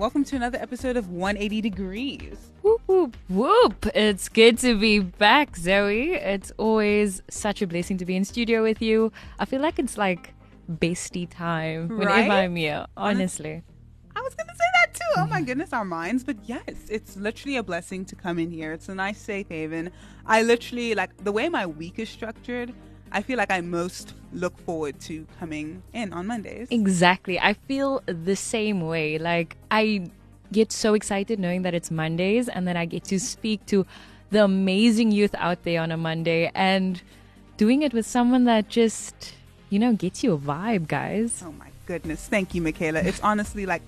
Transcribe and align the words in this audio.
Welcome 0.00 0.24
to 0.24 0.36
another 0.36 0.56
episode 0.56 0.96
of 0.96 1.10
180 1.10 1.60
Degrees. 1.60 2.38
Whoop, 2.62 2.80
whoop, 2.86 3.16
whoop. 3.28 3.86
It's 3.94 4.30
good 4.30 4.56
to 4.60 4.80
be 4.80 5.00
back, 5.00 5.58
Zoe. 5.58 6.14
It's 6.14 6.50
always 6.56 7.20
such 7.28 7.60
a 7.60 7.66
blessing 7.66 7.98
to 7.98 8.06
be 8.06 8.16
in 8.16 8.24
studio 8.24 8.62
with 8.62 8.80
you. 8.80 9.12
I 9.38 9.44
feel 9.44 9.60
like 9.60 9.78
it's 9.78 9.98
like 9.98 10.32
bestie 10.72 11.28
time 11.28 11.88
whenever 11.88 12.06
Right? 12.06 12.30
I'm 12.30 12.56
here, 12.56 12.86
honestly. 12.96 13.62
I 14.16 14.20
was 14.22 14.34
going 14.34 14.46
to 14.46 14.54
say 14.54 14.64
that 14.72 14.94
too. 14.94 15.14
Oh 15.18 15.26
my 15.26 15.42
goodness, 15.42 15.74
our 15.74 15.84
minds. 15.84 16.24
But 16.24 16.38
yes, 16.44 16.88
it's 16.88 17.18
literally 17.18 17.58
a 17.58 17.62
blessing 17.62 18.06
to 18.06 18.16
come 18.16 18.38
in 18.38 18.50
here. 18.50 18.72
It's 18.72 18.88
a 18.88 18.94
nice 18.94 19.18
safe 19.18 19.50
haven. 19.50 19.90
I 20.24 20.40
literally, 20.40 20.94
like, 20.94 21.14
the 21.24 21.32
way 21.32 21.50
my 21.50 21.66
week 21.66 21.98
is 21.98 22.08
structured, 22.08 22.72
I 23.12 23.22
feel 23.22 23.36
like 23.36 23.50
I 23.50 23.60
most 23.60 24.14
look 24.32 24.58
forward 24.60 25.00
to 25.00 25.26
coming 25.38 25.82
in 25.92 26.12
on 26.12 26.26
Mondays. 26.26 26.68
Exactly. 26.70 27.38
I 27.40 27.54
feel 27.54 28.02
the 28.06 28.36
same 28.36 28.80
way. 28.82 29.18
Like, 29.18 29.56
I 29.70 30.10
get 30.52 30.72
so 30.72 30.94
excited 30.94 31.38
knowing 31.38 31.62
that 31.62 31.74
it's 31.74 31.90
Mondays 31.90 32.48
and 32.48 32.66
then 32.66 32.76
I 32.76 32.84
get 32.84 33.04
to 33.04 33.18
speak 33.18 33.64
to 33.66 33.86
the 34.30 34.44
amazing 34.44 35.10
youth 35.12 35.34
out 35.36 35.64
there 35.64 35.80
on 35.80 35.90
a 35.90 35.96
Monday 35.96 36.50
and 36.54 37.02
doing 37.56 37.82
it 37.82 37.92
with 37.92 38.06
someone 38.06 38.44
that 38.44 38.68
just, 38.68 39.34
you 39.70 39.78
know, 39.78 39.92
gets 39.92 40.22
you 40.22 40.32
a 40.32 40.38
vibe, 40.38 40.86
guys. 40.86 41.42
Oh 41.44 41.52
my 41.52 41.68
goodness. 41.86 42.26
Thank 42.28 42.54
you, 42.54 42.62
Michaela. 42.62 43.00
It's 43.00 43.20
honestly 43.20 43.66
like 43.66 43.82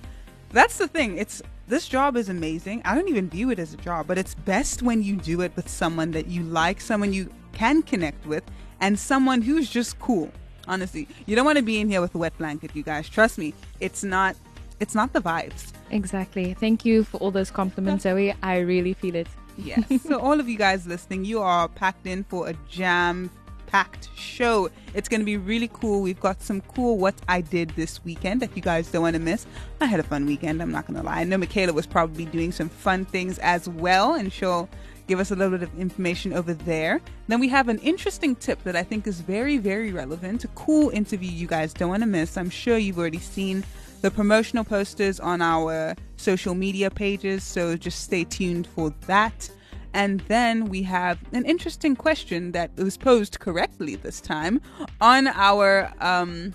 that's 0.51 0.79
the 0.79 0.89
thing. 0.89 1.19
It's 1.19 1.43
this 1.69 1.89
job 1.89 2.17
is 2.17 2.29
amazing. 2.29 2.83
I 2.85 2.95
don't 2.95 3.09
even 3.09 3.31
view 3.31 3.51
it 3.51 3.59
as 3.59 3.73
a 3.73 3.77
job, 3.77 4.07
but 4.07 4.19
it's 4.19 4.35
best 4.35 4.83
when 4.83 5.03
you 5.03 5.17
do 5.17 5.41
it 5.43 5.53
with 5.57 5.69
someone 5.69 6.11
that 6.11 6.27
you 6.27 6.43
like, 6.43 6.81
someone 6.81 7.13
you 7.13 7.31
can 7.53 7.83
connect 7.83 8.27
with, 8.27 8.43
and 8.83 8.99
someone 8.99 9.41
who's 9.41 9.71
just 9.71 9.99
cool. 9.99 10.31
Honestly, 10.69 11.09
you 11.27 11.35
don't 11.35 11.47
want 11.47 11.57
to 11.57 11.63
be 11.63 11.81
in 11.81 11.89
here 11.89 12.01
with 12.01 12.15
a 12.15 12.19
wet 12.19 12.37
blanket, 12.37 12.77
you 12.77 12.83
guys. 12.83 13.09
Trust 13.09 13.39
me. 13.39 13.55
It's 13.81 14.05
not 14.05 14.37
it's 14.81 14.95
not 14.95 15.13
the 15.13 15.21
vibes. 15.21 15.73
Exactly. 15.91 16.55
Thank 16.55 16.85
you 16.85 17.05
for 17.05 17.17
all 17.19 17.31
those 17.31 17.51
compliments, 17.51 18.03
Zoe. 18.03 18.35
I 18.43 18.59
really 18.59 18.95
feel 18.95 19.15
it. 19.15 19.29
Yes. 19.57 19.85
so 20.09 20.19
all 20.19 20.41
of 20.41 20.49
you 20.49 20.59
guys 20.59 20.87
listening, 20.87 21.25
you 21.25 21.41
are 21.41 21.69
packed 21.69 22.07
in 22.07 22.25
for 22.25 22.49
a 22.49 22.55
jam 22.69 23.31
packed 23.67 24.11
show. 24.17 24.69
It's 24.93 25.09
going 25.09 25.21
to 25.21 25.25
be 25.25 25.37
really 25.37 25.71
cool. 25.73 26.03
We've 26.03 26.21
got 26.21 26.43
some 26.43 26.61
cool 26.63 26.99
what 26.99 27.15
I 27.29 27.41
did 27.41 27.71
this 27.71 28.05
weekend 28.05 28.43
that 28.43 28.55
you 28.57 28.63
guys 28.63 28.91
don't 28.91 29.03
want 29.03 29.15
to 29.15 29.21
miss. 29.21 29.47
I 29.81 29.87
had 29.87 30.01
a 30.01 30.03
fun 30.03 30.27
weekend, 30.27 30.61
I'm 30.61 30.73
not 30.73 30.87
going 30.87 30.99
to 30.99 31.03
lie. 31.03 31.21
I 31.21 31.25
know 31.25 31.39
Michaela 31.39 31.73
was 31.73 31.87
probably 31.87 32.27
doing 32.27 32.53
some 32.53 32.69
fun 32.69 33.05
things 33.05 33.39
as 33.39 33.69
well, 33.69 34.15
and 34.15 34.33
she'll 34.33 34.69
give 35.07 35.21
us 35.21 35.31
a 35.31 35.37
little 35.37 35.57
bit 35.59 35.63
of 35.63 35.79
information 35.79 36.33
over 36.33 36.55
there. 36.55 37.01
Then 37.29 37.41
we 37.41 37.49
have 37.49 37.69
an 37.69 37.79
interesting 37.79 38.35
tip 38.37 38.63
that 38.65 38.77
I 38.77 38.83
think 38.83 39.07
is 39.07 39.21
very, 39.21 39.59
very 39.59 39.93
relevant. 39.93 40.45
A 40.45 40.49
cool 40.49 40.91
interview 40.91 41.31
you 41.31 41.47
guys 41.47 41.73
don't 41.73 41.89
want 41.89 42.03
to 42.03 42.09
miss. 42.09 42.37
I'm 42.37 42.51
sure 42.51 42.79
you've 42.79 42.99
already 42.99 43.19
seen 43.19 43.65
the 44.01 44.11
promotional 44.11 44.65
posters 44.65 45.21
on 45.21 45.41
our 45.41 45.95
social 46.17 46.55
media 46.55 46.91
pages, 46.91 47.45
so 47.45 47.77
just 47.77 48.01
stay 48.01 48.25
tuned 48.25 48.67
for 48.67 48.93
that. 49.07 49.51
And 49.95 50.21
then 50.21 50.67
we 50.67 50.83
have 50.85 51.19
an 51.33 51.45
interesting 51.45 51.95
question 51.95 52.53
that 52.53 52.75
was 52.77 52.97
posed 52.97 53.39
correctly 53.41 53.97
this 53.97 54.21
time 54.21 54.61
on 55.01 55.29
our 55.29 55.93
um, 56.01 56.55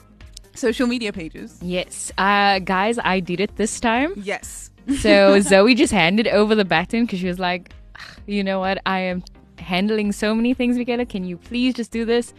social 0.55 0.87
media 0.87 1.13
pages. 1.13 1.57
Yes. 1.61 2.11
Uh, 2.17 2.59
guys, 2.59 2.99
I 3.03 3.19
did 3.19 3.39
it 3.39 3.55
this 3.55 3.79
time. 3.79 4.13
Yes. 4.17 4.71
So 4.99 5.39
Zoe 5.41 5.75
just 5.75 5.93
handed 5.93 6.27
over 6.27 6.55
the 6.55 6.65
baton 6.65 7.05
because 7.05 7.19
she 7.19 7.27
was 7.27 7.39
like, 7.39 7.71
"Ugh, 7.71 7.76
you 8.25 8.43
know 8.43 8.59
what? 8.59 8.81
I 8.85 8.99
am 8.99 9.23
handling 9.57 10.11
so 10.11 10.33
many 10.35 10.53
things, 10.53 10.77
Michaela. 10.77 11.05
Can 11.05 11.23
you 11.23 11.37
please 11.37 11.73
just 11.73 11.91
do 11.91 12.05
this? 12.05 12.33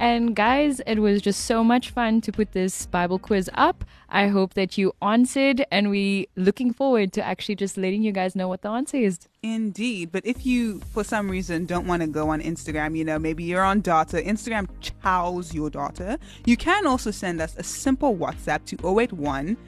And 0.00 0.34
guys, 0.34 0.80
it 0.86 0.98
was 0.98 1.20
just 1.20 1.44
so 1.44 1.62
much 1.62 1.90
fun 1.90 2.22
to 2.22 2.32
put 2.32 2.52
this 2.52 2.86
Bible 2.86 3.18
quiz 3.18 3.50
up. 3.52 3.84
I 4.08 4.28
hope 4.28 4.54
that 4.54 4.78
you 4.78 4.94
answered, 5.02 5.66
and 5.70 5.90
we 5.90 6.26
looking 6.36 6.72
forward 6.72 7.12
to 7.12 7.22
actually 7.22 7.56
just 7.56 7.76
letting 7.76 8.02
you 8.02 8.10
guys 8.10 8.34
know 8.34 8.48
what 8.48 8.62
the 8.62 8.70
answer 8.70 8.96
is. 8.96 9.18
Indeed. 9.42 10.10
But 10.10 10.24
if 10.24 10.46
you, 10.46 10.80
for 10.94 11.04
some 11.04 11.30
reason, 11.30 11.66
don't 11.66 11.86
want 11.86 12.00
to 12.00 12.08
go 12.08 12.30
on 12.30 12.40
Instagram, 12.40 12.96
you 12.96 13.04
know, 13.04 13.18
maybe 13.18 13.44
you're 13.44 13.62
on 13.62 13.82
data, 13.82 14.16
Instagram 14.16 14.68
chows 14.80 15.52
your 15.52 15.68
data, 15.68 16.18
you 16.46 16.56
can 16.56 16.86
also 16.86 17.10
send 17.10 17.42
us 17.42 17.54
a 17.58 17.62
simple 17.62 18.16
WhatsApp 18.16 18.64
to 18.64 19.00
081 19.00 19.58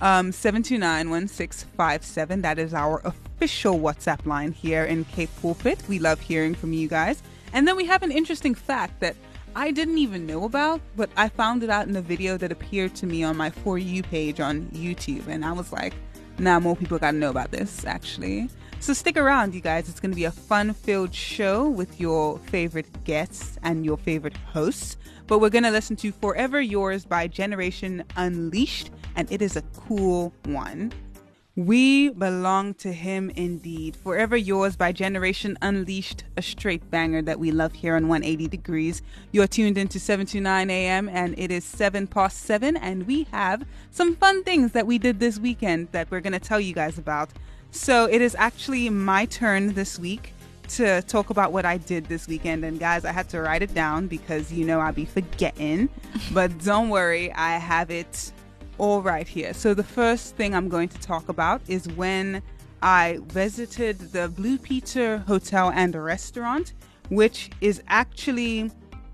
um, 0.00 0.30
729-1657. 0.30 2.42
That 2.42 2.58
is 2.58 2.74
our 2.74 3.00
official 3.04 3.78
WhatsApp 3.78 4.26
line 4.26 4.52
here 4.52 4.84
in 4.84 5.04
Cape 5.06 5.30
Pulpit. 5.40 5.82
We 5.88 5.98
love 5.98 6.20
hearing 6.20 6.54
from 6.54 6.72
you 6.72 6.88
guys. 6.88 7.22
And 7.52 7.66
then 7.66 7.76
we 7.76 7.86
have 7.86 8.02
an 8.02 8.12
interesting 8.12 8.54
fact 8.54 9.00
that 9.00 9.16
I 9.54 9.70
didn't 9.70 9.98
even 9.98 10.26
know 10.26 10.44
about, 10.44 10.80
but 10.96 11.10
I 11.16 11.28
found 11.28 11.62
it 11.62 11.70
out 11.70 11.88
in 11.88 11.96
a 11.96 12.02
video 12.02 12.36
that 12.36 12.52
appeared 12.52 12.94
to 12.96 13.06
me 13.06 13.24
on 13.24 13.36
my 13.36 13.50
For 13.50 13.78
You 13.78 14.02
page 14.02 14.40
on 14.40 14.66
YouTube. 14.66 15.26
And 15.26 15.44
I 15.44 15.52
was 15.52 15.72
like, 15.72 15.94
nah, 16.38 16.60
more 16.60 16.76
people 16.76 16.98
got 16.98 17.12
to 17.12 17.16
know 17.16 17.30
about 17.30 17.50
this, 17.50 17.84
actually. 17.84 18.48
So 18.80 18.92
stick 18.94 19.16
around, 19.16 19.54
you 19.54 19.60
guys. 19.60 19.88
It's 19.88 20.00
going 20.00 20.12
to 20.12 20.16
be 20.16 20.24
a 20.24 20.30
fun 20.30 20.72
filled 20.72 21.12
show 21.12 21.68
with 21.68 22.00
your 22.00 22.38
favorite 22.38 23.04
guests 23.04 23.58
and 23.62 23.84
your 23.84 23.98
favorite 23.98 24.36
hosts. 24.36 24.96
But 25.26 25.40
we're 25.40 25.50
going 25.50 25.64
to 25.64 25.70
listen 25.70 25.96
to 25.96 26.12
Forever 26.12 26.60
Yours 26.60 27.04
by 27.04 27.26
Generation 27.26 28.04
Unleashed, 28.16 28.90
and 29.14 29.30
it 29.30 29.42
is 29.42 29.56
a 29.56 29.62
cool 29.76 30.32
one. 30.44 30.92
We 31.54 32.10
belong 32.10 32.74
to 32.74 32.92
him 32.92 33.30
indeed. 33.30 33.96
Forever 33.96 34.36
Yours 34.36 34.76
by 34.76 34.92
Generation 34.92 35.58
Unleashed, 35.60 36.22
a 36.36 36.42
straight 36.42 36.88
banger 36.88 37.20
that 37.22 37.40
we 37.40 37.50
love 37.50 37.72
here 37.72 37.96
on 37.96 38.06
180 38.06 38.46
Degrees. 38.46 39.02
You're 39.32 39.48
tuned 39.48 39.76
into 39.76 39.98
7 39.98 40.24
to 40.26 40.40
9 40.40 40.70
a.m. 40.70 41.08
and 41.08 41.36
it 41.36 41.50
is 41.50 41.64
7 41.64 42.06
past 42.06 42.42
7, 42.42 42.76
and 42.76 43.08
we 43.08 43.24
have 43.32 43.66
some 43.90 44.14
fun 44.14 44.44
things 44.44 44.70
that 44.70 44.86
we 44.86 44.98
did 44.98 45.18
this 45.18 45.40
weekend 45.40 45.88
that 45.90 46.10
we're 46.12 46.20
going 46.20 46.32
to 46.32 46.38
tell 46.38 46.60
you 46.60 46.72
guys 46.72 46.96
about. 46.96 47.30
So 47.70 48.06
it 48.06 48.22
is 48.22 48.34
actually 48.38 48.88
my 48.90 49.26
turn 49.26 49.74
this 49.74 49.98
week 49.98 50.32
to 50.68 51.02
talk 51.02 51.30
about 51.30 51.52
what 51.52 51.64
I 51.64 51.78
did 51.78 52.06
this 52.06 52.26
weekend. 52.26 52.64
And 52.64 52.78
guys, 52.78 53.04
I 53.04 53.12
had 53.12 53.28
to 53.30 53.40
write 53.40 53.62
it 53.62 53.74
down 53.74 54.06
because 54.06 54.52
you 54.52 54.64
know 54.66 54.80
I'll 54.80 54.92
be 54.92 55.04
forgetting. 55.04 55.88
but 56.32 56.56
don't 56.64 56.88
worry, 56.88 57.32
I 57.32 57.58
have 57.58 57.90
it 57.90 58.32
all 58.78 59.02
right 59.02 59.26
here. 59.26 59.54
So 59.54 59.74
the 59.74 59.84
first 59.84 60.36
thing 60.36 60.54
I'm 60.54 60.68
going 60.68 60.88
to 60.88 60.98
talk 61.00 61.28
about 61.28 61.60
is 61.68 61.88
when 61.88 62.42
I 62.80 63.18
visited 63.26 63.98
the 64.12 64.28
Blue 64.28 64.56
Peter 64.58 65.18
Hotel 65.18 65.70
and 65.74 65.94
Restaurant, 65.94 66.74
which 67.08 67.50
is 67.60 67.82
actually 67.88 68.70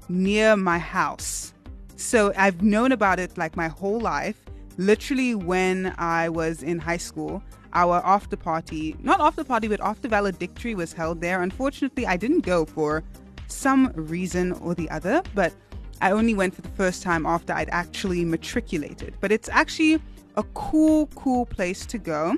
near 0.08 0.56
my 0.56 0.78
house. 0.78 1.54
So 1.96 2.32
I've 2.36 2.62
known 2.62 2.92
about 2.92 3.18
it 3.18 3.38
like 3.38 3.56
my 3.56 3.68
whole 3.68 4.00
life. 4.00 4.36
Literally, 4.76 5.34
when 5.34 5.94
I 5.98 6.28
was 6.28 6.62
in 6.62 6.78
high 6.78 6.96
school, 6.98 7.42
our 7.74 8.00
after 8.04 8.36
party, 8.36 8.96
not 9.00 9.20
after 9.20 9.44
party, 9.44 9.68
but 9.68 9.80
after 9.80 10.08
valedictory 10.08 10.74
was 10.74 10.92
held 10.92 11.20
there. 11.20 11.42
Unfortunately, 11.42 12.06
I 12.06 12.16
didn't 12.16 12.40
go 12.40 12.64
for 12.64 13.02
some 13.48 13.92
reason 13.94 14.52
or 14.52 14.74
the 14.74 14.88
other, 14.90 15.22
but 15.34 15.52
I 16.00 16.12
only 16.12 16.34
went 16.34 16.54
for 16.54 16.62
the 16.62 16.68
first 16.70 17.02
time 17.02 17.26
after 17.26 17.52
I'd 17.52 17.70
actually 17.70 18.24
matriculated. 18.24 19.14
But 19.20 19.32
it's 19.32 19.48
actually 19.48 20.00
a 20.36 20.42
cool, 20.54 21.06
cool 21.14 21.46
place 21.46 21.86
to 21.86 21.98
go. 21.98 22.36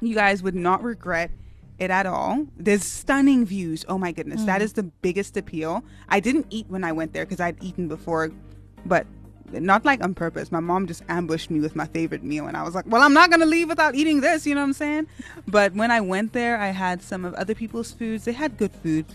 You 0.00 0.14
guys 0.14 0.42
would 0.42 0.54
not 0.54 0.82
regret 0.82 1.30
it 1.78 1.90
at 1.90 2.06
all. 2.06 2.46
There's 2.56 2.84
stunning 2.84 3.44
views. 3.44 3.84
Oh 3.88 3.98
my 3.98 4.12
goodness, 4.12 4.44
that 4.44 4.60
mm. 4.60 4.64
is 4.64 4.72
the 4.72 4.82
biggest 4.82 5.36
appeal. 5.36 5.84
I 6.08 6.20
didn't 6.20 6.46
eat 6.50 6.66
when 6.68 6.84
I 6.84 6.92
went 6.92 7.12
there 7.12 7.24
because 7.24 7.40
I'd 7.40 7.62
eaten 7.62 7.88
before, 7.88 8.30
but 8.86 9.06
not 9.52 9.84
like 9.84 10.02
on 10.02 10.14
purpose. 10.14 10.50
My 10.52 10.60
mom 10.60 10.86
just 10.86 11.02
ambushed 11.08 11.50
me 11.50 11.60
with 11.60 11.76
my 11.76 11.86
favorite 11.86 12.22
meal, 12.22 12.46
and 12.46 12.56
I 12.56 12.62
was 12.62 12.74
like, 12.74 12.84
"Well, 12.86 13.02
I'm 13.02 13.12
not 13.12 13.30
gonna 13.30 13.46
leave 13.46 13.68
without 13.68 13.94
eating 13.94 14.20
this." 14.20 14.46
You 14.46 14.54
know 14.54 14.60
what 14.62 14.68
I'm 14.68 14.72
saying? 14.72 15.06
But 15.46 15.74
when 15.74 15.90
I 15.90 16.00
went 16.00 16.32
there, 16.32 16.58
I 16.58 16.68
had 16.68 17.02
some 17.02 17.24
of 17.24 17.34
other 17.34 17.54
people's 17.54 17.92
foods. 17.92 18.24
They 18.24 18.32
had 18.32 18.56
good 18.56 18.72
food, 18.72 19.06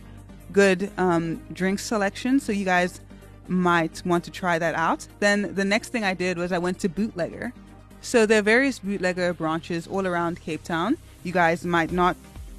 good 0.51 0.91
um, 0.97 1.41
drink 1.53 1.79
selection. 1.79 2.39
So 2.39 2.51
you 2.51 2.65
guys 2.65 3.01
might 3.47 4.01
want 4.05 4.23
to 4.25 4.31
try 4.31 4.59
that 4.59 4.75
out. 4.75 5.07
Then 5.19 5.55
the 5.55 5.65
next 5.65 5.89
thing 5.89 6.03
I 6.03 6.13
did 6.13 6.37
was 6.37 6.51
I 6.51 6.57
went 6.57 6.79
to 6.79 6.89
Bootlegger. 6.89 7.53
So 8.01 8.25
there 8.25 8.39
are 8.39 8.43
various 8.43 8.79
bootlegger 8.79 9.33
branches 9.33 9.87
all 9.87 10.05
around 10.05 10.39
Cape 10.41 10.63
Town. 10.63 10.97
You 11.23 11.31
guys 11.33 11.65
might 11.65 11.91
not 11.91 12.15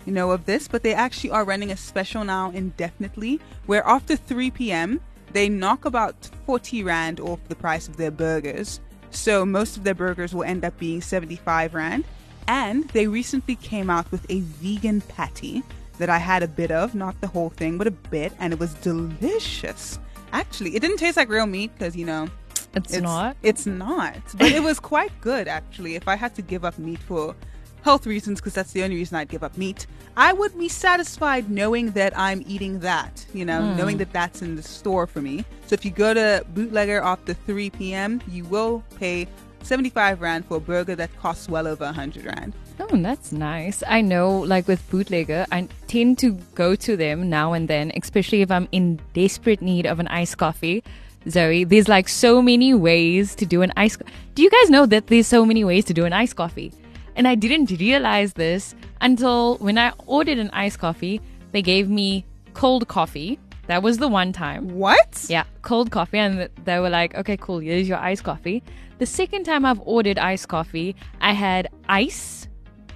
know 0.06 0.30
of 0.30 0.46
this, 0.46 0.68
but 0.68 0.82
they 0.82 0.94
actually 0.94 1.30
are 1.30 1.44
running 1.44 1.70
a 1.70 1.76
special 1.76 2.24
now 2.24 2.50
indefinitely 2.50 3.40
where 3.66 3.86
after 3.86 4.16
3 4.16 4.50
p.m. 4.50 5.00
they 5.32 5.48
knock 5.48 5.84
about 5.84 6.14
40 6.46 6.82
rand 6.84 7.20
off 7.20 7.38
the 7.48 7.54
price 7.54 7.88
of 7.88 7.96
their 7.96 8.10
burgers. 8.10 8.80
So 9.10 9.44
most 9.46 9.76
of 9.76 9.84
their 9.84 9.94
burgers 9.94 10.34
will 10.34 10.44
end 10.44 10.64
up 10.64 10.78
being 10.78 11.00
75 11.00 11.74
rand. 11.74 12.04
And 12.46 12.88
they 12.90 13.06
recently 13.06 13.56
came 13.56 13.90
out 13.90 14.10
with 14.10 14.24
a 14.30 14.40
vegan 14.40 15.02
patty 15.02 15.62
that 15.98 16.08
I 16.08 16.18
had 16.18 16.42
a 16.42 16.48
bit 16.48 16.70
of, 16.70 16.94
not 16.94 17.20
the 17.20 17.26
whole 17.26 17.50
thing, 17.50 17.76
but 17.76 17.86
a 17.86 17.90
bit, 17.90 18.32
and 18.38 18.52
it 18.52 18.58
was 18.58 18.72
delicious. 18.74 19.98
Actually, 20.32 20.76
it 20.76 20.80
didn't 20.80 20.98
taste 20.98 21.16
like 21.16 21.28
real 21.28 21.46
meat 21.46 21.72
because, 21.74 21.96
you 21.96 22.06
know, 22.06 22.28
It's, 22.74 22.96
not. 22.98 23.36
It's 23.42 23.66
not. 23.66 24.16
But 24.36 24.52
it 24.52 24.62
was 24.62 24.78
quite 24.78 25.10
good, 25.20 25.48
actually. 25.48 25.96
If 25.96 26.06
I 26.06 26.16
had 26.16 26.34
to 26.36 26.42
give 26.42 26.64
up 26.64 26.78
meat 26.78 27.00
for 27.00 27.34
health 27.82 28.06
reasons, 28.06 28.40
because 28.40 28.54
that's 28.54 28.72
the 28.72 28.82
only 28.82 28.96
reason 28.96 29.16
I'd 29.16 29.28
give 29.28 29.42
up 29.42 29.56
meat, 29.56 29.86
I 30.16 30.32
would 30.32 30.58
be 30.58 30.68
satisfied 30.68 31.50
knowing 31.50 31.92
that 31.92 32.16
I'm 32.18 32.42
eating 32.46 32.80
that, 32.80 33.24
you 33.32 33.44
know, 33.44 33.62
hmm. 33.62 33.76
knowing 33.76 33.98
that 33.98 34.12
that's 34.12 34.42
in 34.42 34.56
the 34.56 34.62
store 34.62 35.06
for 35.06 35.22
me. 35.22 35.44
So 35.66 35.74
if 35.74 35.84
you 35.84 35.90
go 35.90 36.14
to 36.14 36.44
Bootlegger 36.54 37.00
after 37.00 37.34
3 37.34 37.70
p.m., 37.70 38.20
you 38.28 38.44
will 38.44 38.82
pay 38.98 39.28
75 39.62 40.20
Rand 40.20 40.46
for 40.46 40.56
a 40.56 40.60
burger 40.60 40.94
that 40.96 41.16
costs 41.18 41.48
well 41.48 41.66
over 41.66 41.84
100 41.84 42.24
Rand. 42.24 42.54
Oh, 42.80 42.96
that's 42.96 43.32
nice. 43.32 43.82
I 43.86 44.00
know, 44.00 44.38
like 44.38 44.68
with 44.68 44.88
Bootlegger, 44.90 45.46
I 45.50 45.68
tend 45.88 46.18
to 46.18 46.32
go 46.54 46.74
to 46.76 46.96
them 46.96 47.28
now 47.28 47.52
and 47.52 47.68
then, 47.68 47.92
especially 48.00 48.42
if 48.42 48.50
I'm 48.50 48.68
in 48.72 49.00
desperate 49.14 49.60
need 49.60 49.86
of 49.86 49.98
an 50.00 50.08
iced 50.08 50.38
coffee. 50.38 50.82
Zoe, 51.28 51.64
there's 51.64 51.88
like 51.88 52.08
so 52.08 52.40
many 52.40 52.72
ways 52.74 53.34
to 53.34 53.44
do 53.44 53.62
an 53.62 53.72
iced. 53.76 53.98
Coffee. 53.98 54.12
Do 54.34 54.42
you 54.42 54.50
guys 54.50 54.70
know 54.70 54.86
that 54.86 55.08
there's 55.08 55.26
so 55.26 55.44
many 55.44 55.64
ways 55.64 55.84
to 55.86 55.94
do 55.94 56.04
an 56.04 56.12
iced 56.12 56.36
coffee? 56.36 56.72
And 57.18 57.26
I 57.26 57.34
didn't 57.34 57.72
realize 57.80 58.32
this 58.34 58.76
until 59.00 59.58
when 59.58 59.76
I 59.76 59.92
ordered 60.06 60.38
an 60.38 60.50
iced 60.52 60.78
coffee, 60.78 61.20
they 61.50 61.62
gave 61.62 61.90
me 61.90 62.24
cold 62.54 62.86
coffee. 62.86 63.40
That 63.66 63.82
was 63.82 63.98
the 63.98 64.06
one 64.06 64.32
time. 64.32 64.68
What? 64.68 65.26
Yeah, 65.28 65.42
cold 65.62 65.90
coffee. 65.90 66.18
And 66.18 66.48
they 66.64 66.78
were 66.78 66.88
like, 66.88 67.16
okay, 67.16 67.36
cool, 67.36 67.58
here's 67.58 67.88
your 67.88 67.98
iced 67.98 68.22
coffee. 68.22 68.62
The 68.98 69.04
second 69.04 69.44
time 69.44 69.66
I've 69.66 69.80
ordered 69.80 70.16
iced 70.16 70.46
coffee, 70.46 70.94
I 71.20 71.32
had 71.32 71.68
ice 71.88 72.46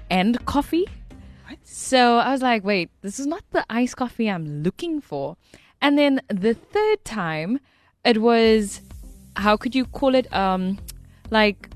and 0.08 0.42
coffee. 0.46 0.86
What? 1.48 1.58
So 1.64 2.18
I 2.18 2.30
was 2.30 2.42
like, 2.42 2.62
wait, 2.62 2.90
this 3.02 3.18
is 3.18 3.26
not 3.26 3.42
the 3.50 3.66
iced 3.68 3.96
coffee 3.96 4.30
I'm 4.30 4.62
looking 4.62 5.00
for. 5.00 5.36
And 5.80 5.98
then 5.98 6.20
the 6.28 6.54
third 6.54 7.04
time, 7.04 7.58
it 8.04 8.22
was, 8.22 8.82
how 9.34 9.56
could 9.56 9.74
you 9.74 9.84
call 9.84 10.14
it? 10.14 10.32
Um, 10.32 10.78
like, 11.30 11.70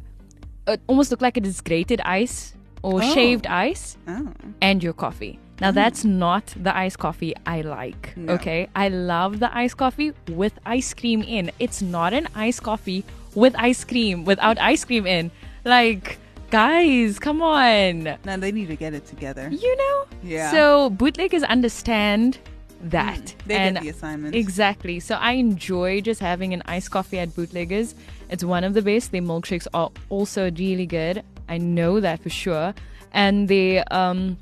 it 0.67 0.81
almost 0.87 1.11
looked 1.11 1.23
like 1.23 1.37
it 1.37 1.47
is 1.47 1.61
grated 1.61 2.01
ice 2.03 2.55
or 2.83 3.01
Oh. 3.03 3.15
shaved 3.15 3.47
ice 3.47 3.97
Oh. 4.09 4.33
and 4.61 4.83
your 4.83 4.93
coffee. 4.93 5.39
Now 5.61 5.71
hmm. 5.71 5.75
that's 5.77 6.05
not 6.05 6.55
the 6.57 6.77
iced 6.77 6.99
coffee 6.99 7.35
I 7.47 7.63
like. 7.63 8.15
No. 8.17 8.35
Okay, 8.35 8.69
I 8.75 8.89
love 8.89 9.39
the 9.41 9.55
iced 9.57 9.77
coffee 9.77 10.13
with 10.29 10.53
ice 10.67 10.93
cream 10.95 11.23
in. 11.23 11.51
It's 11.59 11.81
not 11.83 12.13
an 12.13 12.29
iced 12.35 12.63
coffee 12.63 13.05
with 13.35 13.55
ice 13.57 13.85
cream 13.85 14.25
without 14.25 14.59
ice 14.59 14.85
cream 14.85 15.07
in. 15.07 15.31
Like, 15.65 16.19
guys, 16.51 17.19
come 17.19 17.43
on. 17.43 18.17
Now 18.25 18.37
they 18.37 18.53
need 18.53 18.69
to 18.69 18.77
get 18.77 18.95
it 18.95 19.07
together. 19.07 19.49
You 19.51 19.77
know? 19.77 20.05
Yeah. 20.23 20.51
So 20.51 20.91
bootleggers 20.91 21.43
understand 21.43 22.39
that. 22.83 23.31
Hmm. 23.31 23.49
They 23.49 23.57
and 23.57 23.77
get 23.77 23.83
the 23.85 23.91
assignment. 23.91 24.35
Exactly. 24.35 25.01
So 25.01 25.15
I 25.17 25.33
enjoy 25.33 26.01
just 26.03 26.21
having 26.21 26.53
an 26.53 26.63
iced 26.67 26.91
coffee 26.91 27.19
at 27.19 27.35
bootleggers. 27.35 27.95
It's 28.29 28.45
one 28.45 28.65
of 28.65 28.75
the 28.75 28.83
best. 28.83 29.13
Their 29.13 29.23
milkshakes 29.23 29.67
are 29.75 29.91
also 30.09 30.51
really 30.51 30.87
good. 30.87 31.23
I 31.49 31.59
know 31.59 32.01
that 32.01 32.23
for 32.23 32.31
sure. 32.31 32.75
And 33.13 33.49
the 33.49 33.81
um, 33.91 34.37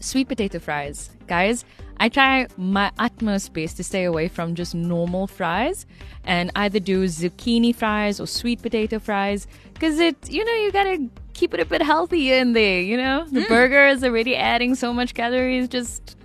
sweet 0.00 0.28
potato 0.28 0.58
fries. 0.58 1.10
Guys, 1.26 1.64
I 1.98 2.08
try 2.08 2.46
my 2.56 2.90
utmost 2.98 3.52
best 3.54 3.76
to 3.78 3.84
stay 3.84 4.04
away 4.04 4.28
from 4.28 4.54
just 4.54 4.74
normal 4.74 5.26
fries 5.26 5.86
and 6.24 6.50
either 6.54 6.78
do 6.78 7.04
zucchini 7.04 7.74
fries 7.74 8.20
or 8.20 8.26
sweet 8.26 8.60
potato 8.60 8.98
fries 8.98 9.46
because 9.72 9.98
it, 9.98 10.30
you 10.30 10.44
know, 10.44 10.54
you 10.54 10.72
gotta 10.72 11.08
keep 11.32 11.54
it 11.54 11.60
a 11.60 11.64
bit 11.64 11.82
healthy 11.82 12.32
in 12.32 12.52
there, 12.52 12.80
you 12.80 12.96
know? 12.96 13.26
The 13.30 13.44
burger 13.48 13.86
is 13.86 14.04
already 14.04 14.36
adding 14.36 14.74
so 14.74 14.92
much 14.92 15.14
calories, 15.14 15.68
just 15.68 16.16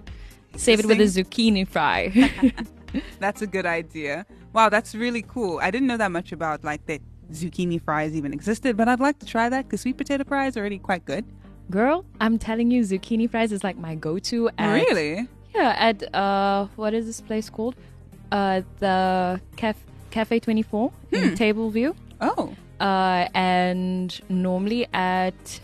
save 0.56 0.80
it 0.80 0.86
with 0.86 1.00
a 1.00 1.04
zucchini 1.04 1.68
fry. 1.68 2.12
That's 3.20 3.42
a 3.42 3.48
good 3.48 3.66
idea. 3.66 4.26
Wow, 4.54 4.70
that's 4.70 4.94
really 4.96 5.22
cool. 5.22 5.60
I 5.62 5.72
didn't 5.72 5.88
know 5.88 5.98
that 5.98 6.12
much 6.12 6.32
about 6.32 6.64
like 6.64 6.86
that 6.88 7.02
zucchini 7.32 7.82
fries 7.82 8.14
even 8.16 8.34
existed, 8.34 8.76
but 8.76 8.88
I'd 8.90 9.00
like 9.00 9.20
to 9.20 9.26
try 9.26 9.48
that 9.50 9.66
because 9.66 9.82
sweet 9.82 9.98
potato 9.98 10.24
fries 10.26 10.58
are 10.58 10.60
already 10.62 10.80
quite 10.80 11.06
good. 11.06 11.24
Girl, 11.70 12.04
I'm 12.20 12.38
telling 12.38 12.70
you, 12.72 12.82
zucchini 12.82 13.30
fries 13.30 13.52
is 13.54 13.64
like 13.64 13.78
my 13.78 13.96
go-to. 13.96 14.50
At, 14.58 14.74
really? 14.74 15.28
Yeah, 15.56 15.74
at 15.78 16.14
uh, 16.14 16.68
what 16.76 16.94
is 16.94 17.06
this 17.06 17.22
place 17.22 17.50
called? 17.50 17.76
Uh, 18.32 18.62
the 18.80 19.40
Caf- 19.56 19.84
Cafe 20.10 20.40
24 20.40 20.92
in 21.12 21.36
Tableview. 21.36 21.96
Oh, 22.20 22.54
Uh, 22.80 23.28
and 23.36 24.20
normally 24.30 24.88
at 24.94 25.60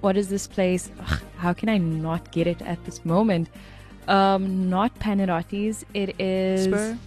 what 0.00 0.16
is 0.16 0.28
this 0.28 0.46
place? 0.46 0.90
Ugh, 1.00 1.20
how 1.38 1.52
can 1.52 1.68
I 1.68 1.78
not 1.78 2.30
get 2.30 2.46
it 2.46 2.60
at 2.62 2.84
this 2.84 3.04
moment? 3.04 3.48
Um, 4.08 4.68
not 4.68 4.96
Panarotti's. 4.98 5.84
It 5.94 6.20
is 6.20 6.64
Spur. 6.64 6.98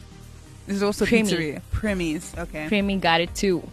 There's 0.68 0.84
also 0.84 1.06
Primi. 1.06 1.30
pizzeria. 1.30 1.62
Primis. 1.72 2.38
Okay. 2.38 2.68
Primi 2.68 2.98
got 2.98 3.22
it 3.22 3.34
too. 3.36 3.68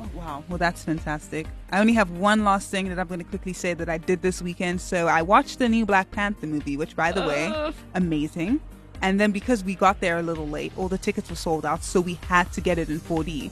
Oh, 0.00 0.08
wow. 0.14 0.44
Well, 0.48 0.58
that's 0.58 0.84
fantastic. 0.84 1.46
I 1.72 1.80
only 1.80 1.92
have 1.94 2.10
one 2.12 2.44
last 2.44 2.70
thing 2.70 2.88
that 2.88 2.98
I'm 2.98 3.06
going 3.08 3.18
to 3.20 3.24
quickly 3.26 3.52
say 3.52 3.74
that 3.74 3.88
I 3.88 3.98
did 3.98 4.22
this 4.22 4.40
weekend. 4.40 4.80
So 4.80 5.08
I 5.08 5.22
watched 5.22 5.58
the 5.58 5.68
new 5.68 5.84
Black 5.84 6.10
Panther 6.10 6.46
movie, 6.46 6.76
which, 6.76 6.94
by 6.96 7.12
the 7.12 7.22
way, 7.22 7.72
amazing. 7.94 8.60
And 9.02 9.20
then 9.20 9.30
because 9.32 9.62
we 9.62 9.74
got 9.74 10.00
there 10.00 10.18
a 10.18 10.22
little 10.22 10.48
late, 10.48 10.72
all 10.76 10.88
the 10.88 10.98
tickets 10.98 11.28
were 11.30 11.36
sold 11.36 11.66
out, 11.66 11.84
so 11.84 12.00
we 12.00 12.14
had 12.28 12.52
to 12.54 12.60
get 12.60 12.78
it 12.78 12.88
in 12.88 12.98
4D. 13.00 13.50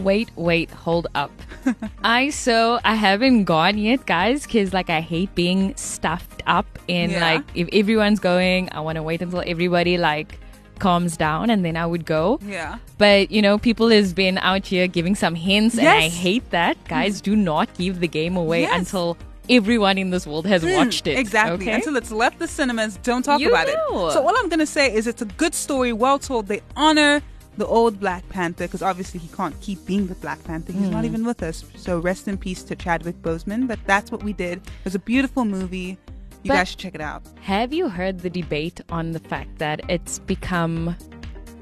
Wait, 0.00 0.30
wait, 0.36 0.70
hold 0.70 1.06
up. 1.14 1.30
I 2.04 2.28
so 2.30 2.78
I 2.84 2.94
haven't 2.96 3.44
gone 3.44 3.78
yet, 3.78 4.04
guys, 4.06 4.42
because 4.44 4.74
like 4.74 4.90
I 4.90 5.00
hate 5.00 5.34
being 5.34 5.74
stuffed 5.76 6.42
up 6.46 6.66
in 6.86 7.10
Yeah. 7.12 7.20
like 7.24 7.44
if 7.54 7.68
everyone's 7.72 8.20
going, 8.20 8.68
I 8.72 8.80
want 8.80 8.96
to 8.96 9.02
wait 9.02 9.22
until 9.22 9.42
everybody 9.46 9.96
like 9.96 10.38
calms 10.78 11.16
down 11.16 11.50
and 11.50 11.64
then 11.64 11.76
I 11.76 11.86
would 11.86 12.04
go. 12.04 12.38
Yeah. 12.46 12.78
But 12.98 13.30
you 13.30 13.42
know, 13.42 13.58
people 13.58 13.88
has 13.88 14.12
been 14.12 14.38
out 14.38 14.66
here 14.66 14.86
giving 14.86 15.14
some 15.14 15.34
hints, 15.34 15.78
and 15.78 15.86
I 15.88 16.08
hate 16.08 16.50
that. 16.50 16.76
Guys, 16.88 17.20
do 17.20 17.34
not 17.36 17.72
give 17.74 18.00
the 18.00 18.08
game 18.08 18.36
away 18.36 18.62
Yes. 18.62 18.78
until 18.78 19.16
everyone 19.48 19.96
in 19.98 20.10
this 20.10 20.26
world 20.26 20.46
has 20.46 20.64
watched 20.64 21.06
it. 21.06 21.18
Exactly. 21.18 21.54
Okay? 21.66 21.74
Until 21.76 21.96
it's 21.96 22.10
left 22.10 22.38
the 22.40 22.48
cinemas, 22.48 22.98
don't 23.02 23.22
talk 23.24 23.40
You 23.40 23.50
about 23.50 23.66
know. 23.68 24.08
it. 24.08 24.12
So 24.12 24.26
all 24.26 24.36
I'm 24.36 24.48
gonna 24.48 24.66
say 24.66 24.92
is 24.92 25.06
it's 25.06 25.22
a 25.22 25.26
good 25.26 25.54
story, 25.54 25.92
well 25.92 26.18
told. 26.18 26.48
They 26.48 26.62
honor 26.76 27.20
the 27.56 27.66
old 27.66 27.98
Black 28.00 28.28
Panther 28.28 28.64
because 28.64 28.82
obviously 28.82 29.18
he 29.20 29.28
can't 29.28 29.58
keep 29.60 29.84
being 29.86 30.08
the 30.08 30.14
Black 30.16 30.42
Panther. 30.44 30.72
He's 30.72 30.86
Hmm. 30.86 30.90
not 30.90 31.04
even 31.04 31.24
with 31.24 31.42
us. 31.42 31.64
So 31.76 31.98
rest 31.98 32.28
in 32.28 32.36
peace 32.36 32.62
to 32.64 32.76
Chadwick 32.76 33.22
Boseman. 33.22 33.66
But 33.68 33.78
that's 33.86 34.10
what 34.10 34.22
we 34.22 34.32
did. 34.32 34.58
It 34.58 34.84
was 34.84 34.94
a 34.94 34.98
beautiful 34.98 35.44
movie. 35.44 35.96
You 36.42 36.48
But- 36.48 36.54
guys 36.56 36.68
should 36.68 36.78
check 36.78 36.94
it 36.94 37.00
out. 37.00 37.22
Have 37.42 37.72
you 37.72 37.88
heard 37.88 38.20
the 38.20 38.30
debate 38.30 38.80
on 38.90 39.12
the 39.12 39.18
fact 39.20 39.58
that 39.58 39.80
it's 39.88 40.18
become 40.20 40.96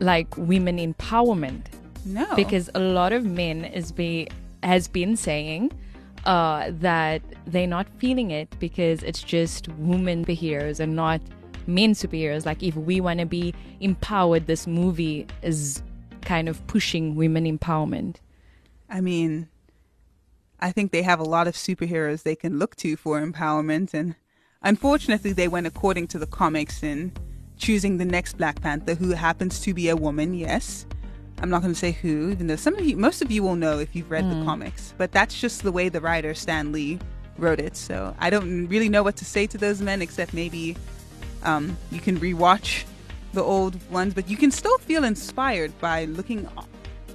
like 0.01 0.37
women 0.37 0.79
empowerment? 0.79 1.67
No. 2.07 2.27
because 2.37 2.69
a 2.75 2.81
lot 2.81 3.15
of 3.15 3.25
men 3.25 3.65
is 3.65 3.91
be 3.91 4.29
has 4.63 4.89
been 4.89 5.17
saying 5.17 5.73
uh, 6.27 6.71
that 6.81 7.23
they're 7.47 7.67
not 7.67 7.87
feeling 7.99 8.31
it 8.31 8.49
because 8.61 9.03
it's 9.03 9.23
just 9.23 9.69
women 9.79 10.23
superheroes 10.25 10.81
and 10.81 10.95
not 10.95 11.23
men 11.67 11.93
superheroes. 11.95 12.45
Like 12.45 12.63
if 12.63 12.77
we 12.77 13.01
want 13.01 13.21
to 13.21 13.27
be 13.27 13.55
empowered, 13.81 14.47
this 14.47 14.67
movie 14.67 15.27
is 15.43 15.83
kind 16.21 16.47
of 16.49 16.67
pushing 16.67 17.15
women 17.15 17.45
empowerment. 17.45 18.17
I 18.91 19.01
mean, 19.01 19.49
I 20.61 20.73
think 20.73 20.93
they 20.93 21.03
have 21.03 21.21
a 21.21 21.25
lot 21.25 21.47
of 21.49 21.55
superheroes 21.55 22.23
they 22.23 22.37
can 22.37 22.59
look 22.59 22.77
to 22.77 22.97
for 22.97 23.19
empowerment, 23.21 23.95
and 23.95 24.15
unfortunately, 24.65 25.33
they 25.33 25.49
went 25.49 25.67
according 25.67 26.09
to 26.09 26.19
the 26.19 26.27
comics 26.27 26.83
in 26.83 27.13
choosing 27.57 27.99
the 27.99 28.05
next 28.05 28.37
Black 28.37 28.61
Panther, 28.61 28.95
who 28.95 29.11
happens 29.11 29.61
to 29.61 29.73
be 29.73 29.89
a 29.89 29.97
woman. 29.97 30.35
Yes, 30.35 30.87
I'm 31.41 31.51
not 31.51 31.63
going 31.63 31.73
to 31.73 31.79
say 31.79 31.93
who, 31.93 32.31
even 32.31 32.47
though 32.47 32.57
some 32.57 32.75
of 32.75 32.85
you, 32.85 32.97
most 32.97 33.23
of 33.23 33.31
you 33.31 33.43
will 33.43 33.57
know 33.57 33.79
if 33.79 33.95
you've 33.95 34.11
read 34.11 34.29
the 34.31 34.45
comics, 34.45 34.95
but 34.99 35.13
that's 35.13 35.41
just 35.41 35.63
the 35.63 35.73
way 35.73 35.89
the 35.89 36.01
writer 36.01 36.35
Stan 36.35 36.73
Lee 36.73 36.99
wrote 37.39 37.61
it. 37.61 37.77
So 37.77 38.15
I 38.19 38.31
don't 38.31 38.67
really 38.69 38.89
know 38.89 39.03
what 39.03 39.17
to 39.17 39.25
say 39.25 39.47
to 39.49 39.59
those 39.59 39.81
men, 39.81 40.03
except 40.03 40.33
maybe 40.33 40.77
um, 41.43 41.77
you 41.91 42.01
can 42.01 42.19
rewatch 42.19 42.85
the 43.33 43.43
old 43.43 43.79
ones, 43.91 44.15
but 44.15 44.29
you 44.29 44.37
can 44.37 44.51
still 44.51 44.79
feel 44.79 45.05
inspired 45.05 45.79
by 45.81 46.07
looking 46.07 46.49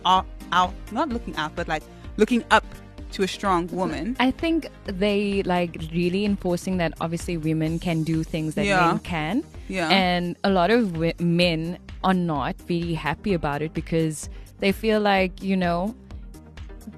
out, 0.05 0.25
out 0.51 0.73
not 0.91 1.09
looking 1.09 1.35
out, 1.37 1.55
but 1.55 1.67
like 1.67 1.83
looking 2.17 2.43
up 2.51 2.65
to 3.11 3.23
a 3.23 3.27
strong 3.27 3.67
woman. 3.67 4.15
I 4.19 4.31
think 4.31 4.67
they 4.85 5.43
like 5.43 5.77
really 5.93 6.25
enforcing 6.25 6.77
that 6.77 6.93
obviously 7.01 7.37
women 7.37 7.79
can 7.79 8.03
do 8.03 8.23
things 8.23 8.55
that 8.55 8.65
Yeah. 8.65 8.87
men 8.87 8.99
can. 8.99 9.43
Yeah. 9.67 9.89
And 9.89 10.35
a 10.43 10.49
lot 10.49 10.69
of 10.71 10.93
wi- 10.93 11.15
men 11.19 11.77
are 12.03 12.13
not 12.13 12.55
really 12.67 12.93
happy 12.93 13.33
about 13.33 13.61
it 13.61 13.73
because 13.73 14.29
they 14.59 14.71
feel 14.71 14.99
like, 15.01 15.41
you 15.43 15.57
know, 15.57 15.95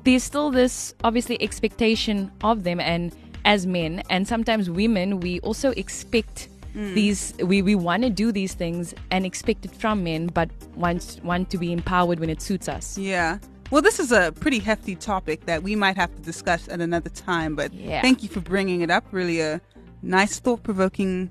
there's 0.03 0.23
still 0.23 0.51
this 0.51 0.93
obviously 1.03 1.41
expectation 1.41 2.31
of 2.43 2.63
them 2.63 2.79
and 2.79 3.13
as 3.45 3.65
men 3.65 4.03
and 4.09 4.27
sometimes 4.27 4.69
women 4.69 5.19
we 5.19 5.39
also 5.41 5.71
expect 5.71 6.47
mm. 6.75 6.93
these 6.93 7.33
we, 7.43 7.61
we 7.61 7.75
want 7.75 8.03
to 8.03 8.09
do 8.09 8.31
these 8.31 8.53
things 8.53 8.93
and 9.09 9.25
expect 9.25 9.65
it 9.65 9.73
from 9.75 10.03
men 10.03 10.27
but 10.27 10.49
want 10.75 11.19
want 11.23 11.49
to 11.49 11.57
be 11.57 11.73
empowered 11.73 12.19
when 12.19 12.29
it 12.29 12.41
suits 12.41 12.69
us 12.69 12.97
Yeah. 12.97 13.39
Well, 13.71 13.81
this 13.81 14.01
is 14.01 14.11
a 14.11 14.33
pretty 14.37 14.59
hefty 14.59 14.97
topic 14.97 15.45
that 15.45 15.63
we 15.63 15.77
might 15.77 15.95
have 15.95 16.13
to 16.13 16.21
discuss 16.21 16.67
at 16.67 16.81
another 16.81 17.09
time, 17.09 17.55
but 17.55 17.73
Yeah. 17.73 18.01
thank 18.01 18.21
you 18.21 18.27
for 18.27 18.41
bringing 18.41 18.81
it 18.81 18.91
up. 18.91 19.05
Really 19.11 19.39
a 19.39 19.61
nice, 20.01 20.39
thought 20.39 20.61
provoking 20.61 21.29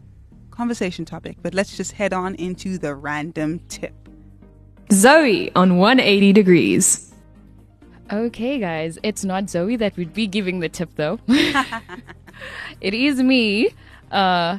conversation 0.51 1.05
topic. 1.05 1.37
But 1.43 1.53
let's 1.53 1.77
just 1.77 1.93
head 1.93 2.15
on 2.15 2.35
into 2.37 2.79
the 2.79 2.95
random 2.95 3.61
tip. 3.69 3.93
Zoe 4.91 5.53
on 5.55 5.77
180 5.77 6.33
degrees. 6.33 7.13
Okay, 8.11 8.59
guys, 8.59 8.99
it's 9.03 9.23
not 9.23 9.51
Zoe 9.51 9.77
that 9.77 9.99
would 9.99 10.15
be 10.15 10.27
giving 10.27 10.61
the 10.61 10.71
tip, 10.71 10.89
though. 10.97 11.19
it 12.81 12.95
is 12.95 13.23
me. 13.23 13.69
Uh, 14.11 14.59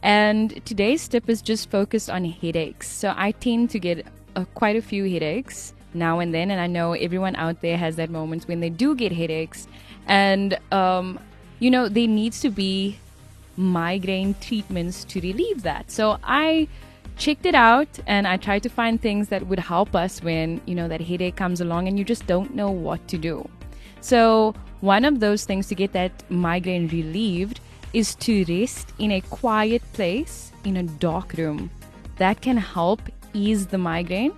and 0.00 0.64
today's 0.64 1.08
tip 1.08 1.28
is 1.28 1.42
just 1.42 1.70
focused 1.70 2.08
on 2.08 2.24
headaches. 2.24 2.88
So 2.88 3.12
I 3.16 3.32
tend 3.32 3.70
to 3.70 3.80
get 3.80 4.06
uh, 4.36 4.44
quite 4.54 4.76
a 4.76 4.80
few 4.82 5.10
headaches 5.10 5.74
now 5.96 6.20
and 6.20 6.32
then, 6.32 6.50
and 6.50 6.60
I 6.60 6.66
know 6.66 6.92
everyone 6.92 7.36
out 7.36 7.60
there 7.60 7.76
has 7.76 7.96
that 7.96 8.10
moment 8.10 8.44
when 8.44 8.60
they 8.60 8.70
do 8.70 8.94
get 8.94 9.12
headaches, 9.12 9.66
and 10.06 10.58
um, 10.72 11.18
you 11.58 11.70
know 11.70 11.88
there 11.88 12.06
needs 12.06 12.40
to 12.40 12.50
be 12.50 12.98
migraine 13.56 14.34
treatments 14.40 15.04
to 15.04 15.20
relieve 15.20 15.62
that. 15.62 15.90
So 15.90 16.18
I 16.22 16.68
checked 17.16 17.46
it 17.46 17.54
out 17.54 17.88
and 18.06 18.28
I 18.28 18.36
tried 18.36 18.62
to 18.64 18.68
find 18.68 19.00
things 19.00 19.28
that 19.28 19.46
would 19.46 19.58
help 19.58 19.94
us 19.94 20.22
when, 20.22 20.60
you 20.66 20.74
know, 20.74 20.88
that 20.88 21.00
headache 21.00 21.36
comes 21.36 21.60
along 21.60 21.88
and 21.88 21.98
you 21.98 22.04
just 22.04 22.26
don't 22.26 22.54
know 22.54 22.70
what 22.70 23.06
to 23.08 23.18
do. 23.18 23.48
So, 24.00 24.54
one 24.80 25.04
of 25.06 25.20
those 25.20 25.44
things 25.44 25.68
to 25.68 25.74
get 25.74 25.92
that 25.94 26.12
migraine 26.30 26.88
relieved 26.88 27.60
is 27.92 28.14
to 28.16 28.44
rest 28.44 28.92
in 28.98 29.10
a 29.10 29.22
quiet 29.22 29.82
place 29.94 30.52
in 30.64 30.76
a 30.76 30.82
dark 30.82 31.32
room. 31.32 31.70
That 32.18 32.42
can 32.42 32.58
help 32.58 33.00
ease 33.32 33.66
the 33.66 33.78
migraine, 33.78 34.34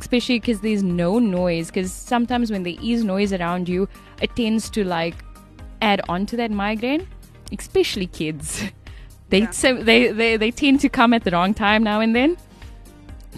especially 0.00 0.40
because 0.40 0.60
there's 0.60 0.82
no 0.82 1.18
noise. 1.18 1.68
Because 1.68 1.92
sometimes 1.92 2.50
when 2.50 2.62
there 2.62 2.76
is 2.82 3.04
noise 3.04 3.32
around 3.32 3.68
you, 3.68 3.88
it 4.20 4.34
tends 4.36 4.70
to 4.70 4.84
like 4.84 5.14
add 5.82 6.00
on 6.08 6.26
to 6.26 6.36
that 6.36 6.50
migraine, 6.50 7.06
especially 7.58 8.06
kids. 8.06 8.64
They, 9.28 9.46
so 9.50 9.74
they, 9.74 10.12
they 10.12 10.36
they 10.36 10.52
tend 10.52 10.78
to 10.82 10.88
come 10.88 11.12
at 11.12 11.24
the 11.24 11.32
wrong 11.32 11.52
time 11.52 11.82
now 11.82 11.98
and 11.98 12.14
then. 12.14 12.36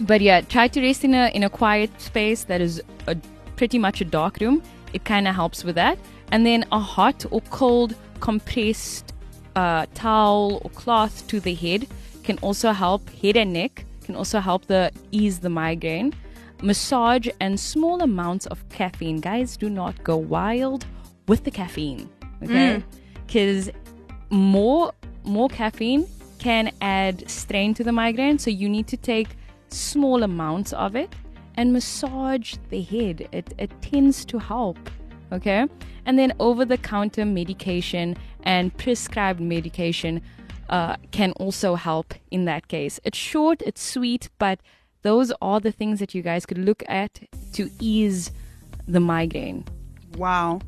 But 0.01 0.21
yeah, 0.21 0.41
try 0.41 0.67
to 0.67 0.81
rest 0.81 1.03
in 1.03 1.15
a 1.15 1.29
in 1.33 1.43
a 1.43 1.49
quiet 1.49 1.89
space 1.99 2.43
that 2.43 2.61
is 2.61 2.79
a, 3.07 3.17
pretty 3.55 3.79
much 3.79 3.99
a 3.99 4.05
dark 4.05 4.37
room. 4.39 4.61
It 4.93 5.03
kind 5.03 5.27
of 5.27 5.33
helps 5.33 5.63
with 5.63 5.75
that. 5.75 5.97
And 6.31 6.45
then 6.45 6.63
a 6.71 6.79
hot 6.79 7.25
or 7.31 7.41
cold 7.49 7.95
compressed 8.19 9.13
uh, 9.55 9.87
towel 9.95 10.61
or 10.63 10.69
cloth 10.69 11.27
to 11.27 11.39
the 11.39 11.55
head 11.55 11.87
can 12.23 12.37
also 12.37 12.71
help. 12.71 13.09
Head 13.09 13.35
and 13.35 13.51
neck 13.51 13.85
can 14.03 14.15
also 14.15 14.39
help 14.39 14.67
the 14.67 14.91
ease 15.11 15.39
the 15.39 15.49
migraine. 15.49 16.13
Massage 16.61 17.27
and 17.39 17.59
small 17.59 18.01
amounts 18.01 18.45
of 18.47 18.67
caffeine. 18.69 19.19
Guys, 19.19 19.57
do 19.57 19.69
not 19.69 20.03
go 20.03 20.17
wild 20.17 20.85
with 21.27 21.43
the 21.43 21.51
caffeine. 21.51 22.09
Okay, 22.43 22.83
because 23.25 23.69
more 24.29 24.91
more 25.23 25.49
caffeine 25.49 26.05
can 26.39 26.71
add 26.81 27.29
strain 27.29 27.73
to 27.73 27.83
the 27.83 27.91
migraine 27.91 28.39
so 28.39 28.49
you 28.49 28.69
need 28.69 28.87
to 28.87 28.97
take 28.97 29.27
small 29.67 30.23
amounts 30.23 30.73
of 30.73 30.95
it 30.95 31.13
and 31.55 31.73
massage 31.73 32.55
the 32.69 32.81
head 32.81 33.27
it, 33.31 33.53
it 33.57 33.69
tends 33.81 34.23
to 34.25 34.39
help 34.39 34.77
okay 35.31 35.67
and 36.05 36.17
then 36.17 36.33
over 36.39 36.65
the 36.65 36.77
counter 36.77 37.25
medication 37.25 38.15
and 38.43 38.75
prescribed 38.77 39.39
medication 39.39 40.21
uh, 40.69 40.95
can 41.11 41.31
also 41.33 41.75
help 41.75 42.13
in 42.31 42.45
that 42.45 42.67
case 42.67 42.99
it's 43.03 43.17
short 43.17 43.61
it's 43.63 43.81
sweet 43.81 44.29
but 44.37 44.59
those 45.01 45.31
are 45.41 45.59
the 45.59 45.71
things 45.71 45.99
that 45.99 46.13
you 46.13 46.21
guys 46.21 46.45
could 46.45 46.57
look 46.57 46.83
at 46.87 47.19
to 47.53 47.69
ease 47.79 48.31
the 48.87 48.99
migraine 48.99 49.63
Wow. 50.17 50.59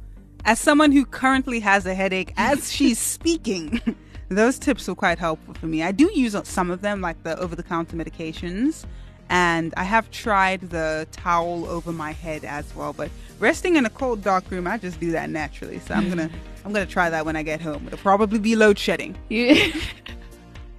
As 0.45 0.59
someone 0.59 0.91
who 0.91 1.05
currently 1.05 1.59
has 1.59 1.85
a 1.85 1.93
headache 1.93 2.33
as 2.37 2.71
she's 2.75 2.97
speaking, 2.99 3.81
those 4.29 4.57
tips 4.57 4.87
were 4.87 4.95
quite 4.95 5.19
helpful 5.19 5.53
for 5.55 5.65
me. 5.67 5.83
I 5.83 5.91
do 5.91 6.09
use 6.13 6.35
some 6.47 6.71
of 6.71 6.81
them, 6.81 7.01
like 7.01 7.21
the 7.23 7.37
over 7.39 7.55
the 7.55 7.63
counter 7.63 7.95
medications, 7.97 8.85
and 9.29 9.73
I 9.77 9.83
have 9.83 10.09
tried 10.11 10.61
the 10.69 11.07
towel 11.11 11.65
over 11.65 11.91
my 11.91 12.11
head 12.11 12.43
as 12.45 12.73
well. 12.75 12.93
But 12.93 13.09
resting 13.39 13.75
in 13.75 13.85
a 13.85 13.89
cold, 13.89 14.23
dark 14.23 14.49
room, 14.49 14.67
I 14.67 14.77
just 14.77 14.99
do 14.99 15.11
that 15.11 15.29
naturally. 15.29 15.79
So 15.79 15.93
I'm 15.95 16.07
gonna 16.09 16.29
I'm 16.65 16.71
gonna 16.71 16.85
try 16.85 17.09
that 17.09 17.25
when 17.25 17.35
I 17.35 17.43
get 17.43 17.61
home. 17.61 17.85
It'll 17.87 17.99
probably 17.99 18.39
be 18.39 18.55
load 18.55 18.79
shedding. 18.79 19.17
You- 19.29 19.73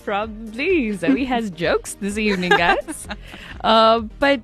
Probably. 0.04 0.92
Zoe 0.92 1.24
has 1.24 1.50
jokes 1.64 1.94
this 2.00 2.18
evening, 2.18 2.50
guys. 2.50 3.06
uh, 3.62 4.00
but 4.18 4.40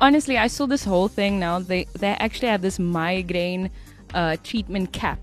honestly, 0.00 0.38
I 0.38 0.46
saw 0.48 0.66
this 0.66 0.84
whole 0.84 1.08
thing 1.08 1.38
now. 1.38 1.58
They 1.60 1.84
they 1.98 2.10
actually 2.10 2.48
have 2.48 2.62
this 2.62 2.78
migraine 2.78 3.70
uh, 4.14 4.36
treatment 4.42 4.92
cap 4.92 5.20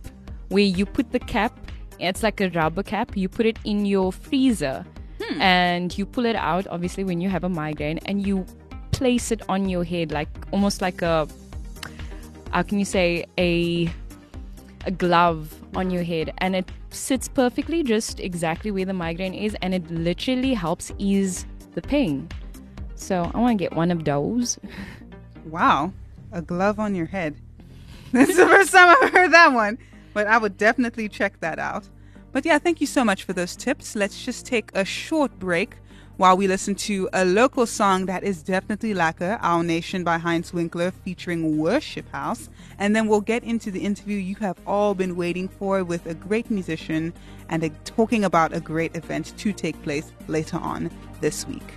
where 0.49 0.63
you 0.63 0.85
put 0.85 1.11
the 1.11 1.19
cap. 1.19 1.57
It's 1.99 2.23
like 2.23 2.41
a 2.41 2.49
rubber 2.49 2.83
cap. 2.83 3.15
You 3.15 3.29
put 3.29 3.45
it 3.45 3.57
in 3.63 3.85
your 3.85 4.11
freezer, 4.11 4.85
and 5.39 5.97
you 5.97 6.05
pull 6.05 6.25
it 6.25 6.35
out. 6.35 6.67
Obviously, 6.67 7.03
when 7.03 7.21
you 7.21 7.29
have 7.29 7.43
a 7.43 7.49
migraine, 7.49 7.99
and 8.05 8.25
you 8.25 8.45
place 8.91 9.31
it 9.31 9.41
on 9.49 9.69
your 9.69 9.83
head, 9.83 10.11
like 10.11 10.29
almost 10.51 10.81
like 10.81 11.01
a 11.01 11.27
how 12.51 12.63
can 12.63 12.79
you 12.79 12.85
say 12.85 13.25
a 13.37 13.89
a 14.85 14.91
glove 14.91 15.53
on 15.75 15.89
your 15.89 16.03
head 16.03 16.33
and 16.39 16.55
it 16.55 16.71
sits 16.89 17.27
perfectly 17.27 17.83
just 17.83 18.19
exactly 18.19 18.71
where 18.71 18.85
the 18.85 18.93
migraine 18.93 19.33
is 19.33 19.55
and 19.61 19.73
it 19.73 19.89
literally 19.91 20.53
helps 20.53 20.91
ease 20.97 21.45
the 21.73 21.81
pain. 21.81 22.27
So 22.95 23.29
I 23.33 23.39
want 23.39 23.57
to 23.57 23.63
get 23.63 23.73
one 23.73 23.91
of 23.91 24.03
those. 24.03 24.59
Wow, 25.45 25.93
a 26.31 26.41
glove 26.41 26.79
on 26.79 26.95
your 26.95 27.05
head. 27.05 27.35
That's 28.11 28.35
the 28.35 28.47
first 28.47 28.71
time 28.71 28.97
I've 28.99 29.11
heard 29.11 29.31
that 29.31 29.53
one. 29.53 29.77
But 30.11 30.25
I 30.25 30.39
would 30.39 30.57
definitely 30.57 31.07
check 31.07 31.39
that 31.41 31.59
out. 31.59 31.87
But 32.31 32.45
yeah, 32.45 32.57
thank 32.57 32.81
you 32.81 32.87
so 32.87 33.05
much 33.05 33.23
for 33.23 33.33
those 33.33 33.55
tips. 33.55 33.95
Let's 33.95 34.25
just 34.25 34.45
take 34.45 34.71
a 34.73 34.83
short 34.83 35.37
break 35.37 35.75
while 36.17 36.37
we 36.37 36.47
listen 36.47 36.75
to 36.75 37.09
a 37.13 37.25
local 37.25 37.65
song 37.65 38.05
that 38.05 38.23
is 38.23 38.41
definitely 38.41 38.93
lacquer, 38.93 39.37
Our 39.41 39.63
Nation 39.63 40.03
by 40.03 40.17
Heinz 40.17 40.53
Winkler 40.53 40.91
featuring 40.91 41.57
Worship 41.57 42.09
House. 42.11 42.49
And 42.79 42.95
then 42.95 43.07
we'll 43.07 43.21
get 43.21 43.43
into 43.43 43.71
the 43.71 43.81
interview 43.81 44.17
you 44.17 44.35
have 44.35 44.57
all 44.65 44.93
been 44.93 45.15
waiting 45.15 45.47
for 45.47 45.83
with 45.83 46.05
a 46.05 46.13
great 46.13 46.49
musician 46.49 47.13
and 47.49 47.63
a, 47.63 47.69
talking 47.85 48.23
about 48.23 48.53
a 48.53 48.59
great 48.59 48.95
event 48.95 49.37
to 49.37 49.53
take 49.53 49.81
place 49.83 50.11
later 50.27 50.57
on 50.57 50.89
this 51.21 51.47
week. 51.47 51.75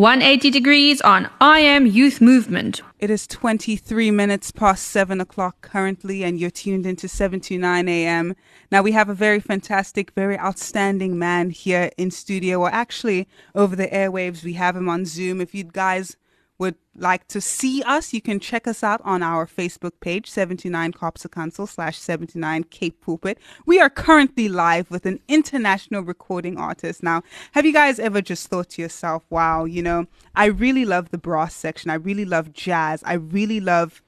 180 0.00 0.50
degrees 0.50 1.02
on 1.02 1.28
I 1.42 1.60
Am 1.60 1.84
Youth 1.84 2.22
Movement. 2.22 2.80
It 3.00 3.10
is 3.10 3.26
23 3.26 4.10
minutes 4.10 4.50
past 4.50 4.86
7 4.86 5.20
o'clock 5.20 5.60
currently, 5.60 6.24
and 6.24 6.40
you're 6.40 6.48
tuned 6.48 6.86
into 6.86 7.06
7 7.06 7.38
to 7.40 7.58
9 7.58 7.86
a.m. 7.86 8.34
Now, 8.72 8.80
we 8.80 8.92
have 8.92 9.10
a 9.10 9.14
very 9.14 9.40
fantastic, 9.40 10.12
very 10.12 10.38
outstanding 10.38 11.18
man 11.18 11.50
here 11.50 11.90
in 11.98 12.10
studio, 12.10 12.60
or 12.60 12.70
actually 12.70 13.28
over 13.54 13.76
the 13.76 13.88
airwaves. 13.88 14.42
We 14.42 14.54
have 14.54 14.74
him 14.74 14.88
on 14.88 15.04
Zoom. 15.04 15.38
If 15.38 15.54
you 15.54 15.64
guys 15.64 16.16
would 16.60 16.76
like 16.94 17.26
to 17.28 17.40
see 17.40 17.82
us, 17.82 18.12
you 18.12 18.20
can 18.20 18.38
check 18.38 18.68
us 18.68 18.84
out 18.84 19.00
on 19.02 19.22
our 19.22 19.46
Facebook 19.46 19.92
page, 20.00 20.30
79 20.30 20.92
Cops 20.92 21.26
Council 21.32 21.66
slash 21.66 21.98
79 21.98 22.64
Cape 22.64 23.00
Pulpit. 23.00 23.38
We 23.64 23.80
are 23.80 23.88
currently 23.88 24.48
live 24.50 24.90
with 24.90 25.06
an 25.06 25.20
international 25.26 26.02
recording 26.02 26.58
artist. 26.58 27.02
Now, 27.02 27.22
have 27.52 27.64
you 27.64 27.72
guys 27.72 27.98
ever 27.98 28.20
just 28.20 28.48
thought 28.48 28.68
to 28.70 28.82
yourself, 28.82 29.24
wow, 29.30 29.64
you 29.64 29.82
know, 29.82 30.06
I 30.34 30.46
really 30.46 30.84
love 30.84 31.10
the 31.10 31.18
brass 31.18 31.54
section. 31.54 31.90
I 31.90 31.94
really 31.94 32.26
love 32.26 32.52
jazz. 32.52 33.02
I 33.04 33.14
really 33.14 33.60
love 33.60 34.02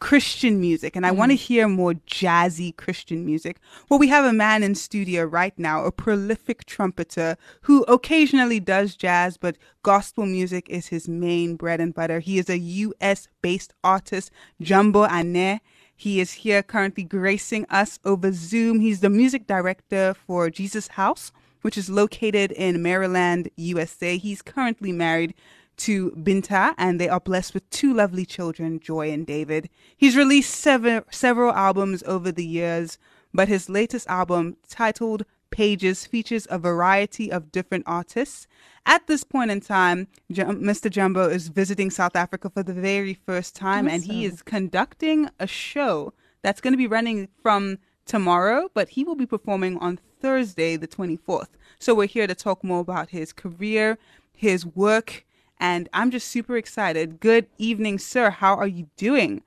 Christian 0.00 0.60
music 0.60 0.96
and 0.96 1.04
I 1.06 1.10
want 1.10 1.30
to 1.30 1.36
mm-hmm. 1.36 1.42
hear 1.54 1.68
more 1.68 1.94
jazzy 2.06 2.76
Christian 2.76 3.24
music. 3.24 3.58
Well, 3.88 3.98
we 3.98 4.08
have 4.08 4.24
a 4.24 4.32
man 4.32 4.62
in 4.62 4.74
studio 4.74 5.24
right 5.24 5.58
now, 5.58 5.84
a 5.84 5.92
prolific 5.92 6.64
trumpeter 6.66 7.36
who 7.62 7.82
occasionally 7.84 8.60
does 8.60 8.94
jazz, 8.94 9.36
but 9.36 9.56
gospel 9.82 10.26
music 10.26 10.68
is 10.68 10.88
his 10.88 11.08
main 11.08 11.56
bread 11.56 11.80
and 11.80 11.94
butter. 11.94 12.20
He 12.20 12.38
is 12.38 12.48
a 12.48 12.58
US 12.58 13.28
based 13.42 13.74
artist, 13.82 14.30
Jumbo 14.60 15.06
Ane. 15.06 15.60
He 15.94 16.20
is 16.20 16.32
here 16.32 16.62
currently 16.62 17.02
gracing 17.02 17.66
us 17.70 17.98
over 18.04 18.32
Zoom. 18.32 18.78
He's 18.78 19.00
the 19.00 19.10
music 19.10 19.48
director 19.48 20.14
for 20.14 20.48
Jesus 20.48 20.88
House, 20.88 21.32
which 21.62 21.76
is 21.76 21.90
located 21.90 22.52
in 22.52 22.82
Maryland, 22.82 23.50
USA. 23.56 24.16
He's 24.16 24.40
currently 24.40 24.92
married 24.92 25.34
to 25.78 26.10
Binta, 26.12 26.74
and 26.76 27.00
they 27.00 27.08
are 27.08 27.20
blessed 27.20 27.54
with 27.54 27.68
two 27.70 27.94
lovely 27.94 28.26
children, 28.26 28.80
Joy 28.80 29.10
and 29.10 29.26
David. 29.26 29.68
He's 29.96 30.16
released 30.16 30.54
sever- 30.54 31.04
several 31.10 31.52
albums 31.52 32.02
over 32.06 32.30
the 32.30 32.44
years, 32.46 32.98
but 33.32 33.48
his 33.48 33.68
latest 33.68 34.08
album, 34.08 34.56
titled 34.68 35.24
Pages, 35.50 36.06
features 36.06 36.46
a 36.50 36.58
variety 36.58 37.32
of 37.32 37.50
different 37.50 37.84
artists. 37.86 38.46
At 38.84 39.06
this 39.06 39.24
point 39.24 39.50
in 39.50 39.60
time, 39.60 40.08
Mr. 40.30 40.90
Jumbo 40.90 41.28
is 41.28 41.48
visiting 41.48 41.90
South 41.90 42.16
Africa 42.16 42.50
for 42.50 42.62
the 42.62 42.72
very 42.74 43.14
first 43.14 43.56
time, 43.56 43.86
awesome. 43.86 43.94
and 43.94 44.04
he 44.04 44.24
is 44.24 44.42
conducting 44.42 45.30
a 45.38 45.46
show 45.46 46.12
that's 46.42 46.60
going 46.60 46.72
to 46.72 46.78
be 46.78 46.86
running 46.86 47.28
from 47.42 47.78
tomorrow, 48.04 48.70
but 48.74 48.90
he 48.90 49.04
will 49.04 49.14
be 49.14 49.26
performing 49.26 49.78
on 49.78 49.98
Thursday, 50.20 50.76
the 50.76 50.88
24th. 50.88 51.48
So 51.78 51.94
we're 51.94 52.06
here 52.06 52.26
to 52.26 52.34
talk 52.34 52.64
more 52.64 52.80
about 52.80 53.10
his 53.10 53.32
career, 53.32 53.98
his 54.32 54.66
work, 54.66 55.24
and 55.60 55.88
I'm 55.92 56.10
just 56.10 56.28
super 56.28 56.56
excited. 56.56 57.20
Good 57.20 57.46
evening, 57.58 57.98
sir. 57.98 58.30
How 58.30 58.54
are 58.54 58.66
you 58.66 58.88
doing? 58.96 59.42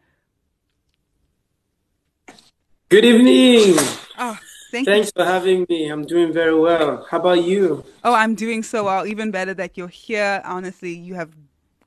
Good 2.89 3.05
evening. 3.05 3.75
Oh, 4.17 4.37
thank 4.71 4.85
Thanks 4.85 5.11
you. 5.15 5.23
for 5.23 5.25
having 5.25 5.65
me. 5.69 5.87
I'm 5.87 6.05
doing 6.05 6.33
very 6.33 6.53
well. 6.53 7.07
How 7.09 7.19
about 7.19 7.43
you? 7.43 7.85
Oh, 8.03 8.13
I'm 8.13 8.35
doing 8.35 8.63
so 8.63 8.83
well. 8.83 9.07
Even 9.07 9.31
better 9.31 9.53
that 9.53 9.77
you're 9.77 9.87
here. 9.87 10.41
Honestly, 10.43 10.93
you 10.93 11.15
have 11.15 11.31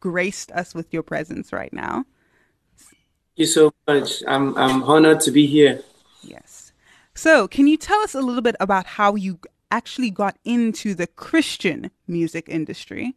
graced 0.00 0.50
us 0.52 0.74
with 0.74 0.92
your 0.92 1.02
presence 1.02 1.52
right 1.52 1.72
now. 1.72 2.06
Thank 2.78 2.96
you 3.36 3.46
so 3.46 3.72
much. 3.86 4.22
I'm 4.26 4.56
I'm 4.56 4.82
honored 4.82 5.20
to 5.20 5.30
be 5.30 5.46
here. 5.46 5.82
Yes. 6.22 6.72
So, 7.14 7.46
can 7.46 7.66
you 7.66 7.76
tell 7.76 8.00
us 8.00 8.14
a 8.14 8.20
little 8.20 8.42
bit 8.42 8.56
about 8.58 8.86
how 8.86 9.14
you 9.14 9.38
actually 9.70 10.10
got 10.10 10.36
into 10.44 10.94
the 10.94 11.06
Christian 11.06 11.90
music 12.08 12.48
industry? 12.48 13.14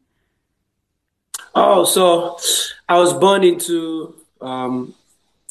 Oh, 1.59 1.85
so 1.85 2.37
I 2.87 2.99
was 2.99 3.13
born 3.13 3.43
into 3.43 4.13
um, 4.41 4.93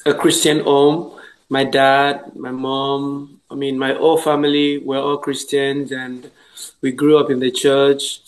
a 0.07 0.15
Christian 0.15 0.61
home. 0.61 1.19
My 1.49 1.65
dad, 1.65 2.37
my 2.37 2.53
mom, 2.53 3.41
I 3.51 3.57
mean, 3.57 3.77
my 3.77 3.93
whole 3.93 4.17
family 4.17 4.79
were 4.79 4.99
all 4.99 5.19
Christians, 5.19 5.91
and 5.91 6.31
we 6.81 6.93
grew 6.93 7.19
up 7.19 7.29
in 7.29 7.41
the 7.41 7.51
church, 7.51 8.21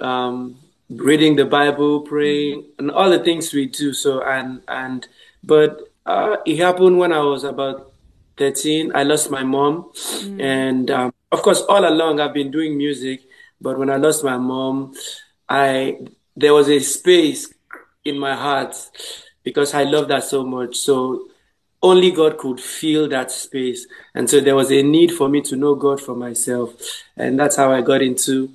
um, 0.00 0.58
reading 0.88 1.36
the 1.36 1.44
Bible, 1.44 2.00
praying, 2.00 2.64
and 2.80 2.90
all 2.90 3.08
the 3.08 3.22
things 3.22 3.52
we 3.52 3.66
do. 3.66 3.92
So, 3.92 4.24
and 4.24 4.60
and 4.66 5.06
but 5.44 5.86
uh, 6.06 6.38
it 6.44 6.58
happened 6.58 6.98
when 6.98 7.12
I 7.12 7.20
was 7.20 7.44
about 7.44 7.92
13. 8.38 8.90
I 8.92 9.04
lost 9.04 9.30
my 9.30 9.44
mom, 9.44 9.92
mm. 9.94 10.42
and 10.42 10.90
um, 10.90 11.14
of 11.30 11.42
course, 11.42 11.62
all 11.68 11.88
along 11.88 12.18
I've 12.18 12.34
been 12.34 12.50
doing 12.50 12.76
music. 12.76 13.22
But 13.60 13.78
when 13.78 13.88
I 13.88 13.96
lost 13.98 14.24
my 14.24 14.36
mom, 14.36 14.94
I 15.48 15.98
there 16.36 16.54
was 16.54 16.68
a 16.68 16.80
space 16.80 17.52
in 18.04 18.18
my 18.18 18.34
heart 18.34 18.76
because 19.42 19.74
I 19.74 19.84
love 19.84 20.08
that 20.08 20.24
so 20.24 20.44
much. 20.44 20.76
So 20.76 21.28
only 21.82 22.10
God 22.10 22.38
could 22.38 22.60
fill 22.60 23.08
that 23.08 23.30
space. 23.30 23.86
And 24.14 24.28
so 24.28 24.40
there 24.40 24.54
was 24.54 24.70
a 24.70 24.82
need 24.82 25.12
for 25.12 25.28
me 25.28 25.40
to 25.42 25.56
know 25.56 25.74
God 25.74 26.00
for 26.00 26.14
myself. 26.14 26.74
And 27.16 27.38
that's 27.38 27.56
how 27.56 27.72
I 27.72 27.80
got 27.82 28.02
into 28.02 28.50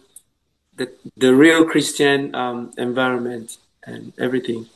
the, 0.75 0.91
the 1.17 1.33
real 1.33 1.65
Christian 1.65 2.33
um, 2.35 2.71
environment 2.77 3.57
and 3.83 4.13
everything. 4.19 4.67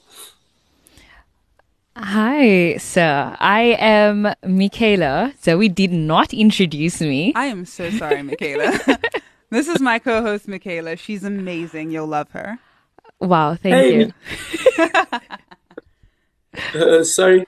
Hi, 1.95 2.77
sir. 2.77 3.35
I 3.39 3.75
am 3.77 4.33
Michaela. 4.45 5.33
Zoe 5.43 5.67
did 5.67 5.91
not 5.91 6.33
introduce 6.33 7.01
me. 7.01 7.33
I 7.35 7.47
am 7.47 7.65
so 7.65 7.89
sorry, 7.89 8.23
Michaela. 8.23 8.79
this 9.49 9.67
is 9.67 9.81
my 9.81 9.99
co 9.99 10.21
host, 10.21 10.47
Michaela. 10.47 10.95
She's 10.95 11.25
amazing. 11.25 11.91
You'll 11.91 12.07
love 12.07 12.31
her. 12.31 12.57
Wow, 13.19 13.55
thank 13.55 13.75
hey. 13.75 13.99
you. 13.99 14.13
uh, 16.99 17.03
sorry. 17.03 17.45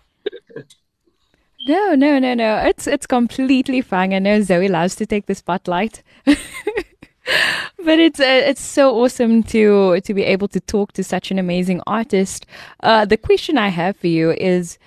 No, 1.67 1.95
no, 1.95 2.19
no, 2.19 2.33
no. 2.33 2.57
It's 2.57 2.87
it's 2.87 3.07
completely 3.07 3.81
fine. 3.81 4.13
I 4.13 4.19
know 4.19 4.41
Zoe 4.41 4.67
loves 4.67 4.95
to 4.95 5.05
take 5.05 5.27
the 5.27 5.35
spotlight. 5.35 6.01
but 6.25 7.99
it's 7.99 8.19
uh, 8.19 8.41
it's 8.45 8.61
so 8.61 8.95
awesome 8.95 9.43
to 9.43 10.01
to 10.01 10.13
be 10.13 10.23
able 10.23 10.47
to 10.49 10.59
talk 10.59 10.91
to 10.93 11.03
such 11.03 11.31
an 11.31 11.39
amazing 11.39 11.81
artist. 11.85 12.45
Uh, 12.81 13.05
the 13.05 13.17
question 13.17 13.57
I 13.57 13.69
have 13.69 13.95
for 13.95 14.07
you 14.07 14.31
is, 14.31 14.79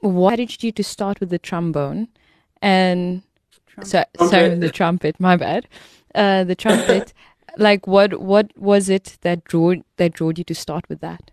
what 0.00 0.36
did 0.36 0.62
you 0.62 0.72
to 0.72 0.84
start 0.84 1.20
with 1.20 1.30
the 1.30 1.38
trombone? 1.38 2.08
And 2.60 3.22
so, 3.82 4.04
sorry, 4.28 4.54
the 4.54 4.70
trumpet. 4.70 5.18
My 5.18 5.36
bad. 5.36 5.66
Uh, 6.14 6.44
the 6.44 6.54
trumpet. 6.54 7.12
like 7.56 7.86
what 7.86 8.20
what 8.20 8.52
was 8.56 8.88
it 8.88 9.18
that 9.22 9.44
drew 9.44 9.82
that 9.96 10.12
drew 10.12 10.32
you 10.36 10.44
to 10.44 10.54
start 10.54 10.88
with 10.88 11.00
that? 11.00 11.30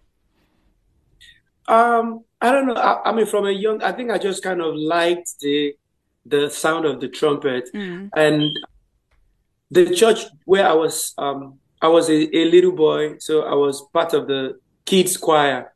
Um, 1.67 2.23
I 2.41 2.51
don't 2.51 2.65
know. 2.65 2.73
I, 2.73 3.09
I, 3.09 3.11
mean, 3.13 3.27
from 3.27 3.45
a 3.45 3.51
young, 3.51 3.83
I 3.83 3.91
think 3.91 4.09
I 4.09 4.17
just 4.17 4.41
kind 4.43 4.61
of 4.61 4.75
liked 4.75 5.39
the 5.39 5.75
the 6.25 6.49
sound 6.49 6.85
of 6.85 6.99
the 6.99 7.07
trumpet, 7.07 7.69
mm. 7.73 8.09
and 8.15 8.51
the 9.71 9.93
church 9.93 10.25
where 10.45 10.67
I 10.67 10.73
was. 10.73 11.13
Um, 11.17 11.59
I 11.81 11.87
was 11.87 12.09
a, 12.09 12.37
a, 12.37 12.43
little 12.51 12.73
boy, 12.73 13.19
so 13.19 13.43
I 13.43 13.53
was 13.53 13.81
part 13.93 14.13
of 14.13 14.27
the 14.27 14.59
kids 14.85 15.15
choir. 15.15 15.71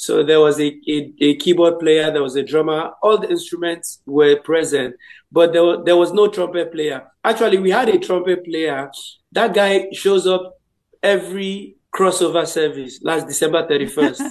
So 0.00 0.22
there 0.22 0.40
was 0.40 0.58
a, 0.58 0.74
a, 0.88 1.12
a, 1.20 1.36
keyboard 1.36 1.78
player, 1.78 2.10
there 2.10 2.22
was 2.22 2.34
a 2.34 2.42
drummer, 2.42 2.92
all 3.02 3.18
the 3.18 3.28
instruments 3.28 4.00
were 4.06 4.40
present, 4.40 4.96
but 5.30 5.52
there 5.52 5.62
was, 5.62 5.82
there 5.84 5.96
was 5.98 6.10
no 6.14 6.26
trumpet 6.26 6.72
player. 6.72 7.06
Actually, 7.22 7.58
we 7.58 7.70
had 7.70 7.90
a 7.90 7.98
trumpet 7.98 8.42
player 8.42 8.90
that 9.32 9.52
guy 9.52 9.88
shows 9.92 10.26
up 10.26 10.58
every 11.02 11.76
crossover 11.94 12.46
service 12.46 13.00
last 13.02 13.26
December 13.26 13.68
31st. 13.68 14.22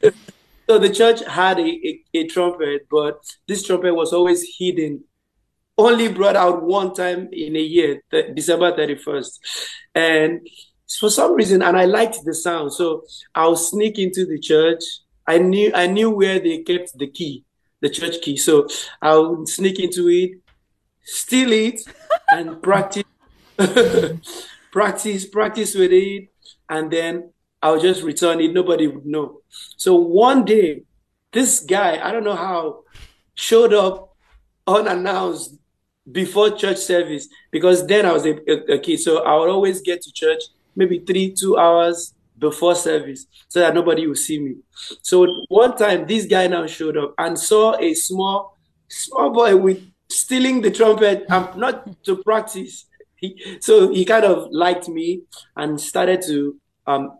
so 0.70 0.78
the 0.78 0.90
church 0.90 1.24
had 1.26 1.58
a, 1.58 1.64
a, 1.64 2.02
a, 2.14 2.26
trumpet, 2.28 2.86
but 2.88 3.24
this 3.48 3.66
trumpet 3.66 3.92
was 3.92 4.12
always 4.12 4.46
hidden, 4.56 5.02
only 5.76 6.06
brought 6.06 6.36
out 6.36 6.62
one 6.62 6.94
time 6.94 7.28
in 7.32 7.56
a 7.56 7.60
year, 7.60 8.00
December 8.32 8.70
31st. 8.70 9.32
And 9.96 10.46
for 10.88 11.10
some 11.10 11.34
reason, 11.34 11.62
and 11.62 11.76
I 11.76 11.84
liked 11.86 12.24
the 12.24 12.34
sound, 12.34 12.72
so 12.72 13.04
I'll 13.34 13.56
sneak 13.56 13.98
into 13.98 14.26
the 14.26 14.38
church. 14.38 14.82
I 15.26 15.38
knew 15.38 15.72
I 15.74 15.86
knew 15.86 16.10
where 16.10 16.38
they 16.38 16.58
kept 16.62 16.96
the 16.98 17.06
key, 17.06 17.44
the 17.80 17.88
church 17.88 18.20
key. 18.20 18.36
So 18.36 18.68
I'll 19.00 19.46
sneak 19.46 19.78
into 19.78 20.08
it, 20.08 20.40
steal 21.02 21.52
it, 21.52 21.80
and 22.30 22.62
practice 22.62 23.04
practice, 24.72 25.26
practice 25.26 25.74
with 25.74 25.92
it, 25.92 26.28
and 26.68 26.90
then 26.90 27.30
I'll 27.62 27.80
just 27.80 28.02
return 28.02 28.40
it. 28.40 28.52
Nobody 28.52 28.86
would 28.86 29.06
know. 29.06 29.40
So 29.76 29.94
one 29.94 30.44
day, 30.44 30.82
this 31.32 31.60
guy, 31.60 31.98
I 32.02 32.12
don't 32.12 32.24
know 32.24 32.36
how, 32.36 32.82
showed 33.34 33.72
up 33.72 34.14
unannounced 34.66 35.56
before 36.10 36.50
church 36.50 36.78
service 36.78 37.28
because 37.50 37.86
then 37.86 38.04
I 38.04 38.12
was 38.12 38.26
a, 38.26 38.34
a, 38.50 38.74
a 38.74 38.78
kid. 38.78 38.98
So 38.98 39.22
I 39.24 39.38
would 39.38 39.48
always 39.48 39.80
get 39.80 40.02
to 40.02 40.12
church 40.12 40.42
maybe 40.76 40.98
three, 41.00 41.32
two 41.32 41.56
hours 41.58 42.14
before 42.38 42.74
service 42.74 43.26
so 43.48 43.60
that 43.60 43.74
nobody 43.74 44.06
will 44.06 44.14
see 44.14 44.38
me. 44.40 44.56
So 45.02 45.26
one 45.48 45.76
time, 45.76 46.06
this 46.06 46.26
guy 46.26 46.46
now 46.46 46.66
showed 46.66 46.96
up 46.96 47.14
and 47.18 47.38
saw 47.38 47.78
a 47.78 47.94
small, 47.94 48.56
small 48.88 49.30
boy 49.30 49.56
with 49.56 49.82
stealing 50.08 50.60
the 50.60 50.70
trumpet, 50.70 51.30
um, 51.30 51.50
not 51.56 52.04
to 52.04 52.16
practice, 52.22 52.86
he, 53.16 53.58
so 53.60 53.92
he 53.92 54.04
kind 54.04 54.24
of 54.24 54.48
liked 54.50 54.88
me 54.88 55.22
and 55.56 55.80
started 55.80 56.22
to 56.22 56.60
um, 56.86 57.18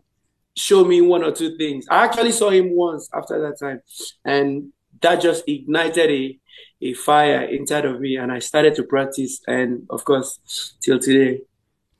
show 0.56 0.84
me 0.84 1.00
one 1.00 1.24
or 1.24 1.32
two 1.32 1.56
things. 1.56 1.86
I 1.90 2.04
actually 2.04 2.32
saw 2.32 2.50
him 2.50 2.74
once 2.76 3.08
after 3.14 3.40
that 3.40 3.58
time, 3.58 3.80
and 4.24 4.72
that 5.00 5.20
just 5.20 5.44
ignited 5.48 6.10
a 6.10 6.38
a 6.82 6.92
fire 6.92 7.42
inside 7.44 7.86
of 7.86 7.98
me, 8.00 8.16
and 8.16 8.30
I 8.30 8.40
started 8.40 8.74
to 8.76 8.82
practice, 8.82 9.40
and 9.46 9.86
of 9.88 10.04
course, 10.04 10.76
till 10.82 10.98
today. 10.98 11.40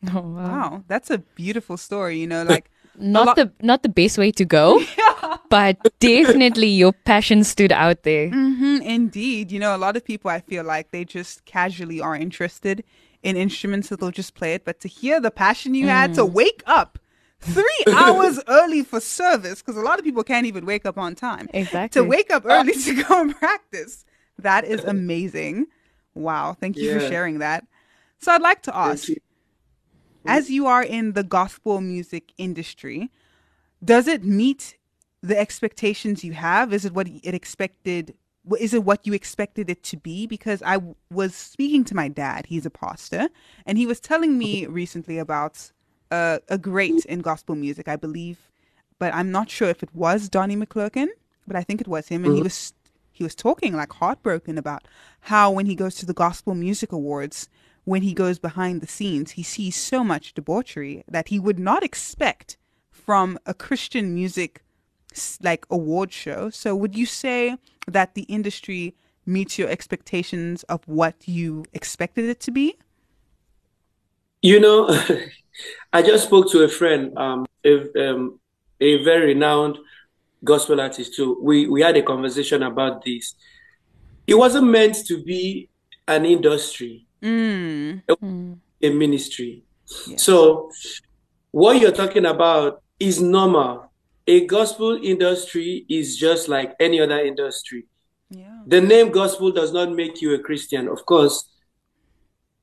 Oh, 0.15 0.21
wow. 0.21 0.49
wow, 0.49 0.85
that's 0.89 1.11
a 1.11 1.19
beautiful 1.19 1.77
story. 1.77 2.19
You 2.19 2.27
know, 2.27 2.43
like 2.43 2.71
not 2.99 3.27
lo- 3.27 3.35
the 3.35 3.53
not 3.61 3.83
the 3.83 3.89
best 3.89 4.19
way 4.19 4.31
to 4.33 4.45
go, 4.45 4.79
yeah. 4.99 5.37
but 5.51 5.77
definitely 5.99 6.69
your 6.69 6.93
passion 6.93 7.45
stood 7.45 7.73
out 7.73 8.03
there. 8.03 8.31
Mm-hmm, 8.31 8.83
indeed, 8.83 9.51
you 9.51 9.59
know, 9.59 9.75
a 9.75 9.79
lot 9.79 9.97
of 9.97 10.05
people 10.05 10.31
I 10.31 10.41
feel 10.41 10.65
like 10.65 10.91
they 10.91 11.05
just 11.05 11.45
casually 11.45 12.01
are 12.01 12.15
interested 12.15 12.85
in 13.23 13.37
instruments 13.37 13.89
that 13.89 14.01
they'll 14.01 14.11
just 14.11 14.35
play 14.35 14.55
it, 14.55 14.65
but 14.65 14.81
to 14.81 14.89
hear 14.89 15.19
the 15.21 15.31
passion 15.31 15.75
you 15.75 15.87
mm. 15.87 15.89
had 15.89 16.15
to 16.15 16.23
mm. 16.23 16.33
wake 16.33 16.63
up 16.67 16.99
three 17.41 17.85
hours 17.93 18.39
early 18.49 18.83
for 18.83 19.01
service, 19.01 19.63
because 19.63 19.77
a 19.77 19.85
lot 19.85 19.99
of 19.99 20.05
people 20.05 20.23
can't 20.23 20.47
even 20.47 20.67
wake 20.67 20.87
up 20.87 20.99
on 20.99 21.15
time. 21.15 21.49
Exactly. 21.55 22.01
To 22.01 22.07
wake 22.07 22.31
up 22.31 22.45
early 22.45 22.75
to 22.75 23.03
go 23.03 23.23
and 23.23 23.35
practice. 23.35 24.05
That 24.39 24.65
is 24.65 24.83
amazing. 24.85 25.67
Wow. 26.15 26.57
Thank 26.59 26.77
you 26.77 26.91
yeah. 26.91 26.99
for 26.99 27.09
sharing 27.09 27.39
that. 27.39 27.67
So 28.19 28.33
I'd 28.33 28.43
like 28.43 28.63
to 28.63 28.77
ask 28.77 29.09
as 30.27 30.51
you 30.51 30.67
are 30.67 30.83
in 30.83 31.13
the 31.13 31.23
gospel 31.23 31.81
music 31.81 32.33
industry, 32.39 33.11
does 33.85 34.07
it 34.09 34.25
meet 34.25 34.77
the 35.23 35.39
expectations 35.39 36.25
you 36.25 36.33
have? 36.33 36.73
Is 36.73 36.85
it 36.85 36.95
what 36.95 37.09
it 37.09 37.35
expected 37.35 38.15
is 38.61 38.75
it 38.75 38.85
what 38.85 39.07
you 39.07 39.15
expected 39.15 39.71
it 39.71 39.83
to 39.85 39.97
be? 39.97 40.27
Because 40.27 40.63
I 40.65 40.79
was 41.11 41.35
speaking 41.35 41.83
to 41.85 41.95
my 41.97 42.09
dad, 42.09 42.47
he's 42.47 42.67
a 42.67 42.71
pastor, 42.71 43.29
and 43.65 43.79
he 43.79 43.87
was 43.87 44.01
telling 44.01 44.37
me 44.39 44.67
recently 44.67 45.17
about 45.19 45.73
a, 46.11 46.41
a 46.49 46.59
great 46.59 47.07
in 47.07 47.21
gospel 47.21 47.55
music, 47.55 47.89
I 47.89 47.97
believe, 47.97 48.51
but 48.99 49.15
I'm 49.15 49.31
not 49.31 49.51
sure 49.51 49.69
if 49.71 49.83
it 49.83 49.95
was 49.95 50.29
Donnie 50.29 50.57
McClurkin, 50.57 51.09
but 51.47 51.57
I 51.57 51.63
think 51.63 51.81
it 51.81 51.89
was 51.89 52.09
him, 52.09 52.25
and 52.25 52.35
he 52.35 52.41
Mhm. 52.41 52.45
was 52.45 52.73
he 53.13 53.23
was 53.25 53.35
talking 53.35 53.75
like 53.75 53.93
heartbroken 53.93 54.59
about 54.59 54.87
how 55.21 55.51
when 55.51 55.67
he 55.67 55.75
goes 55.77 55.95
to 55.97 56.07
the 56.07 56.15
Gospel 56.15 56.55
Music 56.55 56.93
Awards, 56.93 57.49
when 57.85 58.03
he 58.03 58.15
goes 58.15 58.39
behind 58.39 58.81
the 58.81 58.87
scenes, 58.87 59.33
he 59.33 59.43
sees 59.43 59.77
so 59.77 60.03
much 60.03 60.35
debauchery 60.35 61.05
that 61.09 61.29
he 61.29 61.39
would 61.39 61.59
not 61.59 61.83
expect 61.83 62.57
from 62.91 63.39
a 63.47 63.55
Christian 63.55 64.15
music 64.15 64.63
like 65.43 65.67
award 65.71 66.13
show. 66.13 66.51
So 66.51 66.75
would 66.75 66.97
you 66.97 67.07
say 67.07 67.57
that 67.87 68.15
the 68.15 68.23
industry 68.23 68.95
meets 69.27 69.59
your 69.59 69.69
expectations 69.69 70.63
of 70.65 70.87
what 70.87 71.15
you 71.27 71.65
expected 71.73 72.25
it 72.29 72.41
to 72.41 72.51
be? 72.51 72.77
You 74.43 74.61
know, 74.61 74.89
I 75.93 76.03
just 76.03 76.25
spoke 76.25 76.51
to 76.53 76.63
a 76.63 76.69
friend, 76.69 77.17
um, 77.17 77.47
a, 77.65 78.11
um, 78.11 78.41
a 78.81 79.03
very 79.05 79.27
renowned 79.27 79.79
gospel 80.43 80.81
artist 80.81 81.15
too. 81.15 81.39
We 81.41 81.67
we 81.67 81.81
had 81.81 81.97
a 81.97 82.03
conversation 82.03 82.63
about 82.63 83.05
this. 83.05 83.35
It 84.27 84.35
wasn't 84.35 84.67
meant 84.67 85.07
to 85.07 85.23
be 85.23 85.69
an 86.07 86.27
industry, 86.27 87.07
Mm. 87.25 88.59
a 88.83 88.91
ministry. 88.91 89.65
Yeah. 90.07 90.17
So 90.17 90.71
what 91.51 91.81
you're 91.81 91.93
talking 91.93 92.27
about 92.27 92.83
is 93.01 93.21
normal. 93.21 93.91
A 94.27 94.47
gospel 94.47 94.99
industry 95.03 95.87
is 95.89 96.17
just 96.17 96.49
like 96.49 96.75
any 96.79 97.01
other 97.01 97.19
industry. 97.19 97.87
Yeah. 98.31 98.63
The 98.67 98.81
name 98.81 99.11
gospel 99.11 99.53
does 99.53 99.73
not 99.73 99.93
make 99.93 100.21
you 100.21 100.35
a 100.35 100.39
Christian, 100.39 100.89
of 100.89 101.05
course. 101.07 101.51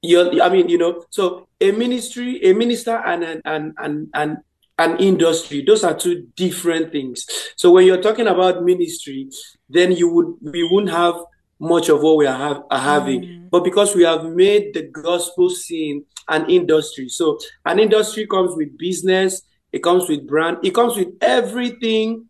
You're, 0.02 0.42
I 0.42 0.50
mean, 0.50 0.70
you 0.70 0.78
know, 0.78 1.04
so 1.10 1.48
a 1.60 1.72
ministry, 1.72 2.44
a 2.44 2.54
minister, 2.54 2.98
and 2.98 3.24
an 3.24 3.42
and 3.46 3.74
and 3.78 4.10
and 4.16 4.38
an 4.80 4.98
industry, 4.98 5.64
those 5.66 5.84
are 5.84 5.94
two 5.94 6.28
different 6.36 6.92
things. 6.92 7.26
So 7.56 7.72
when 7.72 7.86
you're 7.86 8.02
talking 8.02 8.28
about 8.28 8.64
ministry, 8.64 9.30
then 9.70 9.92
you 9.92 10.10
would 10.10 10.36
we 10.42 10.68
wouldn't 10.72 10.92
have 10.92 11.16
much 11.62 11.90
of 11.90 12.02
what 12.02 12.18
we 12.18 12.26
are, 12.26 12.38
have, 12.38 12.64
are 12.70 12.80
having. 12.80 13.22
Mm. 13.22 13.50
But 13.50 13.64
because 13.64 13.96
we 13.96 14.04
have 14.04 14.26
made 14.26 14.74
the 14.74 14.84
gospel 14.84 15.50
scene 15.50 16.06
an 16.28 16.50
industry, 16.50 17.08
so 17.08 17.40
an 17.66 17.80
industry 17.80 18.28
comes 18.28 18.56
with 18.56 18.78
business, 18.78 19.44
it 19.72 19.84
comes 19.84 20.10
with 20.10 20.28
brand, 20.28 20.58
it 20.64 20.74
comes 20.74 20.98
with 20.98 21.10
everything 21.22 22.26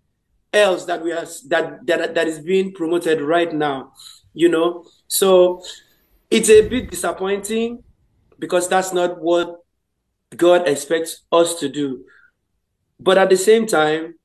else 0.53 0.85
that 0.85 1.01
we 1.01 1.11
are 1.11 1.25
that 1.47 1.85
that 1.87 2.13
that 2.13 2.27
is 2.27 2.39
being 2.39 2.73
promoted 2.73 3.21
right 3.21 3.53
now 3.53 3.91
you 4.33 4.49
know? 4.49 4.85
So 5.07 5.63
it's 6.29 6.49
a 6.49 6.67
bit 6.67 6.91
disappointing 6.91 7.83
because 8.39 8.67
that's 8.67 8.93
not 8.93 9.21
what 9.21 9.57
god 10.35 10.67
expects 10.67 11.23
us 11.31 11.59
to 11.59 11.69
do. 11.69 12.05
But 12.99 13.17
at 13.17 13.29
the 13.29 13.37
same 13.37 13.67
time 13.67 14.15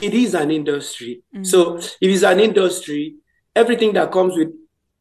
it 0.00 0.14
is 0.14 0.34
an 0.34 0.50
industry. 0.50 1.22
So 1.42 1.74
mm. 1.74 1.96
if 2.00 2.10
it's 2.10 2.24
an 2.24 2.40
industry 2.40 3.16
everything 3.54 3.92
that 3.92 4.10
comes 4.12 4.36
with 4.36 4.48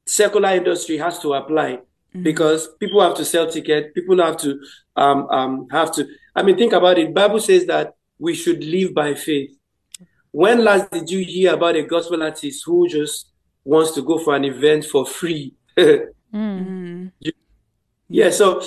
secular 0.05 0.49
industry 0.49 0.97
has 0.97 1.19
to 1.19 1.33
apply 1.33 1.79
because 2.23 2.67
people 2.79 3.01
have 3.01 3.15
to 3.15 3.23
sell 3.23 3.49
ticket, 3.49 3.95
people 3.95 4.21
have 4.21 4.35
to 4.35 4.59
um, 4.97 5.27
um 5.29 5.67
have 5.71 5.93
to 5.93 6.05
i 6.35 6.43
mean 6.43 6.57
think 6.57 6.73
about 6.73 6.99
it 6.99 7.13
bible 7.13 7.39
says 7.39 7.65
that 7.65 7.93
we 8.19 8.33
should 8.33 8.61
live 8.63 8.93
by 8.93 9.13
faith 9.13 9.51
when 10.31 10.63
last 10.63 10.91
did 10.91 11.09
you 11.09 11.23
hear 11.23 11.53
about 11.53 11.75
a 11.75 11.83
gospel 11.83 12.23
artist 12.23 12.63
who 12.65 12.87
just 12.87 13.31
wants 13.63 13.91
to 13.91 14.01
go 14.01 14.17
for 14.17 14.35
an 14.35 14.45
event 14.45 14.85
for 14.85 15.05
free? 15.05 15.53
mm-hmm. 15.77 17.07
yeah, 18.07 18.29
so 18.29 18.61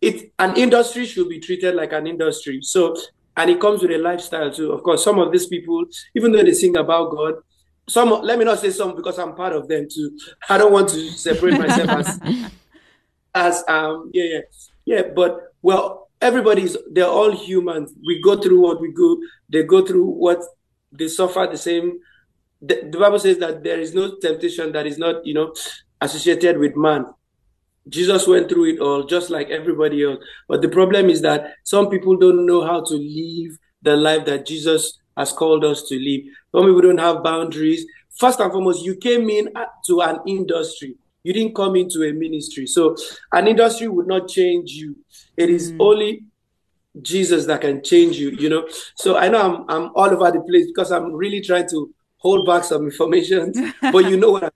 it 0.00 0.32
an 0.38 0.56
industry 0.56 1.06
should 1.06 1.28
be 1.28 1.40
treated 1.40 1.74
like 1.74 1.92
an 1.92 2.06
industry. 2.06 2.60
So 2.62 2.96
and 3.36 3.50
it 3.50 3.60
comes 3.60 3.82
with 3.82 3.90
a 3.90 3.98
lifestyle 3.98 4.52
too. 4.52 4.72
Of 4.72 4.82
course, 4.82 5.02
some 5.02 5.18
of 5.18 5.32
these 5.32 5.46
people, 5.46 5.84
even 6.14 6.32
though 6.32 6.42
they 6.42 6.54
sing 6.54 6.76
about 6.76 7.10
God, 7.10 7.34
some 7.88 8.10
let 8.22 8.38
me 8.38 8.44
not 8.44 8.58
say 8.58 8.70
some 8.70 8.94
because 8.94 9.18
I'm 9.18 9.34
part 9.34 9.52
of 9.52 9.68
them 9.68 9.86
too. 9.90 10.16
I 10.48 10.58
don't 10.58 10.72
want 10.72 10.88
to 10.90 11.10
separate 11.10 11.58
myself 11.58 11.88
as 11.90 12.20
as 13.34 13.64
um 13.68 14.10
yeah 14.12 14.24
yeah. 14.24 14.40
Yeah 14.84 15.02
but 15.14 15.38
well 15.62 16.08
everybody's 16.20 16.76
they're 16.92 17.06
all 17.06 17.30
humans 17.30 17.92
we 18.06 18.20
go 18.22 18.40
through 18.40 18.60
what 18.60 18.80
we 18.80 18.92
go 18.92 19.18
they 19.48 19.62
go 19.62 19.84
through 19.84 20.06
what 20.06 20.40
they 20.92 21.08
suffer 21.08 21.46
the 21.50 21.58
same. 21.58 21.98
The, 22.60 22.88
the 22.90 22.98
bible 22.98 23.18
says 23.18 23.38
that 23.38 23.62
there 23.62 23.78
is 23.78 23.94
no 23.94 24.16
temptation 24.20 24.72
that 24.72 24.86
is 24.86 24.98
not 24.98 25.24
you 25.24 25.34
know 25.34 25.54
associated 26.00 26.58
with 26.58 26.76
man. 26.76 27.06
Jesus 27.88 28.26
went 28.26 28.50
through 28.50 28.74
it 28.74 28.80
all 28.80 29.04
just 29.04 29.30
like 29.30 29.48
everybody 29.48 30.04
else. 30.04 30.18
But 30.46 30.60
the 30.60 30.68
problem 30.68 31.08
is 31.08 31.22
that 31.22 31.54
some 31.64 31.88
people 31.88 32.16
don't 32.16 32.44
know 32.44 32.66
how 32.66 32.84
to 32.84 32.94
live 32.94 33.56
the 33.82 33.96
life 33.96 34.24
that 34.26 34.46
jesus 34.46 34.98
has 35.18 35.32
called 35.32 35.64
us 35.64 35.82
to 35.88 35.98
live. 35.98 36.24
Some 36.52 36.64
people 36.64 36.80
don't 36.80 36.98
have 36.98 37.22
boundaries 37.22 37.84
first 38.16 38.40
and 38.40 38.50
foremost 38.50 38.84
you 38.84 38.96
came 38.96 39.28
in 39.28 39.52
to 39.86 40.00
an 40.00 40.20
industry. 40.26 40.96
You 41.22 41.32
didn't 41.32 41.54
come 41.54 41.76
into 41.76 42.08
a 42.08 42.12
ministry. 42.12 42.66
So 42.66 42.96
an 43.32 43.48
industry 43.48 43.88
would 43.88 44.06
not 44.06 44.28
change 44.28 44.70
you. 44.70 44.96
It 45.36 45.50
is 45.50 45.72
mm. 45.72 45.76
only 45.80 46.24
jesus 47.02 47.46
that 47.46 47.60
can 47.60 47.80
change 47.84 48.16
you 48.16 48.30
you 48.30 48.48
know? 48.48 48.66
So 48.96 49.16
i 49.16 49.28
know 49.28 49.40
i'm, 49.40 49.64
I'm 49.68 49.90
all 49.94 50.10
over 50.10 50.32
the 50.32 50.40
place 50.40 50.66
because 50.66 50.90
i'm 50.90 51.12
really 51.12 51.40
trying 51.40 51.68
to 51.68 51.94
hold 52.16 52.44
back 52.44 52.64
some 52.64 52.86
information 52.86 53.52
but 53.80 54.10
you 54.10 54.16
know 54.16 54.32
what 54.32 54.44
I'm, 54.44 54.50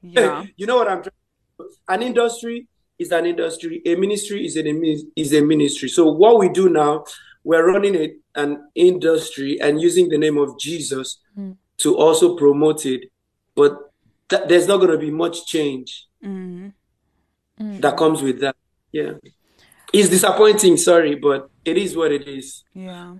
Yeah. 0.00 0.44
you 0.56 0.66
know 0.66 0.76
what 0.76 0.88
i'm 0.88 1.02
trying 1.02 1.68
an 1.88 2.02
industry 2.02 2.68
is 2.98 3.12
an 3.12 3.26
industry. 3.26 3.82
A 3.86 3.94
ministry 3.96 4.46
is 4.46 4.56
an 4.56 4.66
is 5.16 5.32
a 5.34 5.40
ministry. 5.40 5.88
So 5.88 6.10
what 6.10 6.38
we 6.38 6.48
do 6.48 6.68
now 6.68 7.04
we're 7.42 7.66
running 7.66 7.94
a, 7.96 8.14
an 8.36 8.68
industry 8.74 9.60
and 9.60 9.80
using 9.80 10.08
the 10.08 10.18
name 10.18 10.36
of 10.38 10.58
jesus 10.58 11.20
to 11.78 11.96
also 11.96 12.36
promote 12.36 12.84
it 12.86 13.02
but 13.54 13.72
th- 14.28 14.42
there's 14.48 14.66
not 14.68 14.78
going 14.78 14.90
to 14.92 14.98
be 14.98 15.10
much 15.10 15.46
change 15.46 16.06
Mm. 16.22 17.80
that 17.80 17.96
comes 17.96 18.20
with 18.22 18.40
that 18.40 18.56
yeah 18.92 19.12
it's 19.92 20.08
disappointing 20.08 20.76
sorry 20.76 21.14
but 21.14 21.48
it 21.64 21.76
is 21.78 21.96
what 21.96 22.10
it 22.12 22.26
is 22.26 22.64
Yeah. 22.74 23.16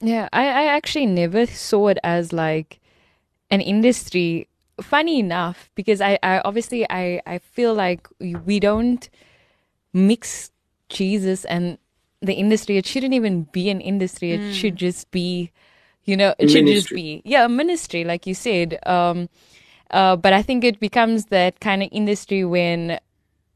Yeah, 0.00 0.28
I, 0.32 0.44
I 0.46 0.64
actually 0.76 1.06
never 1.06 1.46
saw 1.46 1.88
it 1.88 1.98
as 2.04 2.32
like 2.32 2.78
an 3.50 3.60
industry. 3.60 4.46
Funny 4.80 5.18
enough, 5.18 5.70
because 5.74 6.00
I, 6.00 6.18
I 6.22 6.38
obviously 6.44 6.86
I, 6.88 7.20
I 7.26 7.38
feel 7.38 7.74
like 7.74 8.06
we- 8.20 8.36
we 8.46 8.60
don't 8.60 9.08
mix 9.92 10.52
Jesus 10.88 11.44
and 11.46 11.78
the 12.20 12.34
industry. 12.34 12.76
It 12.76 12.86
shouldn't 12.86 13.14
even 13.14 13.44
be 13.52 13.70
an 13.70 13.80
industry. 13.80 14.32
It 14.32 14.42
should 14.52 14.76
just 14.76 15.10
be, 15.10 15.50
you 16.04 16.16
know, 16.16 16.34
it 16.38 16.50
should 16.50 16.66
just 16.66 16.90
be 16.90 17.22
yeah, 17.24 17.44
a 17.44 17.48
ministry, 17.48 18.04
like 18.04 18.26
you 18.26 18.34
said. 18.34 18.78
Um, 18.86 19.28
uh, 19.90 20.16
but 20.16 20.32
I 20.32 20.42
think 20.42 20.64
it 20.64 20.80
becomes 20.80 21.26
that 21.26 21.60
kind 21.60 21.82
of 21.82 21.88
industry 21.92 22.44
when 22.44 22.98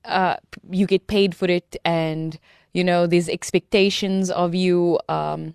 uh, 0.04 0.36
you 0.70 0.86
get 0.86 1.06
paid 1.06 1.34
for 1.34 1.46
it, 1.46 1.76
and 1.84 2.38
you 2.72 2.84
know, 2.84 3.06
these 3.06 3.28
expectations 3.28 4.30
of 4.30 4.54
you. 4.54 4.98
Um, 5.08 5.54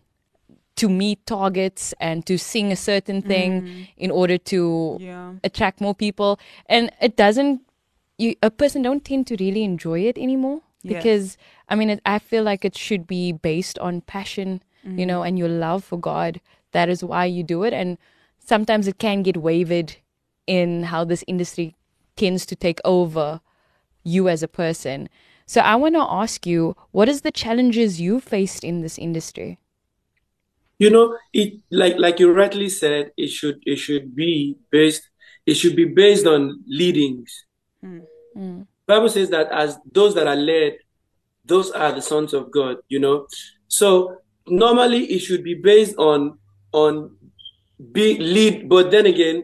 to 0.76 0.88
meet 0.88 1.26
targets 1.26 1.94
and 2.00 2.24
to 2.28 2.38
sing 2.38 2.72
a 2.72 2.76
certain 2.76 3.20
thing 3.22 3.88
in 3.98 4.12
order 4.12 4.38
to 4.38 4.98
Yeah. 5.02 5.34
attract 5.44 5.82
more 5.82 5.96
people 5.96 6.40
and 6.68 6.92
it 7.02 7.16
doesn't 7.18 7.62
you 8.20 8.36
a 8.44 8.52
person 8.52 8.84
don't 8.84 9.04
tend 9.04 9.26
to 9.28 9.36
really 9.40 9.64
enjoy 9.64 10.02
it 10.02 10.18
anymore 10.20 10.62
Yes. 10.88 11.04
because 11.04 11.38
i 11.70 11.76
mean 11.76 11.90
it, 11.90 12.02
i 12.06 12.18
feel 12.20 12.44
like 12.44 12.64
it 12.64 12.78
should 12.78 13.06
be 13.08 13.32
based 13.32 13.78
on 13.80 14.02
passion 14.02 14.62
you 14.96 15.06
mm. 15.06 15.08
know 15.08 15.24
and 15.24 15.38
your 15.38 15.50
love 15.50 15.84
for 15.84 16.00
god. 16.00 16.40
That 16.72 16.90
is 16.90 17.04
why 17.04 17.26
you 17.26 17.44
do 17.44 17.64
it. 17.64 17.74
And 17.74 17.98
sometimes 18.40 18.88
it 18.88 19.00
can 19.00 19.24
get 19.24 19.38
wavered 19.38 19.96
in 20.46 20.84
how 20.84 21.04
this 21.04 21.24
industry 21.28 21.76
tends 22.16 22.46
to 22.46 22.56
take 22.56 22.80
over 22.86 23.42
you 24.04 24.30
as 24.30 24.44
a 24.44 24.48
person. 24.48 25.10
So 25.46 25.62
i 25.62 25.76
want 25.76 25.96
to 25.96 26.02
ask 26.02 26.46
you 26.46 26.76
what 26.92 27.10
is 27.10 27.22
the 27.22 27.32
challenges 27.32 28.02
you 28.02 28.20
faced 28.20 28.64
in 28.64 28.82
this 28.82 28.98
industry? 28.98 29.60
You 30.80 30.90
know 30.90 31.18
it 31.34 31.54
like 31.72 31.96
like 31.98 32.20
you 32.20 32.32
rightly 32.32 32.70
said 32.70 33.12
it 33.18 33.30
should 33.30 33.60
it 33.66 33.78
should 33.78 34.16
be 34.16 34.58
based 34.72 35.10
it 35.46 35.56
should 35.56 35.76
be 35.76 35.86
based 35.86 36.28
on 36.28 36.64
leadings 36.68 37.46
mm. 37.84 38.04
Mm. 38.38 38.68
Bible 38.88 39.10
says 39.10 39.30
that 39.30 39.52
as 39.52 39.78
those 39.92 40.16
that 40.16 40.28
are 40.28 40.36
led 40.36 40.78
those 41.46 41.72
are 41.72 41.92
the 41.92 42.02
sons 42.02 42.34
of 42.34 42.52
god 42.52 42.78
you 42.90 43.00
know 43.00 43.28
so 43.68 44.18
normally 44.48 45.06
it 45.06 45.20
should 45.20 45.44
be 45.44 45.54
based 45.54 45.96
on 45.98 46.38
on 46.72 47.16
be 47.92 48.18
lead 48.18 48.68
but 48.68 48.92
then 48.92 49.06
again 49.06 49.44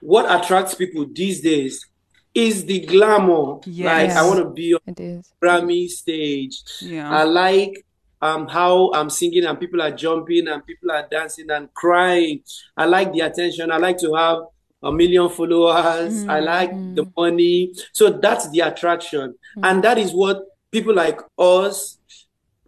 what 0.00 0.24
attracts 0.30 0.74
people 0.74 1.06
these 1.12 1.40
days 1.40 1.86
is 2.34 2.64
the 2.64 2.80
glamour 2.86 3.60
like 3.66 4.10
i 4.10 4.26
want 4.26 4.38
to 4.38 4.50
be 4.50 4.74
on 4.74 4.80
it 4.86 4.98
is 4.98 5.32
Grammy 5.42 5.88
stage. 5.88 6.62
Yeah. 6.80 7.10
I 7.10 7.24
like 7.24 7.84
um 8.20 8.46
how 8.46 8.92
I'm 8.92 9.10
singing 9.10 9.44
and 9.44 9.58
people 9.58 9.82
are 9.82 9.90
jumping 9.90 10.48
and 10.48 10.64
people 10.64 10.90
are 10.92 11.06
dancing 11.10 11.50
and 11.50 11.72
crying. 11.74 12.42
I 12.76 12.86
like 12.86 13.12
the 13.12 13.20
attention. 13.20 13.70
I 13.72 13.78
like 13.78 13.98
to 13.98 14.14
have 14.14 14.38
a 14.82 14.92
million 14.92 15.28
followers. 15.28 16.24
I 16.24 16.38
mm-hmm. 16.38 16.46
like 16.46 16.70
mm-hmm. 16.70 16.94
the 16.94 17.12
money. 17.16 17.72
So 17.92 18.10
that's 18.10 18.50
the 18.50 18.60
attraction. 18.60 19.30
Mm-hmm. 19.56 19.64
And 19.64 19.84
that 19.84 19.98
is 19.98 20.12
what 20.12 20.42
people 20.70 20.94
like 20.94 21.20
us 21.38 21.98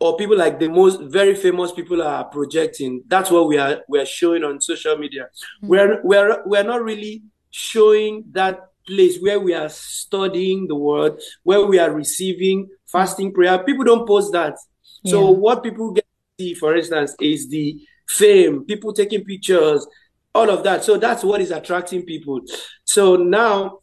or 0.01 0.17
people 0.17 0.37
like 0.37 0.59
the 0.59 0.69
most 0.69 1.01
very 1.03 1.35
famous 1.35 1.73
people 1.73 2.03
are 2.03 2.25
projecting. 2.25 3.03
That's 3.09 3.31
what 3.31 3.49
we 3.49 3.59
are 3.59 3.83
we 3.89 4.01
are 4.01 4.07
showing 4.07 4.45
on 4.45 4.61
social 4.61 4.97
media. 4.99 5.25
Mm-hmm. 5.25 5.69
We're 5.69 6.01
we're 6.03 6.43
we're 6.47 6.65
not 6.65 6.83
really 6.83 7.23
showing 7.51 8.25
that 8.33 8.61
place 8.87 9.19
where 9.21 9.41
we 9.41 9.55
are 9.55 9.69
studying 9.69 10.67
the 10.67 10.75
word, 10.75 11.19
where 11.43 11.65
we 11.65 11.79
are 11.79 11.91
receiving 11.91 12.69
fasting 12.87 13.33
prayer. 13.33 13.59
People 13.65 13.85
don't 13.85 14.07
post 14.07 14.33
that. 14.33 14.57
Yeah. 15.03 15.13
So 15.13 15.31
what 15.31 15.63
people 15.63 15.93
get 15.93 16.05
to 16.05 16.45
see, 16.45 16.55
for 16.55 16.77
instance, 16.77 17.15
is 17.21 17.49
the 17.49 17.81
fame, 18.09 18.65
people 18.65 18.93
taking 18.93 19.25
pictures, 19.25 19.87
all 20.35 20.51
of 20.51 20.65
that. 20.65 20.85
So 20.85 20.97
that's 20.97 21.23
what 21.23 21.41
is 21.41 21.51
attracting 21.51 22.03
people. 22.03 22.41
So 22.85 23.17
now, 23.17 23.81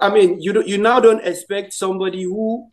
I 0.00 0.10
mean, 0.10 0.40
you 0.40 0.62
you 0.64 0.78
now 0.78 1.00
don't 1.00 1.24
expect 1.24 1.72
somebody 1.72 2.22
who 2.22 2.70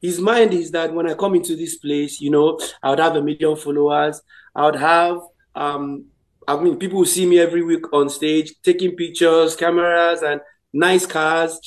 his 0.00 0.18
mind 0.18 0.54
is 0.54 0.70
that 0.70 0.92
when 0.92 1.08
I 1.08 1.14
come 1.14 1.34
into 1.34 1.54
this 1.56 1.76
place, 1.76 2.20
you 2.20 2.30
know, 2.30 2.58
I 2.82 2.90
would 2.90 2.98
have 2.98 3.16
a 3.16 3.22
million 3.22 3.54
followers. 3.56 4.20
I 4.54 4.64
would 4.64 4.76
have, 4.76 5.18
um, 5.54 6.06
I 6.48 6.56
mean, 6.56 6.78
people 6.78 6.98
will 6.98 7.06
see 7.06 7.26
me 7.26 7.38
every 7.38 7.62
week 7.62 7.92
on 7.92 8.08
stage, 8.08 8.54
taking 8.62 8.96
pictures, 8.96 9.54
cameras, 9.56 10.22
and 10.22 10.40
nice 10.72 11.04
cars. 11.04 11.60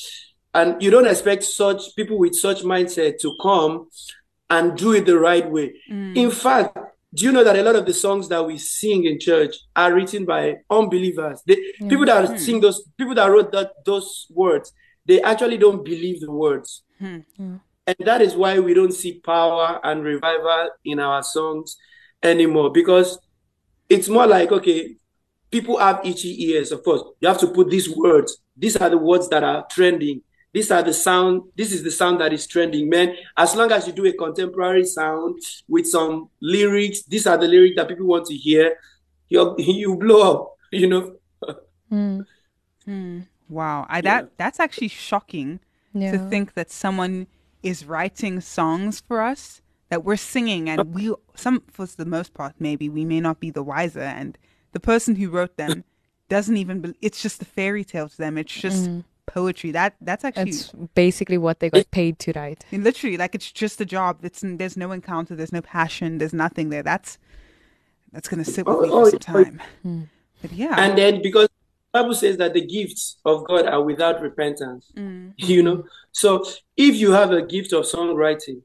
And 0.52 0.82
you 0.82 0.90
don't 0.90 1.06
expect 1.06 1.44
such 1.44 1.94
people 1.96 2.18
with 2.18 2.34
such 2.34 2.62
mindset 2.62 3.18
to 3.20 3.36
come 3.40 3.88
and 4.50 4.76
do 4.76 4.92
it 4.92 5.06
the 5.06 5.18
right 5.18 5.48
way. 5.48 5.74
Mm. 5.90 6.16
In 6.16 6.30
fact, 6.30 6.76
do 7.14 7.24
you 7.24 7.32
know 7.32 7.44
that 7.44 7.56
a 7.56 7.62
lot 7.62 7.76
of 7.76 7.86
the 7.86 7.94
songs 7.94 8.28
that 8.28 8.44
we 8.44 8.58
sing 8.58 9.04
in 9.04 9.20
church 9.20 9.54
are 9.76 9.94
written 9.94 10.24
by 10.24 10.56
unbelievers? 10.68 11.42
They, 11.46 11.56
mm. 11.80 11.88
People 11.88 12.06
that 12.06 12.28
mm. 12.28 12.38
sing 12.38 12.60
those, 12.60 12.82
people 12.98 13.14
that 13.14 13.26
wrote 13.26 13.52
that 13.52 13.72
those 13.84 14.26
words, 14.30 14.72
they 15.06 15.22
actually 15.22 15.58
don't 15.58 15.84
believe 15.84 16.20
the 16.20 16.32
words. 16.32 16.82
Mm. 17.00 17.60
And 17.86 17.96
that 18.00 18.20
is 18.20 18.34
why 18.34 18.58
we 18.58 18.74
don't 18.74 18.92
see 18.92 19.20
power 19.20 19.78
and 19.84 20.02
revival 20.02 20.70
in 20.84 20.98
our 20.98 21.22
songs 21.22 21.76
anymore 22.22 22.72
because 22.72 23.18
it's 23.88 24.08
more 24.08 24.26
like, 24.26 24.50
okay, 24.50 24.96
people 25.50 25.78
have 25.78 26.00
itchy 26.04 26.46
ears, 26.46 26.72
of 26.72 26.82
course. 26.82 27.02
You 27.20 27.28
have 27.28 27.38
to 27.38 27.48
put 27.48 27.70
these 27.70 27.94
words. 27.94 28.38
These 28.56 28.76
are 28.76 28.90
the 28.90 28.98
words 28.98 29.28
that 29.28 29.44
are 29.44 29.66
trending. 29.70 30.22
These 30.54 30.70
are 30.70 30.82
the 30.84 30.94
sound. 30.94 31.42
This 31.56 31.72
is 31.72 31.82
the 31.82 31.90
sound 31.90 32.20
that 32.20 32.32
is 32.32 32.46
trending, 32.46 32.88
man. 32.88 33.16
As 33.36 33.56
long 33.56 33.72
as 33.72 33.88
you 33.88 33.92
do 33.92 34.06
a 34.06 34.12
contemporary 34.12 34.86
sound 34.86 35.42
with 35.68 35.86
some 35.86 36.30
lyrics, 36.40 37.02
these 37.02 37.26
are 37.26 37.36
the 37.36 37.48
lyrics 37.48 37.74
that 37.76 37.88
people 37.88 38.06
want 38.06 38.26
to 38.26 38.36
hear. 38.36 38.76
You 39.28 39.56
you 39.58 39.96
blow 39.96 40.32
up, 40.32 40.56
you 40.72 40.88
know. 40.88 41.16
mm. 41.92 42.24
Mm. 42.86 43.28
Wow, 43.48 43.86
I, 43.88 44.02
that 44.02 44.24
yeah. 44.24 44.30
that's 44.36 44.60
actually 44.60 44.88
shocking 44.88 45.58
yeah. 45.94 46.12
to 46.12 46.18
think 46.18 46.52
that 46.52 46.70
someone 46.70 47.26
is 47.62 47.86
writing 47.86 48.42
songs 48.42 49.00
for 49.00 49.22
us 49.22 49.62
that 49.88 50.04
we're 50.04 50.16
singing 50.16 50.68
and 50.68 50.94
we 50.94 51.14
some 51.34 51.62
for 51.70 51.86
the 51.86 52.04
most 52.04 52.34
part 52.34 52.54
maybe 52.58 52.88
we 52.88 53.04
may 53.04 53.20
not 53.20 53.40
be 53.40 53.50
the 53.50 53.62
wiser 53.62 54.00
and 54.00 54.36
the 54.72 54.80
person 54.80 55.16
who 55.16 55.30
wrote 55.30 55.56
them 55.56 55.84
doesn't 56.28 56.56
even 56.56 56.80
be, 56.80 56.94
it's 57.00 57.22
just 57.22 57.40
a 57.40 57.44
fairy 57.44 57.84
tale 57.84 58.08
to 58.08 58.16
them 58.18 58.36
it's 58.36 58.52
just 58.52 58.90
mm. 58.90 59.04
Poetry 59.26 59.70
that 59.70 59.94
that's 60.00 60.24
actually 60.24 60.50
that's 60.50 60.72
basically 60.94 61.38
what 61.38 61.60
they 61.60 61.70
got 61.70 61.90
paid 61.90 62.18
to 62.18 62.32
write 62.34 62.64
literally 62.72 63.16
like 63.16 63.34
it's 63.34 63.50
just 63.50 63.80
a 63.80 63.84
job 63.84 64.18
it's 64.22 64.42
there's 64.44 64.76
no 64.76 64.92
encounter 64.92 65.34
there's 65.34 65.52
no 65.52 65.62
passion 65.62 66.18
there's 66.18 66.34
nothing 66.34 66.68
there 66.68 66.82
that's 66.82 67.18
that's 68.12 68.28
gonna 68.28 68.44
sit 68.44 68.66
with 68.66 68.76
oh, 68.76 68.82
me 68.82 68.88
for 68.88 68.94
oh, 68.94 69.08
some 69.10 69.18
time 69.18 69.62
mm. 69.84 70.08
but 70.42 70.52
yeah 70.52 70.74
and 70.78 70.96
then 70.98 71.22
because 71.22 71.48
Bible 71.94 72.14
says 72.14 72.36
that 72.38 72.54
the 72.54 72.60
gifts 72.60 73.18
of 73.24 73.46
God 73.46 73.66
are 73.66 73.80
without 73.80 74.20
repentance. 74.20 74.90
Mm. 74.96 75.32
You 75.38 75.62
know, 75.62 75.84
so 76.10 76.44
if 76.76 76.96
you 76.96 77.12
have 77.12 77.30
a 77.30 77.40
gift 77.40 77.72
of 77.72 77.84
songwriting, 77.84 78.62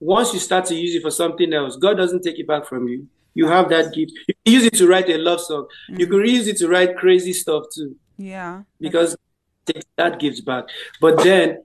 once 0.00 0.32
you 0.32 0.40
start 0.40 0.64
to 0.66 0.74
use 0.74 0.94
it 0.94 1.02
for 1.02 1.10
something 1.10 1.52
else, 1.52 1.76
God 1.76 1.98
doesn't 1.98 2.22
take 2.22 2.38
it 2.38 2.46
back 2.46 2.64
from 2.66 2.88
you. 2.88 3.06
You 3.34 3.46
have 3.46 3.68
that 3.68 3.92
gift. 3.92 4.12
You 4.26 4.34
can 4.34 4.52
use 4.54 4.64
it 4.64 4.74
to 4.74 4.88
write 4.88 5.08
a 5.10 5.18
love 5.18 5.40
song. 5.40 5.66
Mm. 5.90 6.00
You 6.00 6.06
can 6.06 6.20
use 6.20 6.48
it 6.48 6.56
to 6.58 6.68
write 6.68 6.96
crazy 6.96 7.34
stuff 7.34 7.64
too. 7.74 7.94
Yeah. 8.16 8.62
Because 8.80 9.16
take 9.66 9.84
that 9.96 10.18
gift 10.18 10.44
back. 10.44 10.64
But 11.00 11.22
then, 11.22 11.64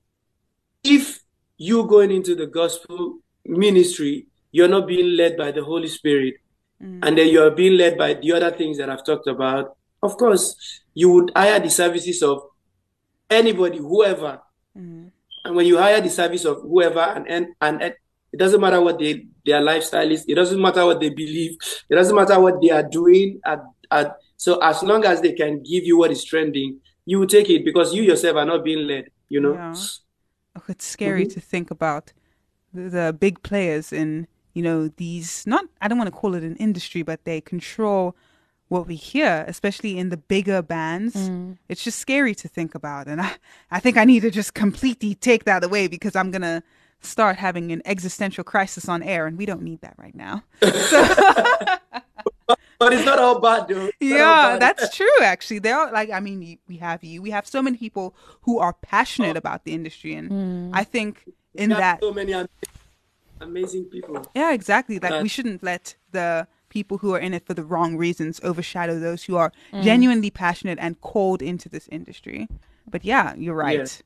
if 0.83 1.19
you 1.57 1.85
going 1.85 2.11
into 2.11 2.35
the 2.35 2.47
gospel 2.47 3.19
ministry, 3.45 4.27
you're 4.51 4.67
not 4.67 4.87
being 4.87 5.15
led 5.15 5.37
by 5.37 5.51
the 5.51 5.63
Holy 5.63 5.87
Spirit, 5.87 6.35
mm. 6.81 6.99
and 7.03 7.17
then 7.17 7.29
you're 7.29 7.51
being 7.51 7.77
led 7.77 7.97
by 7.97 8.13
the 8.13 8.31
other 8.33 8.51
things 8.51 8.77
that 8.77 8.89
I've 8.89 9.05
talked 9.05 9.27
about 9.27 9.77
of 10.01 10.17
course, 10.17 10.81
you 10.93 11.09
would 11.11 11.31
hire 11.35 11.59
the 11.59 11.69
services 11.69 12.21
of 12.21 12.43
anybody, 13.29 13.77
whoever. 13.77 14.41
Mm-hmm. 14.77 15.07
And 15.45 15.55
when 15.55 15.65
you 15.65 15.77
hire 15.77 16.01
the 16.01 16.09
service 16.09 16.45
of 16.45 16.61
whoever, 16.61 16.99
and, 16.99 17.27
and, 17.27 17.47
and 17.61 17.81
it 18.31 18.37
doesn't 18.37 18.61
matter 18.61 18.81
what 18.81 18.99
they, 18.99 19.25
their 19.45 19.61
lifestyle 19.61 20.09
is, 20.11 20.25
it 20.27 20.35
doesn't 20.35 20.61
matter 20.61 20.85
what 20.85 20.99
they 20.99 21.09
believe, 21.09 21.57
it 21.89 21.95
doesn't 21.95 22.15
matter 22.15 22.39
what 22.39 22.61
they 22.61 22.69
are 22.69 22.83
doing. 22.83 23.39
At, 23.45 23.63
at, 23.91 24.17
so 24.35 24.59
as 24.61 24.83
long 24.83 25.05
as 25.05 25.21
they 25.21 25.33
can 25.33 25.63
give 25.63 25.85
you 25.85 25.97
what 25.97 26.11
is 26.11 26.23
trending, 26.23 26.79
you 27.07 27.19
will 27.19 27.27
take 27.27 27.49
it 27.49 27.63
because 27.63 27.93
you 27.93 28.03
yourself 28.03 28.35
are 28.35 28.45
not 28.45 28.65
being 28.65 28.85
led, 28.85 29.09
you 29.29 29.39
know? 29.39 29.53
Yeah. 29.53 29.73
Oh, 30.57 30.63
it's 30.67 30.85
scary 30.85 31.23
mm-hmm. 31.23 31.33
to 31.35 31.39
think 31.39 31.71
about 31.71 32.11
the, 32.73 32.89
the 32.89 33.15
big 33.17 33.41
players 33.43 33.93
in, 33.93 34.27
you 34.53 34.61
know, 34.61 34.89
these, 34.89 35.47
not, 35.47 35.63
I 35.81 35.87
don't 35.87 35.97
want 35.97 36.09
to 36.09 36.15
call 36.15 36.35
it 36.35 36.43
an 36.43 36.57
industry, 36.57 37.03
but 37.03 37.23
they 37.23 37.39
control 37.39 38.13
what 38.67 38.87
we 38.87 38.95
hear, 38.95 39.45
especially 39.47 39.97
in 39.97 40.09
the 40.09 40.17
bigger 40.17 40.61
bands. 40.61 41.15
Mm. 41.15 41.57
It's 41.69 41.81
just 41.81 41.99
scary 41.99 42.35
to 42.35 42.49
think 42.49 42.75
about. 42.75 43.07
And 43.07 43.21
I, 43.21 43.31
I 43.71 43.79
think 43.79 43.95
I 43.95 44.03
need 44.03 44.23
to 44.23 44.29
just 44.29 44.53
completely 44.53 45.15
take 45.15 45.45
that 45.45 45.63
away 45.63 45.87
because 45.87 46.13
I'm 46.13 46.29
going 46.29 46.41
to 46.41 46.61
start 46.99 47.37
having 47.37 47.71
an 47.71 47.81
existential 47.85 48.43
crisis 48.43 48.89
on 48.89 49.01
air. 49.01 49.27
And 49.27 49.37
we 49.37 49.45
don't 49.45 49.61
need 49.61 49.79
that 49.79 49.95
right 49.97 50.15
now. 50.15 50.43
So, 50.61 51.07
but 52.79 52.93
it's 52.93 53.05
not 53.05 53.19
all 53.19 53.39
bad, 53.39 53.67
dude. 53.67 53.91
Yeah, 53.99 54.57
that's 54.59 54.95
true. 54.95 55.07
Actually, 55.21 55.59
there 55.59 55.77
are 55.77 55.91
like 55.91 56.11
I 56.11 56.19
mean, 56.19 56.59
we 56.67 56.77
have 56.77 57.03
you. 57.03 57.21
We 57.21 57.31
have 57.31 57.47
so 57.47 57.61
many 57.61 57.77
people 57.77 58.15
who 58.41 58.59
are 58.59 58.73
passionate 58.73 59.35
oh. 59.35 59.39
about 59.39 59.63
the 59.63 59.73
industry, 59.73 60.13
and 60.13 60.29
mm. 60.29 60.69
I 60.73 60.83
think 60.83 61.23
in 61.55 61.69
that 61.69 61.99
so 62.01 62.13
many 62.13 62.33
amazing 63.41 63.85
people. 63.85 64.25
Yeah, 64.35 64.53
exactly. 64.53 64.99
Like 64.99 65.21
we 65.21 65.29
shouldn't 65.29 65.63
let 65.63 65.95
the 66.11 66.47
people 66.69 66.97
who 66.97 67.13
are 67.13 67.19
in 67.19 67.33
it 67.33 67.45
for 67.45 67.53
the 67.53 67.63
wrong 67.63 67.97
reasons 67.97 68.39
overshadow 68.43 68.99
those 68.99 69.23
who 69.23 69.35
are 69.35 69.51
mm. 69.71 69.83
genuinely 69.83 70.29
passionate 70.29 70.77
and 70.81 70.99
called 71.01 71.41
into 71.41 71.69
this 71.69 71.87
industry. 71.91 72.47
But 72.89 73.03
yeah, 73.03 73.33
you're 73.35 73.55
right. 73.55 73.79
Yeah. 73.79 74.01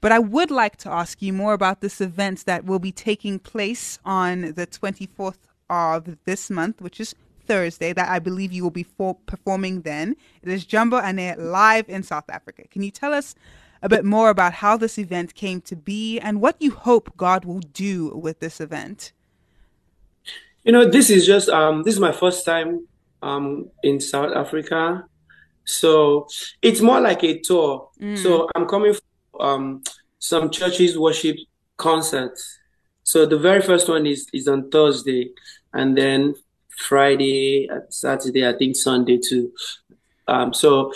But 0.00 0.12
I 0.12 0.18
would 0.18 0.50
like 0.50 0.76
to 0.78 0.90
ask 0.90 1.22
you 1.22 1.32
more 1.32 1.54
about 1.54 1.80
this 1.80 2.00
event 2.00 2.44
that 2.44 2.64
will 2.64 2.78
be 2.78 2.92
taking 2.92 3.38
place 3.38 3.98
on 4.04 4.52
the 4.52 4.66
24th 4.66 5.38
of 5.70 6.18
this 6.24 6.50
month, 6.50 6.82
which 6.82 7.00
is 7.00 7.14
Thursday, 7.46 7.92
that 7.92 8.08
I 8.08 8.18
believe 8.18 8.52
you 8.52 8.62
will 8.62 8.70
be 8.70 8.82
for- 8.82 9.16
performing 9.26 9.82
then. 9.82 10.16
It 10.42 10.48
is 10.48 10.64
Jumbo 10.64 11.00
Ane 11.00 11.34
live 11.38 11.88
in 11.88 12.02
South 12.02 12.28
Africa. 12.28 12.62
Can 12.70 12.82
you 12.82 12.90
tell 12.90 13.12
us 13.12 13.34
a 13.82 13.88
bit 13.88 14.04
more 14.04 14.30
about 14.30 14.54
how 14.54 14.76
this 14.76 14.98
event 14.98 15.34
came 15.34 15.60
to 15.60 15.76
be 15.76 16.18
and 16.18 16.40
what 16.40 16.56
you 16.58 16.70
hope 16.70 17.16
God 17.16 17.44
will 17.44 17.60
do 17.60 18.16
with 18.16 18.40
this 18.40 18.60
event? 18.60 19.12
You 20.64 20.72
know, 20.72 20.88
this 20.88 21.10
is 21.10 21.26
just 21.26 21.50
um, 21.50 21.82
this 21.82 21.94
is 21.94 22.00
my 22.00 22.12
first 22.12 22.46
time 22.46 22.88
um, 23.22 23.68
in 23.82 24.00
South 24.00 24.32
Africa, 24.34 25.04
so 25.64 26.26
it's 26.62 26.80
more 26.80 27.00
like 27.00 27.22
a 27.22 27.38
tour. 27.40 27.90
Mm. 28.00 28.16
So 28.16 28.48
I'm 28.54 28.66
coming 28.66 28.94
from 28.94 29.40
um, 29.40 29.82
some 30.18 30.50
churches 30.50 30.98
worship 30.98 31.36
concerts. 31.76 32.58
So 33.02 33.26
the 33.26 33.38
very 33.38 33.60
first 33.60 33.88
one 33.90 34.06
is 34.06 34.26
is 34.32 34.48
on 34.48 34.70
Thursday, 34.70 35.32
and 35.74 35.96
then 35.96 36.34
Friday, 36.78 37.68
Saturday, 37.88 38.46
I 38.46 38.52
think 38.56 38.76
Sunday 38.76 39.18
too. 39.18 39.52
Um, 40.26 40.54
so 40.54 40.92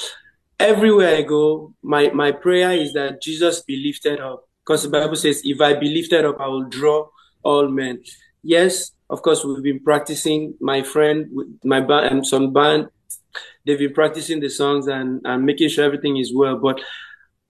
everywhere 0.58 1.16
I 1.16 1.22
go, 1.22 1.74
my 1.82 2.10
my 2.10 2.32
prayer 2.32 2.72
is 2.72 2.92
that 2.94 3.22
Jesus 3.22 3.62
be 3.62 3.76
lifted 3.76 4.20
up, 4.20 4.48
because 4.64 4.82
the 4.82 4.90
Bible 4.90 5.16
says, 5.16 5.42
"If 5.44 5.60
I 5.60 5.74
be 5.74 5.94
lifted 5.94 6.24
up, 6.24 6.40
I 6.40 6.48
will 6.48 6.64
draw 6.64 7.08
all 7.42 7.68
men." 7.68 8.02
Yes, 8.42 8.92
of 9.10 9.22
course, 9.22 9.44
we've 9.44 9.62
been 9.62 9.80
practicing. 9.80 10.54
My 10.60 10.82
friend, 10.82 11.26
my 11.64 11.80
band, 11.80 12.06
and 12.06 12.26
some 12.26 12.52
band, 12.52 12.88
they've 13.64 13.78
been 13.78 13.92
practicing 13.92 14.40
the 14.40 14.48
songs 14.48 14.86
and, 14.86 15.20
and 15.24 15.44
making 15.44 15.68
sure 15.68 15.84
everything 15.84 16.16
is 16.16 16.34
well. 16.34 16.56
But 16.56 16.80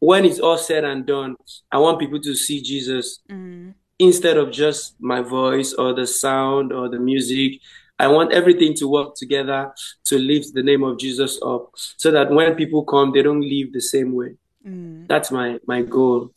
when 0.00 0.24
it's 0.24 0.40
all 0.40 0.58
said 0.58 0.84
and 0.84 1.06
done, 1.06 1.36
I 1.70 1.78
want 1.78 2.00
people 2.00 2.20
to 2.20 2.34
see 2.34 2.62
Jesus 2.62 3.20
mm. 3.30 3.74
instead 3.98 4.36
of 4.36 4.50
just 4.50 4.94
my 5.00 5.20
voice 5.20 5.72
or 5.74 5.94
the 5.94 6.06
sound 6.06 6.72
or 6.72 6.88
the 6.88 6.98
music. 6.98 7.60
I 7.98 8.06
want 8.08 8.32
everything 8.32 8.74
to 8.74 8.88
work 8.88 9.14
together 9.16 9.72
to 10.04 10.18
lift 10.18 10.54
the 10.54 10.62
name 10.62 10.84
of 10.84 10.98
Jesus 10.98 11.40
up 11.42 11.72
so 11.74 12.11
that 12.11 12.30
when 12.30 12.54
people 12.54 12.84
come, 12.84 13.12
they 13.12 13.22
don't 13.22 13.40
leave 13.40 13.72
the 13.72 13.80
same 13.80 14.14
way. 14.14 14.37
Mm. 14.66 15.08
That's 15.08 15.30
my, 15.30 15.58
my 15.66 15.82
goal 15.82 16.30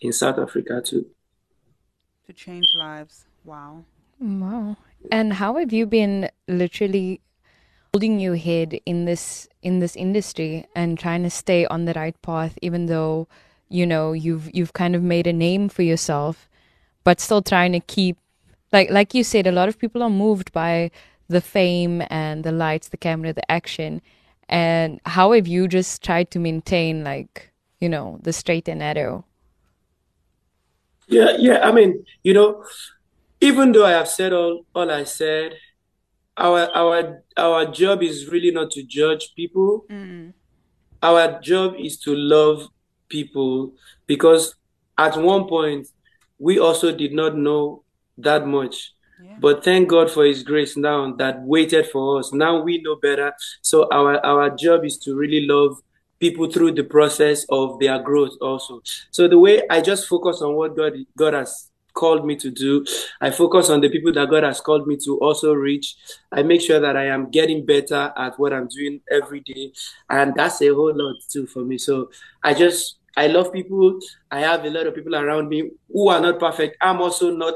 in 0.00 0.12
South 0.12 0.38
Africa 0.38 0.80
too. 0.80 1.06
To 2.26 2.32
change 2.32 2.66
lives. 2.76 3.24
Wow. 3.44 3.84
Wow. 4.20 4.76
And 5.10 5.32
how 5.32 5.56
have 5.56 5.72
you 5.72 5.86
been 5.86 6.30
literally 6.46 7.20
holding 7.92 8.20
your 8.20 8.36
head 8.36 8.80
in 8.86 9.04
this 9.04 9.48
in 9.62 9.80
this 9.80 9.96
industry 9.96 10.66
and 10.74 10.98
trying 10.98 11.22
to 11.22 11.30
stay 11.30 11.66
on 11.66 11.84
the 11.84 11.92
right 11.92 12.20
path 12.22 12.58
even 12.62 12.86
though 12.86 13.28
you 13.68 13.84
know 13.84 14.12
you've 14.14 14.48
you've 14.54 14.72
kind 14.72 14.96
of 14.96 15.02
made 15.02 15.26
a 15.26 15.32
name 15.32 15.68
for 15.68 15.82
yourself 15.82 16.48
but 17.04 17.20
still 17.20 17.42
trying 17.42 17.72
to 17.72 17.80
keep 17.80 18.16
like 18.72 18.90
like 18.90 19.14
you 19.14 19.24
said, 19.24 19.46
a 19.46 19.52
lot 19.52 19.68
of 19.68 19.78
people 19.78 20.02
are 20.02 20.10
moved 20.10 20.52
by 20.52 20.90
the 21.28 21.40
fame 21.40 22.02
and 22.10 22.44
the 22.44 22.52
lights, 22.52 22.88
the 22.88 22.96
camera, 22.96 23.32
the 23.32 23.50
action. 23.50 24.00
And 24.48 25.00
how 25.06 25.32
have 25.32 25.46
you 25.46 25.68
just 25.68 26.02
tried 26.02 26.30
to 26.32 26.38
maintain 26.38 27.04
like, 27.04 27.50
you 27.80 27.88
know, 27.88 28.18
the 28.22 28.32
straight 28.32 28.68
and 28.68 28.80
narrow? 28.80 29.24
Yeah, 31.08 31.36
yeah. 31.38 31.66
I 31.66 31.72
mean, 31.72 32.04
you 32.22 32.34
know, 32.34 32.64
even 33.40 33.72
though 33.72 33.86
I 33.86 33.90
have 33.90 34.08
said 34.08 34.32
all 34.32 34.64
all 34.74 34.90
I 34.90 35.04
said, 35.04 35.54
our 36.36 36.70
our 36.74 37.22
our 37.36 37.66
job 37.66 38.02
is 38.02 38.28
really 38.28 38.50
not 38.50 38.70
to 38.72 38.82
judge 38.82 39.34
people. 39.34 39.84
Mm. 39.90 40.32
Our 41.02 41.40
job 41.40 41.74
is 41.78 41.98
to 42.00 42.14
love 42.14 42.68
people 43.08 43.72
because 44.06 44.54
at 44.96 45.16
one 45.16 45.48
point 45.48 45.88
we 46.38 46.58
also 46.58 46.94
did 46.94 47.12
not 47.12 47.36
know 47.36 47.82
that 48.18 48.46
much. 48.46 48.92
Yeah. 49.22 49.36
But 49.40 49.64
thank 49.64 49.88
God 49.88 50.10
for 50.10 50.24
His 50.24 50.42
grace 50.42 50.76
now 50.76 51.12
that 51.16 51.42
waited 51.42 51.86
for 51.86 52.18
us. 52.18 52.32
Now 52.32 52.62
we 52.62 52.82
know 52.82 52.96
better. 52.96 53.32
So 53.62 53.88
our 53.92 54.24
our 54.24 54.50
job 54.50 54.84
is 54.84 54.98
to 54.98 55.14
really 55.14 55.46
love 55.46 55.80
people 56.18 56.50
through 56.50 56.72
the 56.72 56.84
process 56.84 57.44
of 57.48 57.78
their 57.80 57.98
growth 57.98 58.32
also. 58.40 58.80
So 59.10 59.26
the 59.26 59.38
way 59.38 59.62
I 59.68 59.80
just 59.80 60.06
focus 60.08 60.40
on 60.40 60.54
what 60.54 60.76
God 60.76 60.94
God 61.16 61.34
has 61.34 61.70
called 61.94 62.24
me 62.24 62.36
to 62.36 62.50
do, 62.50 62.84
I 63.20 63.30
focus 63.30 63.68
on 63.68 63.80
the 63.80 63.90
people 63.90 64.12
that 64.12 64.30
God 64.30 64.44
has 64.44 64.60
called 64.60 64.86
me 64.86 64.96
to 65.04 65.18
also 65.18 65.52
reach. 65.52 65.96
I 66.32 66.42
make 66.42 66.60
sure 66.60 66.80
that 66.80 66.96
I 66.96 67.06
am 67.06 67.30
getting 67.30 67.66
better 67.66 68.12
at 68.16 68.38
what 68.38 68.52
I'm 68.52 68.68
doing 68.68 69.00
every 69.10 69.40
day, 69.40 69.72
and 70.10 70.34
that's 70.34 70.62
a 70.62 70.68
whole 70.68 70.94
lot 70.94 71.16
too 71.30 71.46
for 71.46 71.64
me. 71.64 71.78
So 71.78 72.10
I 72.42 72.54
just 72.54 72.98
I 73.16 73.26
love 73.26 73.52
people. 73.52 73.98
I 74.30 74.40
have 74.40 74.64
a 74.64 74.70
lot 74.70 74.86
of 74.86 74.94
people 74.94 75.14
around 75.14 75.48
me 75.48 75.70
who 75.92 76.08
are 76.08 76.20
not 76.20 76.40
perfect. 76.40 76.76
I'm 76.80 77.00
also 77.00 77.34
not 77.34 77.54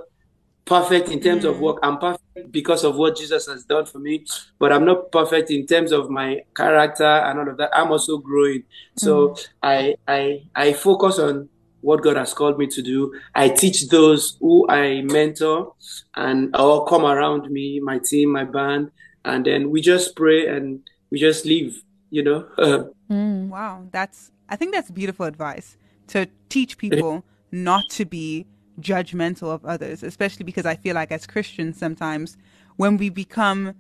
perfect 0.66 1.08
in 1.10 1.20
terms 1.20 1.44
of 1.44 1.56
mm. 1.56 1.60
work. 1.60 1.78
I'm 1.82 1.98
perfect 1.98 2.52
because 2.52 2.84
of 2.84 2.96
what 2.96 3.16
Jesus 3.16 3.46
has 3.46 3.64
done 3.64 3.86
for 3.86 3.98
me, 3.98 4.26
but 4.58 4.72
I'm 4.72 4.84
not 4.84 5.10
perfect 5.10 5.50
in 5.50 5.66
terms 5.66 5.92
of 5.92 6.10
my 6.10 6.42
character 6.54 7.04
and 7.04 7.38
all 7.38 7.48
of 7.48 7.56
that. 7.56 7.70
I'm 7.72 7.90
also 7.90 8.18
growing. 8.18 8.64
So 8.96 9.28
mm. 9.28 9.48
I 9.62 9.94
I 10.06 10.42
I 10.54 10.72
focus 10.74 11.18
on 11.18 11.48
what 11.80 12.02
God 12.02 12.16
has 12.16 12.34
called 12.34 12.58
me 12.58 12.66
to 12.66 12.82
do. 12.82 13.14
I 13.34 13.48
teach 13.48 13.88
those 13.88 14.36
who 14.40 14.68
I 14.68 15.02
mentor 15.02 15.74
and 16.16 16.54
all 16.56 16.84
come 16.84 17.04
around 17.04 17.48
me, 17.50 17.78
my 17.80 17.98
team, 17.98 18.32
my 18.32 18.44
band, 18.44 18.90
and 19.24 19.46
then 19.46 19.70
we 19.70 19.80
just 19.80 20.16
pray 20.16 20.48
and 20.48 20.80
we 21.10 21.20
just 21.20 21.46
live, 21.46 21.80
you 22.10 22.22
know. 22.22 22.46
Mm. 23.08 23.50
Wow, 23.50 23.86
that's 23.92 24.32
I 24.48 24.56
think 24.56 24.74
that's 24.74 24.90
beautiful 24.90 25.26
advice 25.26 25.76
to 26.08 26.26
teach 26.48 26.76
people 26.76 27.24
not 27.52 27.88
to 27.90 28.04
be 28.04 28.46
judgmental 28.80 29.52
of 29.52 29.64
others, 29.64 30.02
especially 30.02 30.44
because 30.44 30.66
I 30.66 30.76
feel 30.76 30.94
like 30.94 31.12
as 31.12 31.26
Christians 31.26 31.78
sometimes 31.78 32.36
when 32.76 32.96
we 32.96 33.08
become 33.08 33.74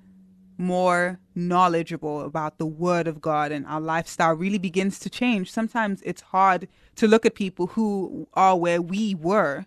more 0.58 1.20
knowledgeable 1.34 2.22
about 2.22 2.56
the 2.58 2.66
word 2.66 3.06
of 3.06 3.20
God 3.20 3.52
and 3.52 3.66
our 3.66 3.80
lifestyle 3.80 4.34
really 4.34 4.58
begins 4.58 4.98
to 5.00 5.10
change, 5.10 5.50
sometimes 5.50 6.00
it's 6.02 6.22
hard 6.22 6.66
to 6.96 7.06
look 7.06 7.26
at 7.26 7.34
people 7.34 7.68
who 7.68 8.26
are 8.34 8.56
where 8.56 8.80
we 8.80 9.14
were 9.14 9.66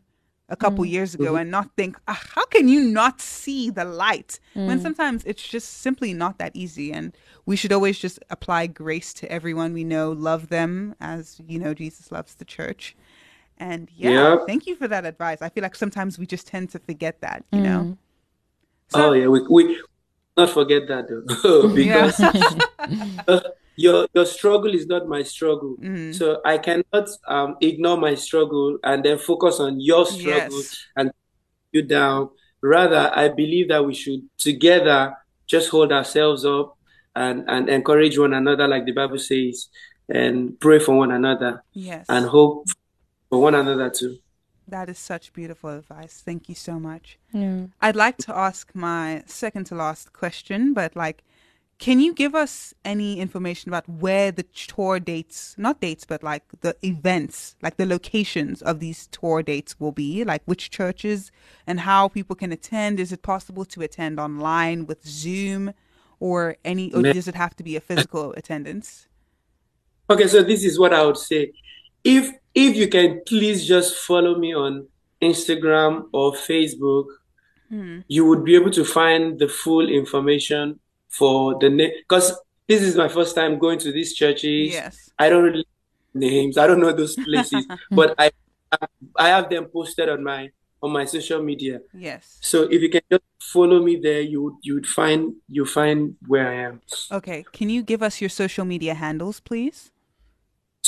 a 0.50 0.56
couple 0.56 0.84
mm. 0.84 0.90
years 0.90 1.14
ago 1.14 1.26
mm-hmm. 1.26 1.38
and 1.38 1.52
not 1.52 1.70
think, 1.78 1.96
ah, 2.08 2.20
how 2.36 2.46
can 2.46 2.68
you 2.68 2.82
not 2.82 3.22
see 3.22 3.70
the 3.70 3.86
light? 3.86 4.40
When 4.56 4.80
mm. 4.80 4.82
sometimes 4.82 5.24
it's 5.26 5.48
just 5.48 5.82
simply 5.82 6.14
not 6.14 6.40
that 6.40 6.56
easy. 6.56 6.92
And 6.92 7.16
we 7.46 7.56
should 7.56 7.72
always 7.72 8.00
just 8.00 8.20
apply 8.32 8.68
grace 8.68 9.14
to 9.16 9.32
everyone 9.32 9.74
we 9.74 9.84
know, 9.84 10.12
love 10.12 10.50
them 10.50 10.96
as, 11.00 11.40
you 11.48 11.60
know, 11.60 11.76
Jesus 11.76 12.12
loves 12.12 12.36
the 12.36 12.46
church. 12.46 12.96
And 13.60 13.90
yeah, 13.96 14.10
Yep. 14.32 14.48
thank 14.48 14.68
you 14.68 14.76
for 14.76 14.88
that 14.88 15.06
advice. 15.06 15.42
I 15.42 15.50
feel 15.50 15.64
like 15.64 15.76
sometimes 15.76 16.18
we 16.18 16.26
just 16.26 16.48
tend 16.48 16.70
to 16.72 16.80
forget 16.80 17.20
that, 17.22 17.44
you 17.52 17.62
know? 17.62 17.98
oh 18.94 19.12
yeah, 19.14 19.28
we 19.28 19.42
we 19.50 19.80
not 20.38 20.50
forget 20.50 20.88
that 20.88 21.08
though, 21.10 21.68
because 21.76 22.20
uh, 23.28 23.42
your 23.76 24.08
your 24.14 24.26
struggle 24.26 24.74
is 24.74 24.88
not 24.88 25.08
my 25.08 25.24
struggle. 25.24 25.76
Mm-hmm. 25.78 26.14
So 26.14 26.42
I 26.46 26.58
cannot 26.58 27.10
um, 27.28 27.58
ignore 27.62 27.98
my 27.98 28.16
struggle 28.16 28.78
and 28.84 29.04
then 29.04 29.18
focus 29.20 29.60
on 29.60 29.80
your 29.80 30.06
struggle 30.06 30.58
Yes. 30.58 30.88
and 30.96 31.12
you 31.72 31.84
down. 31.84 32.30
Rather, 32.62 33.12
I 33.14 33.30
believe 33.30 33.70
that 33.70 33.86
we 33.86 33.94
should 33.94 34.22
together 34.38 35.14
just 35.48 35.70
hold 35.70 35.92
ourselves 35.92 36.46
up 36.46 36.78
and, 37.16 37.44
and 37.48 37.70
encourage 37.70 38.18
one 38.18 38.34
another, 38.34 38.68
like 38.68 38.86
the 38.86 38.92
Bible 38.92 39.18
says, 39.18 39.70
and 40.10 40.60
pray 40.60 40.80
for 40.80 40.98
one 40.98 41.12
another 41.12 41.64
Yes. 41.74 42.06
and 42.10 42.26
hope 42.26 42.66
for 43.30 43.40
one 43.40 43.56
another 43.56 43.90
too. 43.90 44.18
That 44.68 44.90
is 44.90 45.00
such 45.00 45.34
beautiful 45.34 45.72
advice. 45.72 46.22
Thank 46.24 46.48
you 46.48 46.56
so 46.56 46.80
much. 46.80 47.18
Yeah. 47.34 47.68
I'd 47.82 47.96
like 47.96 48.18
to 48.18 48.36
ask 48.36 48.76
my 48.76 49.24
second 49.26 49.66
to 49.68 49.76
last 49.76 50.14
question, 50.14 50.74
but 50.74 50.96
like, 50.96 51.24
can 51.80 52.02
you 52.02 52.14
give 52.14 52.36
us 52.36 52.74
any 52.84 53.20
information 53.20 53.70
about 53.70 53.88
where 53.88 54.34
the 54.34 54.44
tour 54.44 55.00
dates, 55.00 55.56
not 55.58 55.80
dates, 55.80 56.06
but 56.06 56.22
like 56.22 56.44
the 56.60 56.76
events, 56.84 57.56
like 57.62 57.78
the 57.78 57.86
locations 57.86 58.62
of 58.62 58.80
these 58.80 59.08
tour 59.08 59.42
dates 59.42 59.80
will 59.80 59.94
be, 59.94 60.26
like 60.26 60.44
which 60.46 60.70
churches 60.70 61.32
and 61.66 61.80
how 61.80 62.10
people 62.10 62.36
can 62.36 62.52
attend? 62.52 63.00
Is 63.00 63.14
it 63.14 63.22
possible 63.22 63.64
to 63.66 63.82
attend 63.82 64.20
online 64.20 64.88
with 64.88 65.08
Zoom 65.08 65.74
or 66.20 66.58
any, 66.66 66.94
or 66.94 67.02
does 67.02 67.30
it 67.30 67.36
have 67.36 67.56
to 67.56 67.64
be 67.64 67.78
a 67.78 67.82
physical 67.82 68.34
attendance? 68.34 69.08
Okay, 70.10 70.28
so 70.28 70.44
this 70.44 70.66
is 70.66 70.78
what 70.78 70.94
I 70.94 71.06
would 71.06 71.18
say. 71.18 71.54
If 72.04 72.30
if 72.60 72.76
you 72.76 72.88
can 72.88 73.22
please 73.26 73.66
just 73.66 73.96
follow 73.96 74.38
me 74.38 74.54
on 74.54 74.88
Instagram 75.22 76.10
or 76.12 76.34
Facebook, 76.34 77.06
hmm. 77.70 78.00
you 78.08 78.26
would 78.26 78.44
be 78.44 78.56
able 78.56 78.72
to 78.72 78.84
find 78.84 79.40
the 79.40 79.48
full 79.48 79.90
information 79.90 80.80
for 81.08 81.58
the 81.60 81.70
name. 81.70 81.92
Because 82.00 82.34
this 82.68 82.82
is 82.82 82.96
my 82.96 83.08
first 83.08 83.34
time 83.34 83.58
going 83.60 83.80
to 83.80 83.92
these 83.92 84.14
churches. 84.14 84.74
Yes. 84.74 85.10
I 85.18 85.30
don't 85.30 85.44
really 85.44 85.66
know 86.14 86.28
names. 86.28 86.58
I 86.58 86.68
don't 86.68 86.82
know 86.82 86.92
those 86.92 87.16
places, 87.16 87.66
but 87.92 88.14
I 88.18 88.32
I 89.16 89.30
have 89.30 89.50
them 89.50 89.66
posted 89.66 90.10
on 90.10 90.24
my 90.24 90.52
on 90.84 90.92
my 90.92 91.06
social 91.06 91.42
media. 91.42 91.80
Yes. 91.94 92.38
So 92.42 92.64
if 92.64 92.82
you 92.82 92.90
can 92.90 93.02
just 93.10 93.24
follow 93.40 93.82
me 93.82 93.96
there, 93.96 94.22
you 94.22 94.44
would 94.44 94.56
you 94.62 94.74
would 94.76 94.88
find 94.88 95.36
you 95.48 95.66
find 95.66 96.16
where 96.28 96.48
I 96.48 96.56
am. 96.68 96.82
Okay. 97.12 97.46
Can 97.54 97.70
you 97.70 97.84
give 97.84 98.04
us 98.04 98.20
your 98.20 98.30
social 98.30 98.66
media 98.66 98.96
handles, 98.96 99.40
please? 99.40 99.92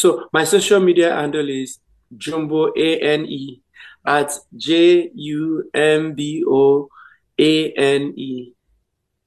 So 0.01 0.25
my 0.33 0.45
social 0.45 0.79
media 0.79 1.13
handle 1.13 1.47
is 1.47 1.77
Jumbo 2.17 2.73
A 2.75 2.97
N 2.99 3.27
E 3.27 3.61
at 4.03 4.31
J 4.57 5.11
U 5.13 5.69
M 5.75 6.15
B 6.15 6.43
O 6.47 6.89
A 7.37 7.71
N 7.73 8.13
E 8.17 8.53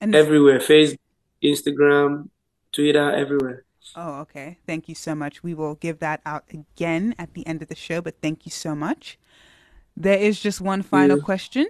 And 0.00 0.16
everywhere. 0.16 0.58
Facebook, 0.58 0.98
Instagram, 1.44 2.28
Twitter, 2.72 3.08
everywhere. 3.12 3.64
Oh, 3.94 4.22
okay. 4.22 4.58
Thank 4.66 4.88
you 4.88 4.96
so 4.96 5.14
much. 5.14 5.44
We 5.44 5.54
will 5.54 5.76
give 5.76 6.00
that 6.00 6.20
out 6.26 6.42
again 6.52 7.14
at 7.20 7.34
the 7.34 7.46
end 7.46 7.62
of 7.62 7.68
the 7.68 7.76
show, 7.76 8.00
but 8.00 8.16
thank 8.20 8.44
you 8.44 8.50
so 8.50 8.74
much. 8.74 9.16
There 9.96 10.18
is 10.18 10.40
just 10.40 10.60
one 10.60 10.82
final 10.82 11.18
Yeah. 11.18 11.22
question. 11.30 11.66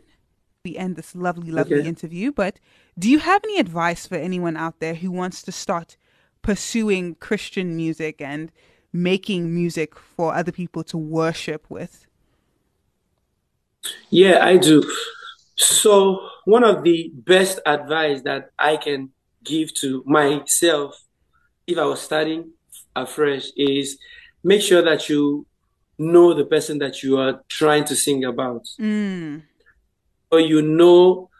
We 0.64 0.78
end 0.78 0.96
this 0.96 1.14
lovely, 1.14 1.50
lovely 1.50 1.80
Okay. 1.80 1.88
interview, 1.94 2.32
but 2.32 2.58
do 2.98 3.10
you 3.10 3.18
have 3.18 3.42
any 3.44 3.58
advice 3.58 4.06
for 4.06 4.14
anyone 4.14 4.56
out 4.56 4.80
there 4.80 4.94
who 4.94 5.10
wants 5.10 5.42
to 5.42 5.52
start 5.52 5.98
pursuing 6.40 7.16
Christian 7.16 7.76
music 7.76 8.22
and 8.22 8.50
making 8.94 9.52
music 9.52 9.98
for 9.98 10.32
other 10.32 10.52
people 10.52 10.84
to 10.84 10.96
worship 10.96 11.66
with? 11.68 12.06
Yeah, 14.08 14.42
I 14.42 14.56
do. 14.56 14.82
So 15.56 16.28
one 16.44 16.64
of 16.64 16.84
the 16.84 17.10
best 17.12 17.60
advice 17.66 18.22
that 18.22 18.50
I 18.58 18.76
can 18.76 19.10
give 19.42 19.74
to 19.74 20.02
myself 20.06 20.98
if 21.66 21.76
I 21.76 21.84
was 21.84 22.00
starting 22.00 22.52
afresh 22.96 23.48
is 23.56 23.98
make 24.42 24.62
sure 24.62 24.82
that 24.82 25.08
you 25.08 25.44
know 25.98 26.32
the 26.32 26.44
person 26.44 26.78
that 26.78 27.02
you 27.02 27.18
are 27.18 27.42
trying 27.48 27.84
to 27.84 27.96
sing 27.96 28.24
about. 28.24 28.64
Mm, 28.80 29.42
or 30.30 30.40
you 30.40 30.62
know 30.62 31.30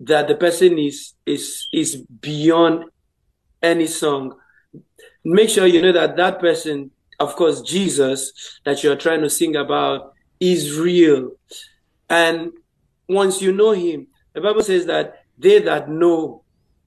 that 0.00 0.28
the 0.28 0.34
person 0.34 0.78
is 0.78 1.14
is 1.24 1.68
is 1.72 1.96
beyond 2.20 2.84
any 3.62 3.86
song 3.86 4.34
make 5.24 5.48
sure 5.48 5.66
you 5.66 5.82
know 5.82 5.92
that 5.92 6.16
that 6.16 6.40
person 6.40 6.90
of 7.18 7.36
course 7.36 7.60
jesus 7.60 8.32
that 8.64 8.82
you're 8.82 8.96
trying 8.96 9.20
to 9.20 9.30
sing 9.30 9.56
about 9.56 10.14
is 10.40 10.78
real. 10.78 11.32
And 12.08 12.52
once 13.08 13.42
you 13.42 13.52
know 13.52 13.72
him 13.72 14.06
the 14.32 14.40
bible 14.40 14.62
says 14.62 14.86
that 14.86 15.24
they 15.38 15.58
that 15.60 15.88
know 15.88 16.44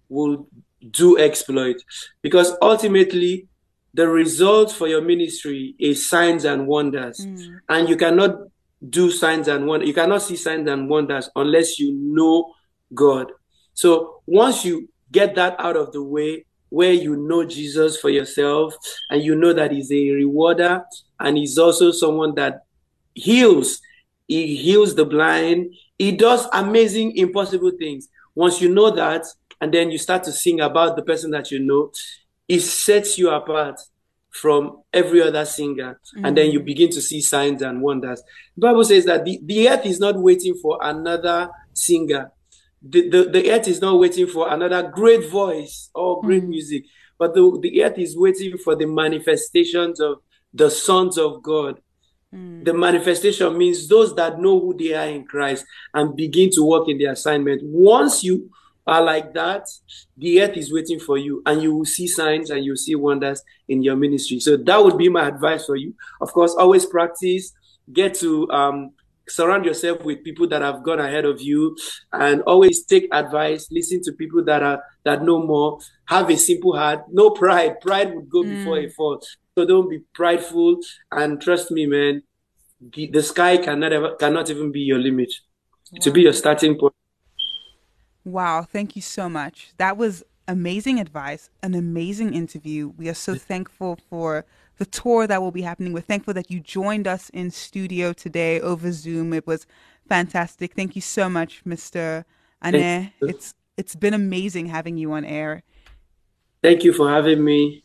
will 0.09 0.47
do 0.91 1.17
exploit. 1.17 1.77
Because 2.21 2.55
ultimately 2.61 3.47
the 3.93 4.07
result 4.07 4.71
for 4.71 4.87
your 4.87 5.01
ministry 5.01 5.75
is 5.79 6.09
signs 6.09 6.45
and 6.45 6.67
wonders. 6.67 7.19
Mm. 7.19 7.59
And 7.69 7.89
you 7.89 7.95
cannot 7.95 8.35
do 8.89 9.11
signs 9.11 9.47
and 9.47 9.65
wonders 9.65 9.87
you 9.87 9.93
cannot 9.93 10.21
see 10.21 10.35
signs 10.35 10.67
and 10.67 10.89
wonders 10.89 11.29
unless 11.35 11.79
you 11.79 11.93
know 11.93 12.53
god. 12.93 13.31
So 13.73 14.21
once 14.25 14.65
you 14.65 14.89
get 15.11 15.35
that 15.35 15.55
out 15.59 15.77
of 15.77 15.93
the 15.93 16.03
way 16.03 16.45
where 16.73 16.93
you 16.93 17.15
know 17.15 17.43
jesus 17.45 17.97
for 17.97 18.09
yourself 18.09 18.73
and 19.09 19.23
you 19.23 19.35
know 19.35 19.53
that 19.53 19.71
he's 19.71 19.91
a 19.91 20.09
rewarder 20.11 20.83
and 21.19 21.37
he's 21.37 21.57
also 21.57 21.91
someone 21.91 22.33
that 22.35 22.65
heals 23.13 23.79
He 24.27 24.55
heals 24.55 24.95
the 24.95 25.05
blind. 25.05 25.75
He 25.97 26.11
does 26.11 26.47
amazing, 26.53 27.17
impossible 27.17 27.71
things. 27.77 28.07
Once 28.35 28.61
you 28.61 28.69
know 28.73 28.89
that, 28.89 29.25
and 29.61 29.73
then 29.73 29.91
you 29.91 29.97
start 29.97 30.23
to 30.23 30.31
sing 30.31 30.59
about 30.59 30.95
the 30.95 31.03
person 31.03 31.31
that 31.31 31.51
you 31.51 31.59
know, 31.59 31.91
it 32.47 32.61
sets 32.61 33.17
you 33.17 33.29
apart 33.29 33.79
from 34.29 34.81
every 34.91 35.21
other 35.21 35.45
singer. 35.45 35.99
Mm-hmm. 36.15 36.25
And 36.25 36.37
then 36.37 36.51
you 36.51 36.59
begin 36.59 36.89
to 36.91 37.01
see 37.01 37.21
signs 37.21 37.61
and 37.61 37.81
wonders. 37.81 38.23
The 38.55 38.61
Bible 38.61 38.83
says 38.83 39.05
that 39.05 39.23
the, 39.25 39.39
the 39.43 39.69
earth 39.69 39.85
is 39.85 39.99
not 39.99 40.17
waiting 40.17 40.55
for 40.55 40.79
another 40.81 41.49
singer. 41.73 42.31
The, 42.83 43.09
the, 43.09 43.23
the 43.29 43.51
earth 43.51 43.67
is 43.67 43.81
not 43.81 43.97
waiting 43.97 44.27
for 44.27 44.51
another 44.51 44.83
great 44.83 45.29
voice 45.29 45.89
or 45.95 46.21
great 46.21 46.41
mm-hmm. 46.41 46.49
music, 46.49 46.83
but 47.17 47.33
the, 47.33 47.59
the 47.61 47.83
earth 47.83 47.97
is 47.97 48.17
waiting 48.17 48.57
for 48.57 48.75
the 48.75 48.85
manifestations 48.85 49.99
of 50.01 50.17
the 50.53 50.69
sons 50.69 51.17
of 51.17 51.41
God. 51.41 51.79
Mm. 52.33 52.65
The 52.65 52.73
manifestation 52.73 53.57
means 53.57 53.87
those 53.87 54.15
that 54.15 54.39
know 54.39 54.59
who 54.59 54.75
they 54.77 54.93
are 54.93 55.07
in 55.07 55.25
Christ 55.25 55.65
and 55.93 56.15
begin 56.15 56.49
to 56.51 56.63
work 56.63 56.89
in 56.89 56.97
their 56.97 57.13
assignment. 57.13 57.61
Once 57.63 58.23
you 58.23 58.49
are 58.85 59.01
like 59.01 59.33
that, 59.33 59.67
the 60.17 60.41
earth 60.41 60.57
is 60.57 60.73
waiting 60.73 60.99
for 60.99 61.17
you 61.17 61.41
and 61.45 61.61
you 61.61 61.73
will 61.73 61.85
see 61.85 62.07
signs 62.07 62.49
and 62.49 62.65
you'll 62.65 62.75
see 62.75 62.95
wonders 62.95 63.41
in 63.67 63.81
your 63.81 63.95
ministry. 63.95 64.39
So 64.39 64.57
that 64.57 64.83
would 64.83 64.97
be 64.97 65.09
my 65.09 65.27
advice 65.27 65.65
for 65.65 65.75
you. 65.75 65.95
Of 66.19 66.33
course, 66.33 66.53
always 66.57 66.85
practice, 66.85 67.53
get 67.91 68.15
to 68.15 68.49
um, 68.51 68.91
surround 69.27 69.65
yourself 69.65 70.03
with 70.03 70.23
people 70.23 70.47
that 70.49 70.61
have 70.61 70.83
gone 70.83 70.99
ahead 70.99 71.25
of 71.25 71.41
you 71.41 71.75
and 72.11 72.41
always 72.43 72.83
take 72.85 73.07
advice, 73.11 73.67
listen 73.71 74.01
to 74.03 74.11
people 74.13 74.43
that 74.45 74.63
are 74.63 74.83
that 75.05 75.23
know 75.23 75.45
more, 75.45 75.79
have 76.05 76.29
a 76.29 76.37
simple 76.37 76.75
heart, 76.75 77.01
no 77.11 77.29
pride. 77.29 77.79
Pride 77.81 78.13
would 78.15 78.29
go 78.29 78.43
mm. 78.43 78.57
before 78.57 78.79
a 78.79 78.89
fall. 78.89 79.21
So 79.57 79.65
don't 79.65 79.89
be 79.89 79.99
prideful 80.13 80.79
and 81.11 81.41
trust 81.41 81.71
me, 81.71 81.85
man, 81.85 82.23
the, 82.93 83.09
the 83.11 83.23
sky 83.23 83.57
cannot 83.57 83.93
ever, 83.93 84.15
cannot 84.15 84.49
even 84.49 84.71
be 84.71 84.81
your 84.81 84.99
limit. 84.99 85.31
Wow. 85.91 85.99
To 86.01 86.11
be 86.11 86.21
your 86.21 86.33
starting 86.33 86.77
point 86.77 86.93
Wow, 88.25 88.63
thank 88.63 88.95
you 88.95 89.01
so 89.01 89.27
much. 89.27 89.73
That 89.77 89.97
was 89.97 90.23
amazing 90.47 90.99
advice, 90.99 91.49
an 91.61 91.75
amazing 91.75 92.33
interview. 92.33 92.93
We 92.97 93.09
are 93.09 93.13
so 93.13 93.35
thankful 93.35 93.99
for 94.09 94.45
the 94.77 94.85
tour 94.85 95.27
that 95.27 95.41
will 95.41 95.51
be 95.51 95.61
happening. 95.61 95.93
We're 95.93 96.01
thankful 96.01 96.33
that 96.33 96.49
you 96.49 96.59
joined 96.59 97.07
us 97.07 97.29
in 97.29 97.51
studio 97.51 98.13
today 98.13 98.59
over 98.59 98.91
Zoom. 98.91 99.33
It 99.33 99.45
was 99.45 99.65
fantastic. 100.07 100.73
Thank 100.73 100.95
you 100.95 101.01
so 101.01 101.29
much, 101.29 101.63
Mr. 101.65 102.25
Ane. 102.63 103.11
It's 103.21 103.53
it's 103.77 103.95
been 103.95 104.13
amazing 104.13 104.67
having 104.67 104.97
you 104.97 105.13
on 105.13 105.25
air. 105.25 105.63
Thank 106.61 106.83
you 106.83 106.93
for 106.93 107.09
having 107.09 107.43
me. 107.43 107.83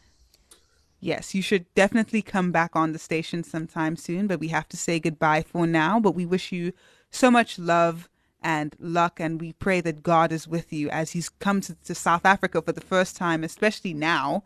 Yes, 1.01 1.34
you 1.34 1.43
should 1.43 1.72
definitely 1.74 2.22
come 2.22 2.51
back 2.51 2.74
on 2.74 2.93
the 2.93 2.99
station 2.99 3.45
sometime 3.45 3.97
soon, 3.97 4.26
but 4.26 4.41
we 4.41 4.49
have 4.49 4.68
to 4.68 4.76
say 4.76 4.99
goodbye 4.99 5.43
for 5.43 5.66
now. 5.66 6.01
But 6.01 6.12
we 6.12 6.26
wish 6.26 6.51
you 6.51 6.72
so 7.11 7.30
much 7.30 7.59
love 7.59 8.09
and 8.43 8.74
luck. 8.80 9.20
And 9.20 9.41
we 9.41 9.53
pray 9.53 9.80
that 9.80 10.03
God 10.03 10.32
is 10.32 10.49
with 10.49 10.72
you 10.72 10.91
as 10.91 11.12
He's 11.12 11.28
come 11.28 11.61
to, 11.62 11.74
to 11.84 11.95
South 11.95 12.26
Africa 12.26 12.61
for 12.62 12.72
the 12.72 12.80
first 12.80 13.16
time, 13.16 13.45
especially 13.45 13.95
now 13.95 14.43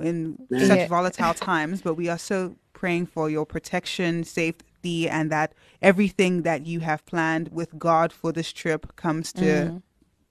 in 0.00 0.38
yeah. 0.50 0.66
such 0.66 0.88
volatile 0.88 1.34
times. 1.34 1.82
But 1.82 1.94
we 1.94 2.08
are 2.08 2.18
so 2.18 2.56
praying 2.72 3.06
for 3.06 3.30
your 3.30 3.46
protection, 3.46 4.24
safety, 4.24 5.08
and 5.08 5.30
that 5.30 5.54
everything 5.80 6.42
that 6.42 6.66
you 6.66 6.80
have 6.80 7.04
planned 7.06 7.48
with 7.52 7.78
God 7.78 8.12
for 8.12 8.32
this 8.32 8.52
trip 8.52 8.96
comes 8.96 9.32
to 9.34 9.42
mm. 9.42 9.82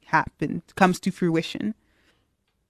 happen, 0.05 0.61
comes 0.75 0.99
to 1.01 1.11
fruition. 1.11 1.75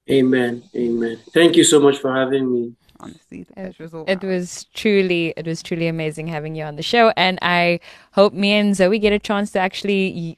Amen. 0.10 0.64
Amen. 0.76 1.20
Thank 1.34 1.56
you 1.56 1.64
so 1.64 1.80
much 1.80 1.98
for 1.98 2.14
having 2.14 2.52
me 2.52 2.76
honestly 3.02 3.46
it, 3.58 3.76
it 4.08 4.24
was 4.24 4.66
truly 4.74 5.34
it 5.36 5.46
was 5.46 5.64
truly 5.64 5.88
amazing 5.88 6.28
having 6.28 6.56
you 6.56 6.64
on 6.64 6.76
the 6.76 6.84
show 6.84 7.12
and 7.18 7.40
i 7.42 7.80
hope 8.14 8.34
me 8.34 8.52
and 8.52 8.76
zoe 8.76 9.00
get 9.00 9.12
a 9.12 9.20
chance 9.20 9.52
to 9.52 9.60
actually 9.60 10.38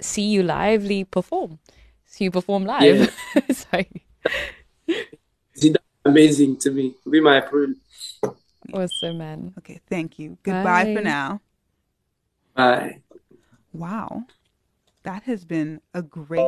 see 0.00 0.22
you 0.22 0.42
lively 0.42 1.04
perform 1.04 1.58
see 2.04 2.24
you 2.24 2.30
perform 2.30 2.64
live 2.64 3.14
yeah. 3.34 3.40
sorry 3.52 4.02
amazing 6.04 6.56
to 6.56 6.70
me 6.70 6.94
be 7.10 7.20
my 7.20 7.40
friend 7.40 7.76
awesome 8.72 9.18
man 9.18 9.52
okay 9.58 9.80
thank 9.88 10.18
you 10.18 10.36
goodbye 10.42 10.84
Bye. 10.84 10.94
for 10.94 11.00
now 11.00 11.40
Bye. 12.54 13.02
Wow. 13.72 14.26
That 15.02 15.24
has 15.24 15.44
been 15.44 15.80
a 15.92 16.02
great 16.02 16.46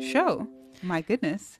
show. 0.00 0.48
My 0.82 1.00
goodness 1.00 1.58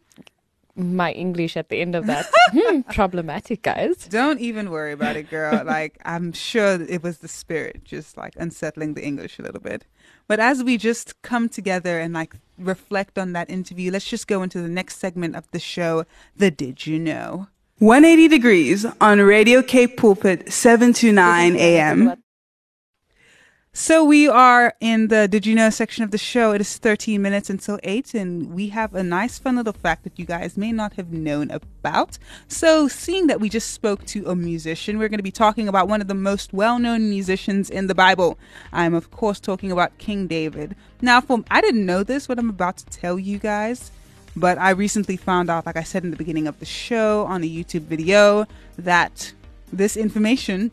my 0.77 1.13
English 1.13 1.57
at 1.57 1.69
the 1.69 1.81
end 1.81 1.95
of 1.95 2.07
that. 2.07 2.27
hmm, 2.53 2.81
problematic, 2.83 3.63
guys. 3.63 3.97
Don't 4.09 4.41
even 4.41 4.71
worry 4.71 4.93
about 4.93 5.17
it, 5.17 5.31
girl. 5.31 5.65
like, 5.67 5.99
I'm 6.05 6.33
sure 6.33 6.81
it 6.83 7.03
was 7.03 7.19
the 7.19 7.29
spirit 7.29 7.85
just 7.85 8.17
like 8.17 8.35
unsettling 8.37 8.95
the 8.95 9.05
English 9.05 9.39
a 9.39 9.43
little 9.43 9.61
bit. 9.61 9.87
But 10.27 10.41
as 10.41 10.65
we 10.65 10.77
just 10.77 11.21
come 11.23 11.49
together 11.49 12.01
and 12.01 12.15
like 12.15 12.35
reflect 12.59 13.19
on 13.19 13.33
that 13.33 13.51
interview, 13.51 13.91
let's 13.91 14.07
just 14.07 14.27
go 14.27 14.43
into 14.43 14.61
the 14.61 14.69
next 14.69 14.99
segment 14.99 15.37
of 15.37 15.51
the 15.51 15.61
show, 15.61 16.05
the 16.37 16.51
Did 16.51 16.87
You 16.87 16.99
Know? 16.99 17.49
180 17.79 18.29
degrees 18.29 18.87
on 19.01 19.21
Radio 19.21 19.61
Cape 19.61 19.97
Pulpit, 19.97 20.53
7 20.53 20.93
to 20.95 21.13
9 21.13 21.57
a.m. 21.57 22.15
So 23.77 24.05
we 24.05 24.29
are 24.29 24.73
in 24.81 25.09
the 25.09 25.27
Did 25.27 25.47
You 25.47 25.57
Know 25.57 25.69
section 25.69 26.05
of 26.05 26.13
the 26.13 26.17
show. 26.17 26.53
It 26.53 26.61
is 26.61 26.79
13 26.79 27.21
minutes 27.21 27.51
until 27.51 27.81
8, 27.83 28.15
and 28.15 28.55
we 28.55 28.69
have 28.69 28.95
a 28.95 29.03
nice, 29.03 29.41
fun 29.41 29.57
little 29.57 29.73
fact 29.73 30.05
that 30.05 30.17
you 30.17 30.25
guys 30.25 30.57
may 30.57 30.71
not 30.71 30.93
have 30.93 31.13
known 31.13 31.51
about. 31.51 32.17
So, 32.47 32.87
seeing 32.87 33.27
that 33.27 33.41
we 33.41 33.49
just 33.49 33.73
spoke 33.73 34.07
to 34.07 34.27
a 34.27 34.37
musician, 34.37 34.97
we're 34.97 35.09
going 35.09 35.19
to 35.19 35.25
be 35.25 35.33
talking 35.33 35.67
about 35.67 35.89
one 35.89 36.01
of 36.01 36.07
the 36.07 36.15
most 36.15 36.53
well 36.53 36.79
known 36.79 37.11
musicians 37.11 37.69
in 37.69 37.89
the 37.89 37.97
Bible. 37.97 38.39
I'm, 38.73 38.95
of 38.95 39.11
course, 39.11 39.41
talking 39.41 39.73
about 39.73 39.99
King 39.99 40.29
David. 40.29 40.77
Now, 41.03 41.21
for, 41.21 41.43
I 41.51 41.61
didn't 41.61 41.85
know 41.85 42.05
this, 42.05 42.29
what 42.29 42.39
I'm 42.39 42.51
about 42.51 42.77
to 42.77 42.87
tell 42.87 43.19
you 43.19 43.41
guys, 43.41 43.91
but 44.37 44.57
I 44.57 44.71
recently 44.71 45.17
found 45.17 45.51
out, 45.51 45.67
like 45.67 45.77
I 45.77 45.83
said 45.83 46.05
in 46.05 46.13
the 46.13 46.17
beginning 46.17 46.47
of 46.47 46.61
the 46.61 46.65
show 46.65 47.25
on 47.25 47.43
a 47.43 47.49
YouTube 47.49 47.87
video, 47.87 48.47
that 48.79 49.33
this 49.73 49.97
information 49.97 50.71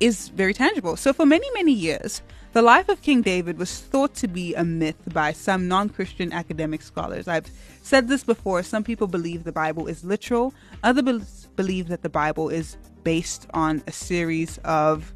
is 0.00 0.28
very 0.28 0.54
tangible. 0.54 0.96
So, 0.96 1.12
for 1.12 1.26
many, 1.26 1.48
many 1.54 1.72
years, 1.72 2.22
the 2.52 2.62
life 2.62 2.88
of 2.88 3.02
King 3.02 3.22
David 3.22 3.58
was 3.58 3.80
thought 3.80 4.14
to 4.16 4.28
be 4.28 4.54
a 4.54 4.64
myth 4.64 4.96
by 5.12 5.32
some 5.32 5.68
non 5.68 5.88
Christian 5.88 6.32
academic 6.32 6.82
scholars. 6.82 7.28
I've 7.28 7.50
said 7.82 8.08
this 8.08 8.24
before. 8.24 8.62
Some 8.62 8.84
people 8.84 9.06
believe 9.06 9.44
the 9.44 9.52
Bible 9.52 9.86
is 9.86 10.04
literal, 10.04 10.54
others 10.82 11.48
believe 11.56 11.88
that 11.88 12.02
the 12.02 12.08
Bible 12.08 12.48
is 12.48 12.76
based 13.04 13.46
on 13.54 13.82
a 13.86 13.92
series 13.92 14.58
of 14.64 15.12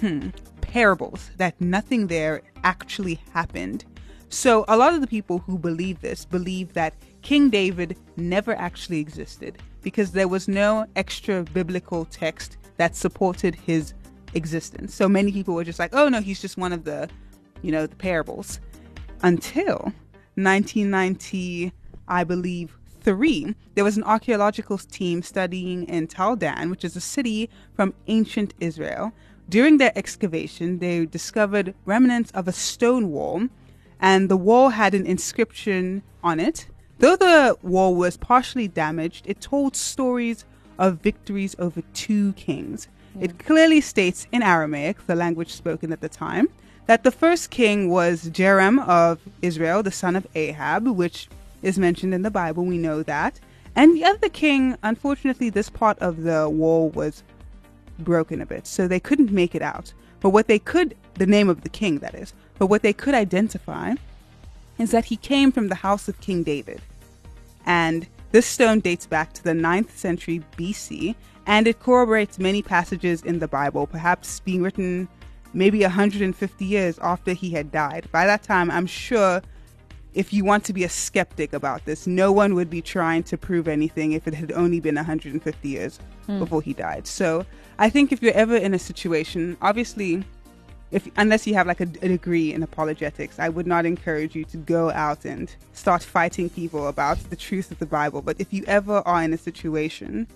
hmm, 0.00 0.30
parables, 0.60 1.30
that 1.36 1.60
nothing 1.60 2.08
there 2.08 2.42
actually 2.62 3.20
happened. 3.32 3.84
So, 4.28 4.64
a 4.66 4.76
lot 4.76 4.94
of 4.94 5.00
the 5.00 5.06
people 5.06 5.38
who 5.38 5.58
believe 5.58 6.00
this 6.00 6.24
believe 6.24 6.72
that 6.72 6.94
King 7.22 7.50
David 7.50 7.96
never 8.16 8.54
actually 8.56 8.98
existed 8.98 9.58
because 9.82 10.10
there 10.10 10.28
was 10.28 10.48
no 10.48 10.86
extra 10.96 11.44
biblical 11.44 12.06
text 12.06 12.56
that 12.76 12.96
supported 12.96 13.54
his 13.54 13.94
existence. 14.34 14.94
So 14.94 15.08
many 15.08 15.32
people 15.32 15.54
were 15.54 15.64
just 15.64 15.78
like, 15.78 15.94
oh 15.94 16.08
no, 16.08 16.20
he's 16.20 16.40
just 16.40 16.56
one 16.56 16.72
of 16.72 16.84
the, 16.84 17.08
you 17.62 17.72
know, 17.72 17.86
the 17.86 17.96
parables. 17.96 18.60
Until 19.22 19.92
1990, 20.36 21.72
I 22.08 22.24
believe, 22.24 22.76
three, 23.00 23.54
there 23.74 23.84
was 23.84 23.96
an 23.96 24.04
archaeological 24.04 24.78
team 24.78 25.22
studying 25.22 25.84
in 25.84 26.06
Tel 26.06 26.36
Dan, 26.36 26.70
which 26.70 26.84
is 26.84 26.96
a 26.96 27.00
city 27.00 27.50
from 27.74 27.94
ancient 28.06 28.54
Israel. 28.60 29.12
During 29.48 29.76
their 29.78 29.92
excavation, 29.94 30.78
they 30.78 31.04
discovered 31.04 31.74
remnants 31.84 32.30
of 32.32 32.48
a 32.48 32.52
stone 32.52 33.10
wall, 33.10 33.48
and 34.00 34.28
the 34.28 34.36
wall 34.36 34.70
had 34.70 34.94
an 34.94 35.06
inscription 35.06 36.02
on 36.22 36.40
it. 36.40 36.66
Though 36.98 37.16
the 37.16 37.56
wall 37.62 37.94
was 37.94 38.16
partially 38.16 38.68
damaged, 38.68 39.26
it 39.26 39.40
told 39.40 39.76
stories 39.76 40.44
of 40.78 41.00
victories 41.00 41.54
over 41.58 41.82
two 41.92 42.32
kings. 42.34 42.88
It 43.20 43.38
clearly 43.38 43.80
states 43.80 44.26
in 44.32 44.42
Aramaic, 44.42 45.06
the 45.06 45.14
language 45.14 45.52
spoken 45.52 45.92
at 45.92 46.00
the 46.00 46.08
time, 46.08 46.48
that 46.86 47.04
the 47.04 47.12
first 47.12 47.50
king 47.50 47.88
was 47.88 48.28
Joram 48.30 48.80
of 48.80 49.20
Israel, 49.40 49.82
the 49.82 49.90
son 49.90 50.16
of 50.16 50.26
Ahab, 50.34 50.86
which 50.88 51.28
is 51.62 51.78
mentioned 51.78 52.12
in 52.12 52.22
the 52.22 52.30
Bible. 52.30 52.64
We 52.64 52.78
know 52.78 53.02
that. 53.02 53.40
And 53.76 53.96
the 53.96 54.04
other 54.04 54.28
king, 54.28 54.76
unfortunately, 54.82 55.50
this 55.50 55.70
part 55.70 55.98
of 56.00 56.22
the 56.22 56.48
wall 56.48 56.90
was 56.90 57.22
broken 57.98 58.40
a 58.40 58.46
bit, 58.46 58.66
so 58.66 58.86
they 58.86 59.00
couldn't 59.00 59.32
make 59.32 59.54
it 59.54 59.62
out. 59.62 59.92
But 60.20 60.30
what 60.30 60.46
they 60.46 60.58
could, 60.58 60.96
the 61.14 61.26
name 61.26 61.48
of 61.48 61.62
the 61.62 61.68
king, 61.68 61.98
that 61.98 62.14
is, 62.14 62.34
but 62.58 62.66
what 62.66 62.82
they 62.82 62.92
could 62.92 63.14
identify 63.14 63.94
is 64.78 64.90
that 64.90 65.06
he 65.06 65.16
came 65.16 65.52
from 65.52 65.68
the 65.68 65.76
house 65.76 66.08
of 66.08 66.20
King 66.20 66.42
David. 66.42 66.82
And 67.66 68.06
this 68.34 68.46
stone 68.46 68.80
dates 68.80 69.06
back 69.06 69.32
to 69.32 69.44
the 69.44 69.52
9th 69.52 69.90
century 69.92 70.42
BC, 70.58 71.14
and 71.46 71.68
it 71.68 71.78
corroborates 71.78 72.36
many 72.36 72.62
passages 72.62 73.22
in 73.22 73.38
the 73.38 73.46
Bible, 73.46 73.86
perhaps 73.86 74.40
being 74.40 74.60
written 74.60 75.06
maybe 75.52 75.82
150 75.82 76.64
years 76.64 76.98
after 76.98 77.32
he 77.32 77.50
had 77.50 77.70
died. 77.70 78.08
By 78.10 78.26
that 78.26 78.42
time, 78.42 78.72
I'm 78.72 78.88
sure 78.88 79.40
if 80.14 80.32
you 80.32 80.44
want 80.44 80.64
to 80.64 80.72
be 80.72 80.82
a 80.82 80.88
skeptic 80.88 81.52
about 81.52 81.84
this, 81.84 82.08
no 82.08 82.32
one 82.32 82.56
would 82.56 82.68
be 82.68 82.82
trying 82.82 83.22
to 83.22 83.38
prove 83.38 83.68
anything 83.68 84.10
if 84.10 84.26
it 84.26 84.34
had 84.34 84.50
only 84.50 84.80
been 84.80 84.96
150 84.96 85.68
years 85.68 86.00
hmm. 86.26 86.40
before 86.40 86.60
he 86.60 86.72
died. 86.72 87.06
So 87.06 87.46
I 87.78 87.88
think 87.88 88.10
if 88.10 88.20
you're 88.20 88.34
ever 88.34 88.56
in 88.56 88.74
a 88.74 88.80
situation, 88.80 89.56
obviously, 89.62 90.24
if 90.94 91.10
unless 91.16 91.44
you 91.44 91.54
have 91.54 91.66
like 91.66 91.80
a, 91.80 91.88
a, 92.02 92.08
degree 92.08 92.52
in 92.52 92.62
apologetics, 92.62 93.40
I 93.40 93.48
would 93.48 93.66
not 93.66 93.84
encourage 93.84 94.36
you 94.36 94.44
to 94.44 94.56
go 94.56 94.92
out 94.92 95.24
and 95.24 95.52
start 95.72 96.04
fighting 96.04 96.48
people 96.48 96.86
about 96.86 97.18
the 97.30 97.36
truth 97.36 97.72
of 97.72 97.80
the 97.80 97.86
Bible. 97.86 98.22
But 98.22 98.36
if 98.38 98.52
you 98.52 98.62
ever 98.68 99.02
are 99.04 99.20
in 99.20 99.32
a 99.32 99.38
situation 99.38 100.28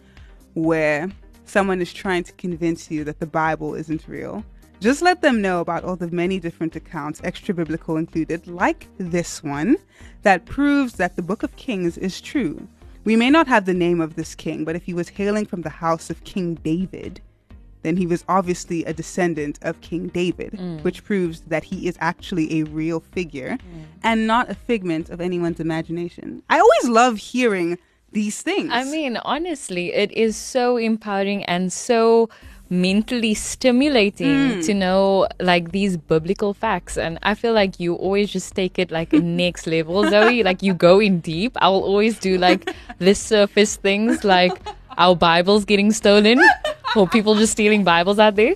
where 0.55 1.11
someone 1.45 1.81
is 1.81 1.93
trying 1.93 2.25
to 2.25 2.33
convince 2.33 2.91
you 2.91 3.05
that 3.05 3.21
the 3.21 3.27
Bible 3.27 3.77
isn't 3.77 4.09
real, 4.09 4.45
just 4.81 5.01
let 5.01 5.23
them 5.23 5.41
know 5.41 5.61
about 5.61 5.85
all 5.85 5.95
the 5.95 6.11
many 6.11 6.41
different 6.41 6.75
accounts, 6.75 7.21
extra 7.23 7.55
biblical 7.55 7.97
included, 7.97 8.49
like 8.49 8.89
this 8.99 9.45
one, 9.45 9.77
that 10.23 10.45
proves 10.45 10.95
that 10.95 11.15
the 11.15 11.23
Book 11.23 11.45
of 11.45 11.55
Kings 11.55 11.97
is 11.97 12.21
true. 12.21 12.67
We 13.05 13.15
may 13.15 13.31
not 13.31 13.47
have 13.47 13.65
the 13.65 13.75
name 13.75 14.01
of 14.01 14.17
this 14.17 14.35
king, 14.35 14.65
but 14.65 14.75
if 14.75 14.83
he 14.83 14.93
was 14.93 15.09
hailing 15.09 15.47
from 15.47 15.63
the 15.63 15.71
house 15.71 16.11
of 16.11 16.25
King 16.25 16.57
David, 16.57 17.21
then 17.83 17.97
he 17.97 18.07
was 18.07 18.25
obviously 18.29 18.85
a 18.85 18.93
descendant 18.93 19.59
of 19.63 19.81
King 19.81 20.09
David, 20.09 20.53
mm. 20.53 20.83
which 20.83 21.05
proves 21.05 21.41
that 21.43 21.65
he 21.65 21.87
is 21.87 21.97
actually 22.01 22.61
a 22.61 22.65
real 22.65 23.01
figure 23.01 23.59
mm. 23.59 23.85
and 24.03 24.27
not 24.27 24.51
a 24.51 24.55
figment 24.55 25.11
of 25.11 25.21
anyone's 25.21 25.61
imagination. 25.61 26.43
I 26.51 26.59
always 26.59 26.89
love 26.89 27.19
hearing 27.19 27.79
these 28.13 28.43
things. 28.43 28.71
I 28.73 28.85
mean, 28.85 29.17
honestly, 29.19 29.93
it 29.93 30.11
is 30.13 30.37
so 30.37 30.77
empowering 30.77 31.45
and 31.45 31.73
so 31.73 32.29
mentally 32.71 33.33
stimulating 33.33 34.29
mm. 34.29 34.67
to 34.67 34.75
know 34.75 35.27
like 35.41 35.73
these 35.73 35.97
biblical 35.97 36.53
facts 36.53 36.99
and 36.99 37.19
i 37.23 37.35
feel 37.35 37.55
like 37.55 37.81
you 37.81 37.95
always 37.95 38.31
just 38.31 38.55
take 38.55 38.79
it 38.79 38.91
like 38.91 39.11
next 39.15 39.67
level 39.67 40.07
zoe 40.11 40.43
like 40.43 40.63
you 40.63 40.75
go 40.75 41.01
in 41.01 41.19
deep 41.21 41.57
i'll 41.63 41.83
always 41.83 42.19
do 42.19 42.37
like 42.37 42.71
the 42.99 43.15
surface 43.15 43.77
things 43.77 44.23
like 44.23 44.53
our 44.99 45.17
bibles 45.17 45.65
getting 45.65 45.91
stolen 45.91 46.39
or 46.97 47.09
people 47.09 47.35
just 47.35 47.53
stealing 47.53 47.85
bibles 47.85 48.19
out 48.19 48.37
there 48.37 48.55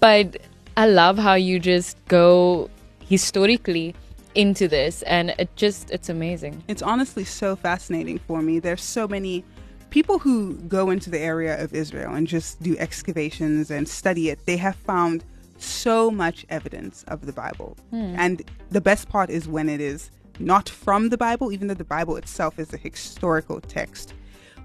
but 0.00 0.36
i 0.76 0.86
love 0.86 1.18
how 1.18 1.34
you 1.34 1.58
just 1.58 1.96
go 2.08 2.70
historically 3.00 3.94
into 4.34 4.68
this 4.68 5.02
and 5.02 5.30
it 5.38 5.48
just 5.56 5.90
it's 5.90 6.08
amazing 6.08 6.62
it's 6.68 6.82
honestly 6.82 7.24
so 7.24 7.56
fascinating 7.56 8.18
for 8.18 8.42
me 8.42 8.58
there's 8.58 8.82
so 8.82 9.08
many 9.08 9.44
people 9.90 10.18
who 10.18 10.54
go 10.68 10.90
into 10.90 11.10
the 11.10 11.18
area 11.18 11.62
of 11.62 11.74
Israel 11.74 12.14
and 12.14 12.26
just 12.26 12.62
do 12.62 12.76
excavations 12.78 13.70
and 13.70 13.88
study 13.88 14.28
it, 14.30 14.44
they 14.46 14.56
have 14.56 14.76
found 14.76 15.24
so 15.58 16.10
much 16.10 16.46
evidence 16.50 17.04
of 17.08 17.26
the 17.26 17.32
Bible. 17.32 17.76
Hmm. 17.90 18.14
And 18.16 18.42
the 18.70 18.80
best 18.80 19.08
part 19.08 19.30
is 19.30 19.48
when 19.48 19.68
it 19.68 19.80
is 19.80 20.10
not 20.38 20.68
from 20.68 21.08
the 21.08 21.18
Bible, 21.18 21.52
even 21.52 21.68
though 21.68 21.74
the 21.74 21.84
Bible 21.84 22.16
itself 22.16 22.58
is 22.58 22.72
a 22.72 22.76
historical 22.76 23.60
text. 23.60 24.14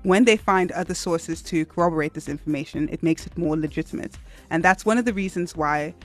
When 0.04 0.26
they 0.26 0.38
find 0.38 0.72
other 0.72 0.93
sources 0.93 1.41
to 1.43 1.66
corroborate 1.66 2.14
this 2.14 2.30
information, 2.30 2.89
it 2.89 3.01
makes 3.01 3.26
it 3.26 3.38
more 3.38 3.58
legitimate. 3.58 4.18
And 4.49 4.64
that's 4.64 4.86
one 4.86 4.97
of 4.97 5.06
the 5.06 5.14
reasons 5.14 5.56
why 5.56 5.95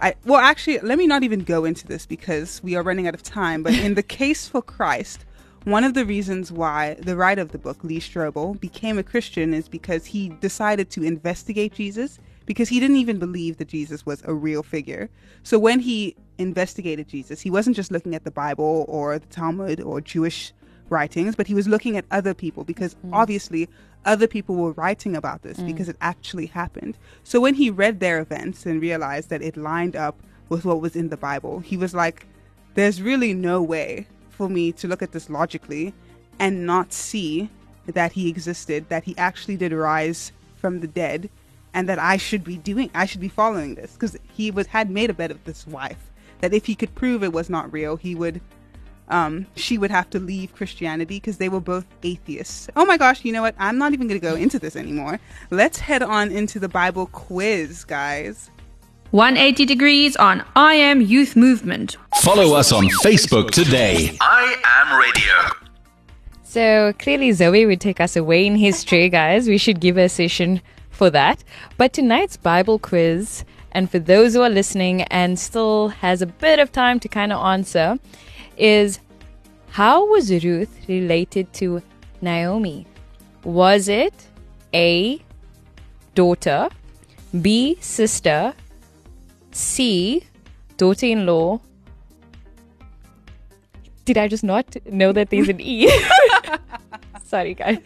I, 0.00 0.14
well, 0.24 0.40
actually, 0.40 0.80
let 0.80 0.98
me 0.98 1.06
not 1.06 1.22
even 1.22 1.40
go 1.40 1.64
into 1.64 1.86
this 1.86 2.04
because 2.04 2.62
we 2.62 2.74
are 2.74 2.82
running 2.82 3.06
out 3.06 3.14
of 3.14 3.22
time. 3.22 3.62
But 3.62 3.74
in 3.74 3.94
the 4.00 4.02
case 4.02 4.48
for 4.48 4.60
Christ, 4.60 5.24
one 5.64 5.84
of 5.84 5.94
the 5.94 6.04
reasons 6.04 6.52
why 6.52 6.94
the 6.94 7.16
writer 7.16 7.40
of 7.40 7.52
the 7.52 7.58
book, 7.58 7.82
Lee 7.84 8.00
Strobel, 8.00 8.60
became 8.60 8.98
a 8.98 9.02
Christian 9.02 9.54
is 9.54 9.68
because 9.68 10.04
he 10.04 10.28
decided 10.28 10.90
to 10.90 11.02
investigate 11.02 11.74
Jesus 11.74 12.18
because 12.44 12.68
he 12.68 12.78
didn't 12.80 12.96
even 12.96 13.18
believe 13.18 13.56
that 13.56 13.68
Jesus 13.68 14.04
was 14.04 14.22
a 14.26 14.34
real 14.34 14.62
figure. 14.62 15.08
So 15.42 15.58
when 15.58 15.80
he 15.80 16.16
investigated 16.36 17.08
Jesus, 17.08 17.40
he 17.40 17.50
wasn't 17.50 17.76
just 17.76 17.90
looking 17.90 18.14
at 18.14 18.24
the 18.24 18.30
Bible 18.30 18.84
or 18.88 19.18
the 19.18 19.26
Talmud 19.26 19.80
or 19.80 20.00
Jewish 20.00 20.52
writings, 20.88 21.36
but 21.36 21.46
he 21.46 21.54
was 21.54 21.68
looking 21.68 21.96
at 21.96 22.04
other 22.10 22.34
people 22.34 22.64
because 22.64 22.94
mm. 22.94 23.10
obviously 23.12 23.68
other 24.04 24.26
people 24.26 24.54
were 24.54 24.72
writing 24.72 25.16
about 25.16 25.42
this 25.42 25.58
mm. 25.58 25.66
because 25.66 25.88
it 25.88 25.96
actually 26.00 26.46
happened. 26.46 26.96
So 27.22 27.40
when 27.40 27.54
he 27.54 27.70
read 27.70 28.00
their 28.00 28.20
events 28.20 28.66
and 28.66 28.80
realized 28.80 29.30
that 29.30 29.42
it 29.42 29.56
lined 29.56 29.96
up 29.96 30.18
with 30.48 30.64
what 30.64 30.80
was 30.80 30.94
in 30.94 31.08
the 31.08 31.16
Bible, 31.16 31.60
he 31.60 31.76
was 31.76 31.94
like, 31.94 32.26
there's 32.74 33.00
really 33.00 33.32
no 33.32 33.62
way 33.62 34.06
for 34.30 34.48
me 34.48 34.72
to 34.72 34.88
look 34.88 35.02
at 35.02 35.12
this 35.12 35.30
logically 35.30 35.94
and 36.38 36.66
not 36.66 36.92
see 36.92 37.48
that 37.86 38.12
he 38.12 38.28
existed, 38.28 38.88
that 38.88 39.04
he 39.04 39.16
actually 39.16 39.56
did 39.56 39.72
rise 39.72 40.32
from 40.56 40.80
the 40.80 40.88
dead, 40.88 41.30
and 41.74 41.88
that 41.88 41.98
I 41.98 42.16
should 42.16 42.44
be 42.44 42.56
doing, 42.56 42.90
I 42.94 43.06
should 43.06 43.20
be 43.20 43.28
following 43.28 43.74
this 43.74 43.92
because 43.92 44.16
he 44.32 44.50
was 44.50 44.66
had 44.68 44.90
made 44.90 45.10
a 45.10 45.14
bet 45.14 45.30
with 45.30 45.44
this 45.44 45.66
wife 45.66 46.10
that 46.40 46.54
if 46.54 46.66
he 46.66 46.74
could 46.74 46.94
prove 46.94 47.22
it 47.22 47.32
was 47.32 47.50
not 47.50 47.72
real, 47.72 47.96
he 47.96 48.14
would, 48.14 48.40
um, 49.08 49.46
she 49.54 49.78
would 49.78 49.90
have 49.90 50.08
to 50.10 50.18
leave 50.18 50.54
Christianity 50.54 51.16
because 51.16 51.38
they 51.38 51.48
were 51.48 51.60
both 51.60 51.86
atheists. 52.02 52.68
Oh 52.76 52.86
my 52.86 52.96
gosh, 52.96 53.24
you 53.24 53.32
know 53.32 53.42
what? 53.42 53.54
I'm 53.58 53.78
not 53.78 53.92
even 53.92 54.08
going 54.08 54.20
to 54.20 54.26
go 54.26 54.34
into 54.34 54.58
this 54.58 54.76
anymore. 54.76 55.20
Let's 55.50 55.78
head 55.78 56.02
on 56.02 56.30
into 56.30 56.58
the 56.58 56.68
Bible 56.68 57.06
quiz, 57.06 57.84
guys. 57.84 58.50
180 59.10 59.64
degrees 59.66 60.16
on 60.16 60.44
I 60.56 60.74
Am 60.74 61.00
Youth 61.00 61.36
Movement. 61.36 61.96
Follow 62.16 62.54
us 62.54 62.72
on 62.72 62.86
Facebook 63.04 63.50
today. 63.50 64.16
I 64.20 64.56
Am 64.64 64.98
Radio. 64.98 65.64
So 66.42 66.92
clearly, 66.98 67.32
Zoe 67.32 67.66
would 67.66 67.80
take 67.80 68.00
us 68.00 68.16
away 68.16 68.46
in 68.46 68.56
history, 68.56 69.08
guys. 69.08 69.48
We 69.48 69.58
should 69.58 69.80
give 69.80 69.96
a 69.96 70.08
session 70.08 70.62
for 70.90 71.10
that. 71.10 71.44
But 71.76 71.92
tonight's 71.92 72.36
Bible 72.36 72.78
quiz, 72.78 73.44
and 73.72 73.90
for 73.90 73.98
those 73.98 74.34
who 74.34 74.42
are 74.42 74.50
listening 74.50 75.02
and 75.02 75.38
still 75.38 75.88
has 75.88 76.22
a 76.22 76.26
bit 76.26 76.58
of 76.58 76.72
time 76.72 77.00
to 77.00 77.08
kind 77.08 77.32
of 77.32 77.44
answer, 77.44 77.98
is 78.56 79.00
how 79.70 80.06
was 80.06 80.30
Ruth 80.44 80.78
related 80.88 81.52
to 81.54 81.82
Naomi? 82.20 82.86
Was 83.44 83.88
it 83.88 84.14
A, 84.72 85.20
daughter, 86.14 86.68
B, 87.40 87.76
sister, 87.80 88.54
C, 89.50 90.22
daughter 90.76 91.06
in 91.06 91.26
law. 91.26 91.60
Did 94.04 94.18
I 94.18 94.28
just 94.28 94.44
not 94.44 94.76
know 94.86 95.12
that 95.12 95.30
there's 95.30 95.48
an 95.48 95.60
E? 95.60 95.90
Sorry, 97.24 97.54
guys. 97.54 97.80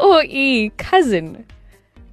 or 0.00 0.22
E, 0.24 0.70
cousin. 0.76 1.46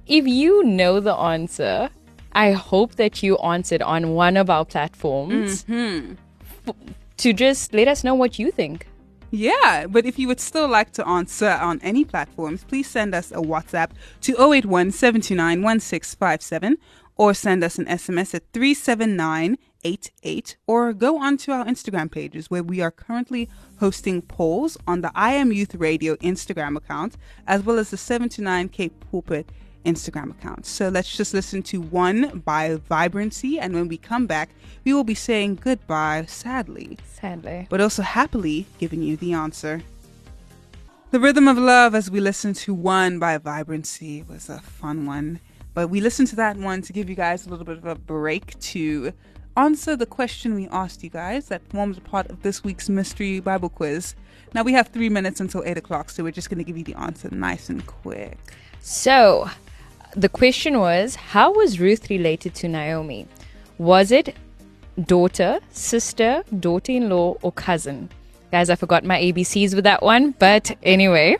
If 0.06 0.26
you 0.26 0.64
know 0.64 1.00
the 1.00 1.14
answer, 1.14 1.90
I 2.32 2.52
hope 2.52 2.96
that 2.96 3.22
you 3.22 3.36
answered 3.38 3.82
on 3.82 4.14
one 4.14 4.36
of 4.36 4.50
our 4.50 4.64
platforms 4.64 5.64
mm-hmm. 5.64 6.14
To 7.18 7.32
just 7.32 7.72
let 7.72 7.86
us 7.88 8.04
know 8.04 8.14
what 8.14 8.38
you 8.38 8.50
think. 8.50 8.86
Yeah, 9.30 9.86
but 9.88 10.04
if 10.06 10.18
you 10.18 10.28
would 10.28 10.38
still 10.38 10.68
like 10.68 10.92
to 10.92 11.08
answer 11.08 11.50
on 11.50 11.80
any 11.82 12.04
platforms, 12.04 12.62
please 12.62 12.88
send 12.88 13.16
us 13.16 13.32
a 13.32 13.42
WhatsApp 13.42 13.90
to 14.20 14.40
081 14.40 14.92
729 14.92 15.60
1657 15.60 16.76
or 17.16 17.34
send 17.34 17.64
us 17.64 17.78
an 17.78 17.86
SMS 17.86 18.34
at 18.34 18.44
37988 18.52 20.56
or 20.68 20.92
go 20.92 21.18
onto 21.18 21.50
our 21.50 21.64
Instagram 21.64 22.08
pages 22.10 22.50
where 22.50 22.62
we 22.62 22.80
are 22.80 22.92
currently 22.92 23.48
hosting 23.80 24.22
polls 24.22 24.78
on 24.86 25.00
the 25.00 25.10
I 25.16 25.32
Am 25.32 25.50
Youth 25.52 25.74
Radio 25.74 26.14
Instagram 26.16 26.76
account 26.76 27.16
as 27.46 27.64
well 27.64 27.80
as 27.80 27.90
the 27.90 27.96
7 27.96 28.28
to 28.30 28.42
9 28.42 28.68
Cape 28.68 29.04
Pulpit 29.10 29.50
Instagram 29.84 30.30
account. 30.30 30.66
So 30.66 30.88
let's 30.88 31.16
just 31.16 31.34
listen 31.34 31.62
to 31.64 31.80
one 31.80 32.42
by 32.44 32.76
Vibrancy 32.88 33.58
and 33.58 33.74
when 33.74 33.88
we 33.88 33.96
come 33.96 34.26
back, 34.26 34.50
we 34.84 34.92
will 34.92 35.04
be 35.04 35.14
saying 35.14 35.56
goodbye 35.56 36.24
sadly. 36.26 36.98
Sadly. 37.12 37.66
But 37.70 37.80
also 37.80 38.02
happily 38.02 38.66
giving 38.78 39.02
you 39.02 39.16
the 39.16 39.32
answer. 39.32 39.82
The 41.10 41.20
Rhythm 41.20 41.46
of 41.46 41.58
Love 41.58 41.94
as 41.94 42.10
we 42.10 42.20
listen 42.20 42.54
to 42.54 42.74
one 42.74 43.18
by 43.18 43.38
Vibrancy 43.38 44.24
was 44.28 44.48
a 44.48 44.60
fun 44.60 45.06
one. 45.06 45.40
But 45.72 45.88
we 45.88 46.00
listened 46.00 46.28
to 46.28 46.36
that 46.36 46.56
one 46.56 46.82
to 46.82 46.92
give 46.92 47.08
you 47.08 47.16
guys 47.16 47.46
a 47.46 47.50
little 47.50 47.64
bit 47.64 47.78
of 47.78 47.84
a 47.84 47.94
break 47.94 48.58
to 48.60 49.12
answer 49.56 49.96
the 49.96 50.06
question 50.06 50.54
we 50.54 50.68
asked 50.68 51.02
you 51.04 51.10
guys 51.10 51.46
that 51.46 51.66
forms 51.68 51.98
a 51.98 52.00
part 52.00 52.28
of 52.30 52.42
this 52.42 52.64
week's 52.64 52.88
mystery 52.88 53.40
Bible 53.40 53.68
quiz. 53.68 54.14
Now 54.54 54.62
we 54.62 54.72
have 54.72 54.88
three 54.88 55.08
minutes 55.08 55.40
until 55.40 55.62
eight 55.64 55.78
o'clock, 55.78 56.10
so 56.10 56.22
we're 56.22 56.32
just 56.32 56.50
going 56.50 56.58
to 56.58 56.64
give 56.64 56.76
you 56.76 56.84
the 56.84 56.94
answer 56.94 57.28
nice 57.30 57.68
and 57.68 57.84
quick. 57.86 58.38
So, 58.80 59.48
the 60.16 60.28
question 60.28 60.78
was 60.78 61.16
How 61.16 61.52
was 61.52 61.80
Ruth 61.80 62.10
related 62.10 62.54
to 62.56 62.68
Naomi? 62.68 63.26
Was 63.78 64.12
it 64.12 64.34
daughter, 65.04 65.60
sister, 65.70 66.44
daughter 66.60 66.92
in 66.92 67.08
law, 67.08 67.36
or 67.42 67.52
cousin? 67.52 68.08
Guys, 68.52 68.70
I 68.70 68.76
forgot 68.76 69.04
my 69.04 69.20
ABCs 69.20 69.74
with 69.74 69.84
that 69.84 70.02
one, 70.02 70.32
but 70.38 70.76
anyway. 70.82 71.36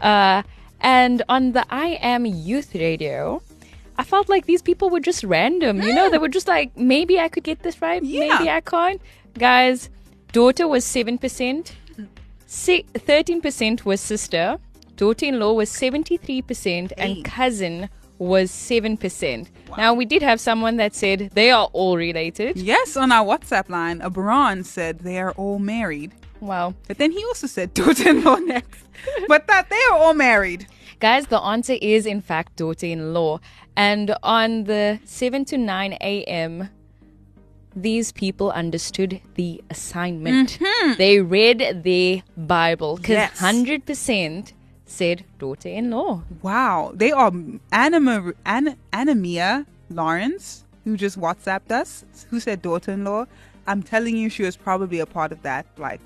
Uh, 0.00 0.42
and 0.80 1.22
on 1.28 1.52
the 1.52 1.64
I 1.70 1.98
Am 2.02 2.26
Youth 2.26 2.74
Radio, 2.74 3.40
I 3.98 4.04
felt 4.04 4.28
like 4.28 4.46
these 4.46 4.62
people 4.62 4.90
were 4.90 5.00
just 5.00 5.22
random. 5.24 5.80
You 5.80 5.94
know, 5.94 6.10
they 6.10 6.18
were 6.18 6.28
just 6.28 6.48
like, 6.48 6.76
maybe 6.76 7.18
I 7.20 7.28
could 7.28 7.44
get 7.44 7.60
this 7.60 7.80
right, 7.80 8.02
yeah. 8.02 8.20
maybe 8.20 8.50
I 8.50 8.60
can't. 8.60 9.00
Guys, 9.38 9.90
daughter 10.32 10.66
was 10.66 10.84
7%, 10.84 11.72
13% 12.48 13.84
was 13.84 14.00
sister, 14.00 14.58
daughter 14.96 15.26
in 15.26 15.38
law 15.38 15.52
was 15.52 15.70
73%, 15.70 16.92
and 16.98 17.24
cousin 17.24 17.88
was 18.18 18.50
7%. 18.50 19.46
Wow. 19.68 19.76
Now, 19.76 19.94
we 19.94 20.04
did 20.04 20.22
have 20.22 20.40
someone 20.40 20.76
that 20.76 20.94
said 20.94 21.30
they 21.34 21.50
are 21.50 21.68
all 21.72 21.96
related. 21.96 22.56
Yes, 22.56 22.96
on 22.96 23.12
our 23.12 23.24
WhatsApp 23.24 23.68
line, 23.68 24.00
Abron 24.00 24.64
said 24.64 25.00
they 25.00 25.18
are 25.18 25.32
all 25.32 25.58
married. 25.58 26.12
Wow. 26.40 26.74
But 26.88 26.98
then 26.98 27.10
he 27.12 27.24
also 27.24 27.46
said 27.46 27.74
daughter 27.80 28.08
in 28.10 28.24
law 28.24 28.36
next. 28.36 28.80
but 29.28 29.46
that 29.48 29.68
they 29.70 29.80
are 29.90 29.98
all 29.98 30.14
married. 30.14 30.66
Guys, 31.00 31.26
the 31.26 31.40
answer 31.40 31.76
is 31.82 32.06
in 32.06 32.20
fact 32.22 32.56
daughter 32.56 32.86
in 32.86 33.12
law. 33.12 33.40
And 33.76 34.14
on 34.22 34.64
the 34.64 34.98
7 35.04 35.44
to 35.46 35.58
9 35.58 35.92
a.m. 36.00 36.70
these 37.74 38.12
people 38.12 38.50
understood 38.52 39.20
the 39.34 39.62
assignment. 39.68 40.58
Mm-hmm. 40.58 40.92
They 40.96 41.20
read 41.20 41.82
their 41.84 42.22
Bible 42.38 42.96
because 42.96 43.10
Yes. 43.10 43.38
100% 43.40 44.52
said 44.86 45.24
daughter 45.38 45.68
in 45.68 45.90
law. 45.90 46.22
Wow, 46.42 46.92
they 46.94 47.12
are 47.12 47.32
Anima, 47.72 48.32
An, 48.44 48.76
Anamia 48.92 49.66
Lawrence, 49.90 50.64
who 50.84 50.96
just 50.96 51.20
WhatsApped 51.20 51.70
us, 51.70 52.04
who 52.30 52.40
said 52.40 52.62
daughter-in-law. 52.62 53.26
I'm 53.66 53.82
telling 53.82 54.16
you, 54.16 54.30
she 54.30 54.44
was 54.44 54.56
probably 54.56 55.00
a 55.00 55.06
part 55.06 55.32
of 55.32 55.42
that 55.42 55.66
like 55.76 56.00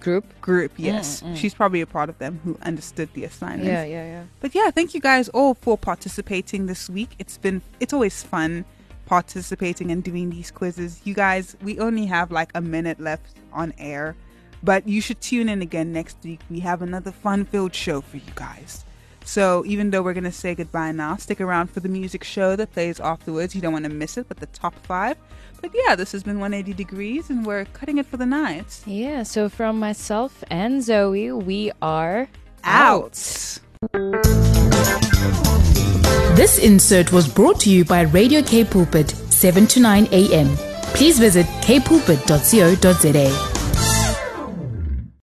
Group. 0.00 0.40
group. 0.40 0.72
Yes, 0.76 1.22
mm, 1.22 1.32
mm. 1.32 1.36
she's 1.36 1.54
probably 1.54 1.80
a 1.80 1.86
part 1.86 2.08
of 2.08 2.18
them 2.18 2.38
who 2.44 2.56
understood 2.62 3.08
the 3.14 3.24
assignment. 3.24 3.64
Yeah, 3.64 3.84
yeah, 3.84 4.04
yeah. 4.04 4.24
But 4.40 4.54
yeah, 4.54 4.70
thank 4.70 4.94
you 4.94 5.00
guys 5.00 5.28
all 5.30 5.54
for 5.54 5.76
participating 5.76 6.66
this 6.66 6.88
week. 6.88 7.10
It's 7.18 7.38
been 7.38 7.62
it's 7.80 7.92
always 7.92 8.22
fun 8.22 8.64
participating 9.06 9.90
and 9.90 10.04
doing 10.04 10.30
these 10.30 10.50
quizzes. 10.50 11.00
You 11.04 11.14
guys, 11.14 11.56
we 11.62 11.78
only 11.80 12.06
have 12.06 12.30
like 12.30 12.50
a 12.54 12.60
minute 12.60 13.00
left 13.00 13.36
on 13.52 13.72
air, 13.78 14.14
but 14.62 14.88
you 14.88 15.00
should 15.00 15.20
tune 15.20 15.48
in 15.48 15.62
again 15.62 15.92
next 15.92 16.16
week. 16.22 16.40
We 16.50 16.60
have 16.60 16.82
another 16.82 17.12
fun-filled 17.12 17.74
show 17.74 18.00
for 18.00 18.16
you 18.16 18.32
guys. 18.34 18.84
So 19.24 19.64
even 19.66 19.90
though 19.90 20.02
we're 20.02 20.14
gonna 20.14 20.30
say 20.30 20.54
goodbye 20.54 20.92
now, 20.92 21.16
stick 21.16 21.40
around 21.40 21.70
for 21.70 21.80
the 21.80 21.88
music 21.88 22.22
show 22.22 22.54
that 22.56 22.72
plays 22.72 23.00
afterwards. 23.00 23.54
You 23.56 23.60
don't 23.60 23.72
want 23.72 23.84
to 23.84 23.90
miss 23.90 24.16
it. 24.16 24.28
But 24.28 24.38
the 24.38 24.46
top 24.46 24.74
five. 24.86 25.16
But 25.60 25.72
yeah, 25.74 25.96
this 25.96 26.12
has 26.12 26.22
been 26.22 26.38
180 26.38 26.74
degrees, 26.74 27.28
and 27.28 27.44
we're 27.44 27.64
cutting 27.66 27.98
it 27.98 28.06
for 28.06 28.18
the 28.18 28.26
night. 28.26 28.82
Yeah, 28.86 29.24
so 29.24 29.48
from 29.48 29.80
myself 29.80 30.44
and 30.48 30.82
Zoe, 30.82 31.32
we 31.32 31.72
are 31.82 32.28
Out. 32.62 33.14
This 36.36 36.58
insert 36.58 37.12
was 37.12 37.26
brought 37.26 37.58
to 37.60 37.70
you 37.70 37.84
by 37.84 38.02
Radio 38.02 38.42
Cape 38.42 38.70
Pulpit, 38.70 39.10
7 39.10 39.66
to 39.68 39.80
9 39.80 40.08
a.m. 40.12 40.56
Please 40.94 41.18
visit 41.18 41.46
capepulpit.co.za. 41.62 43.55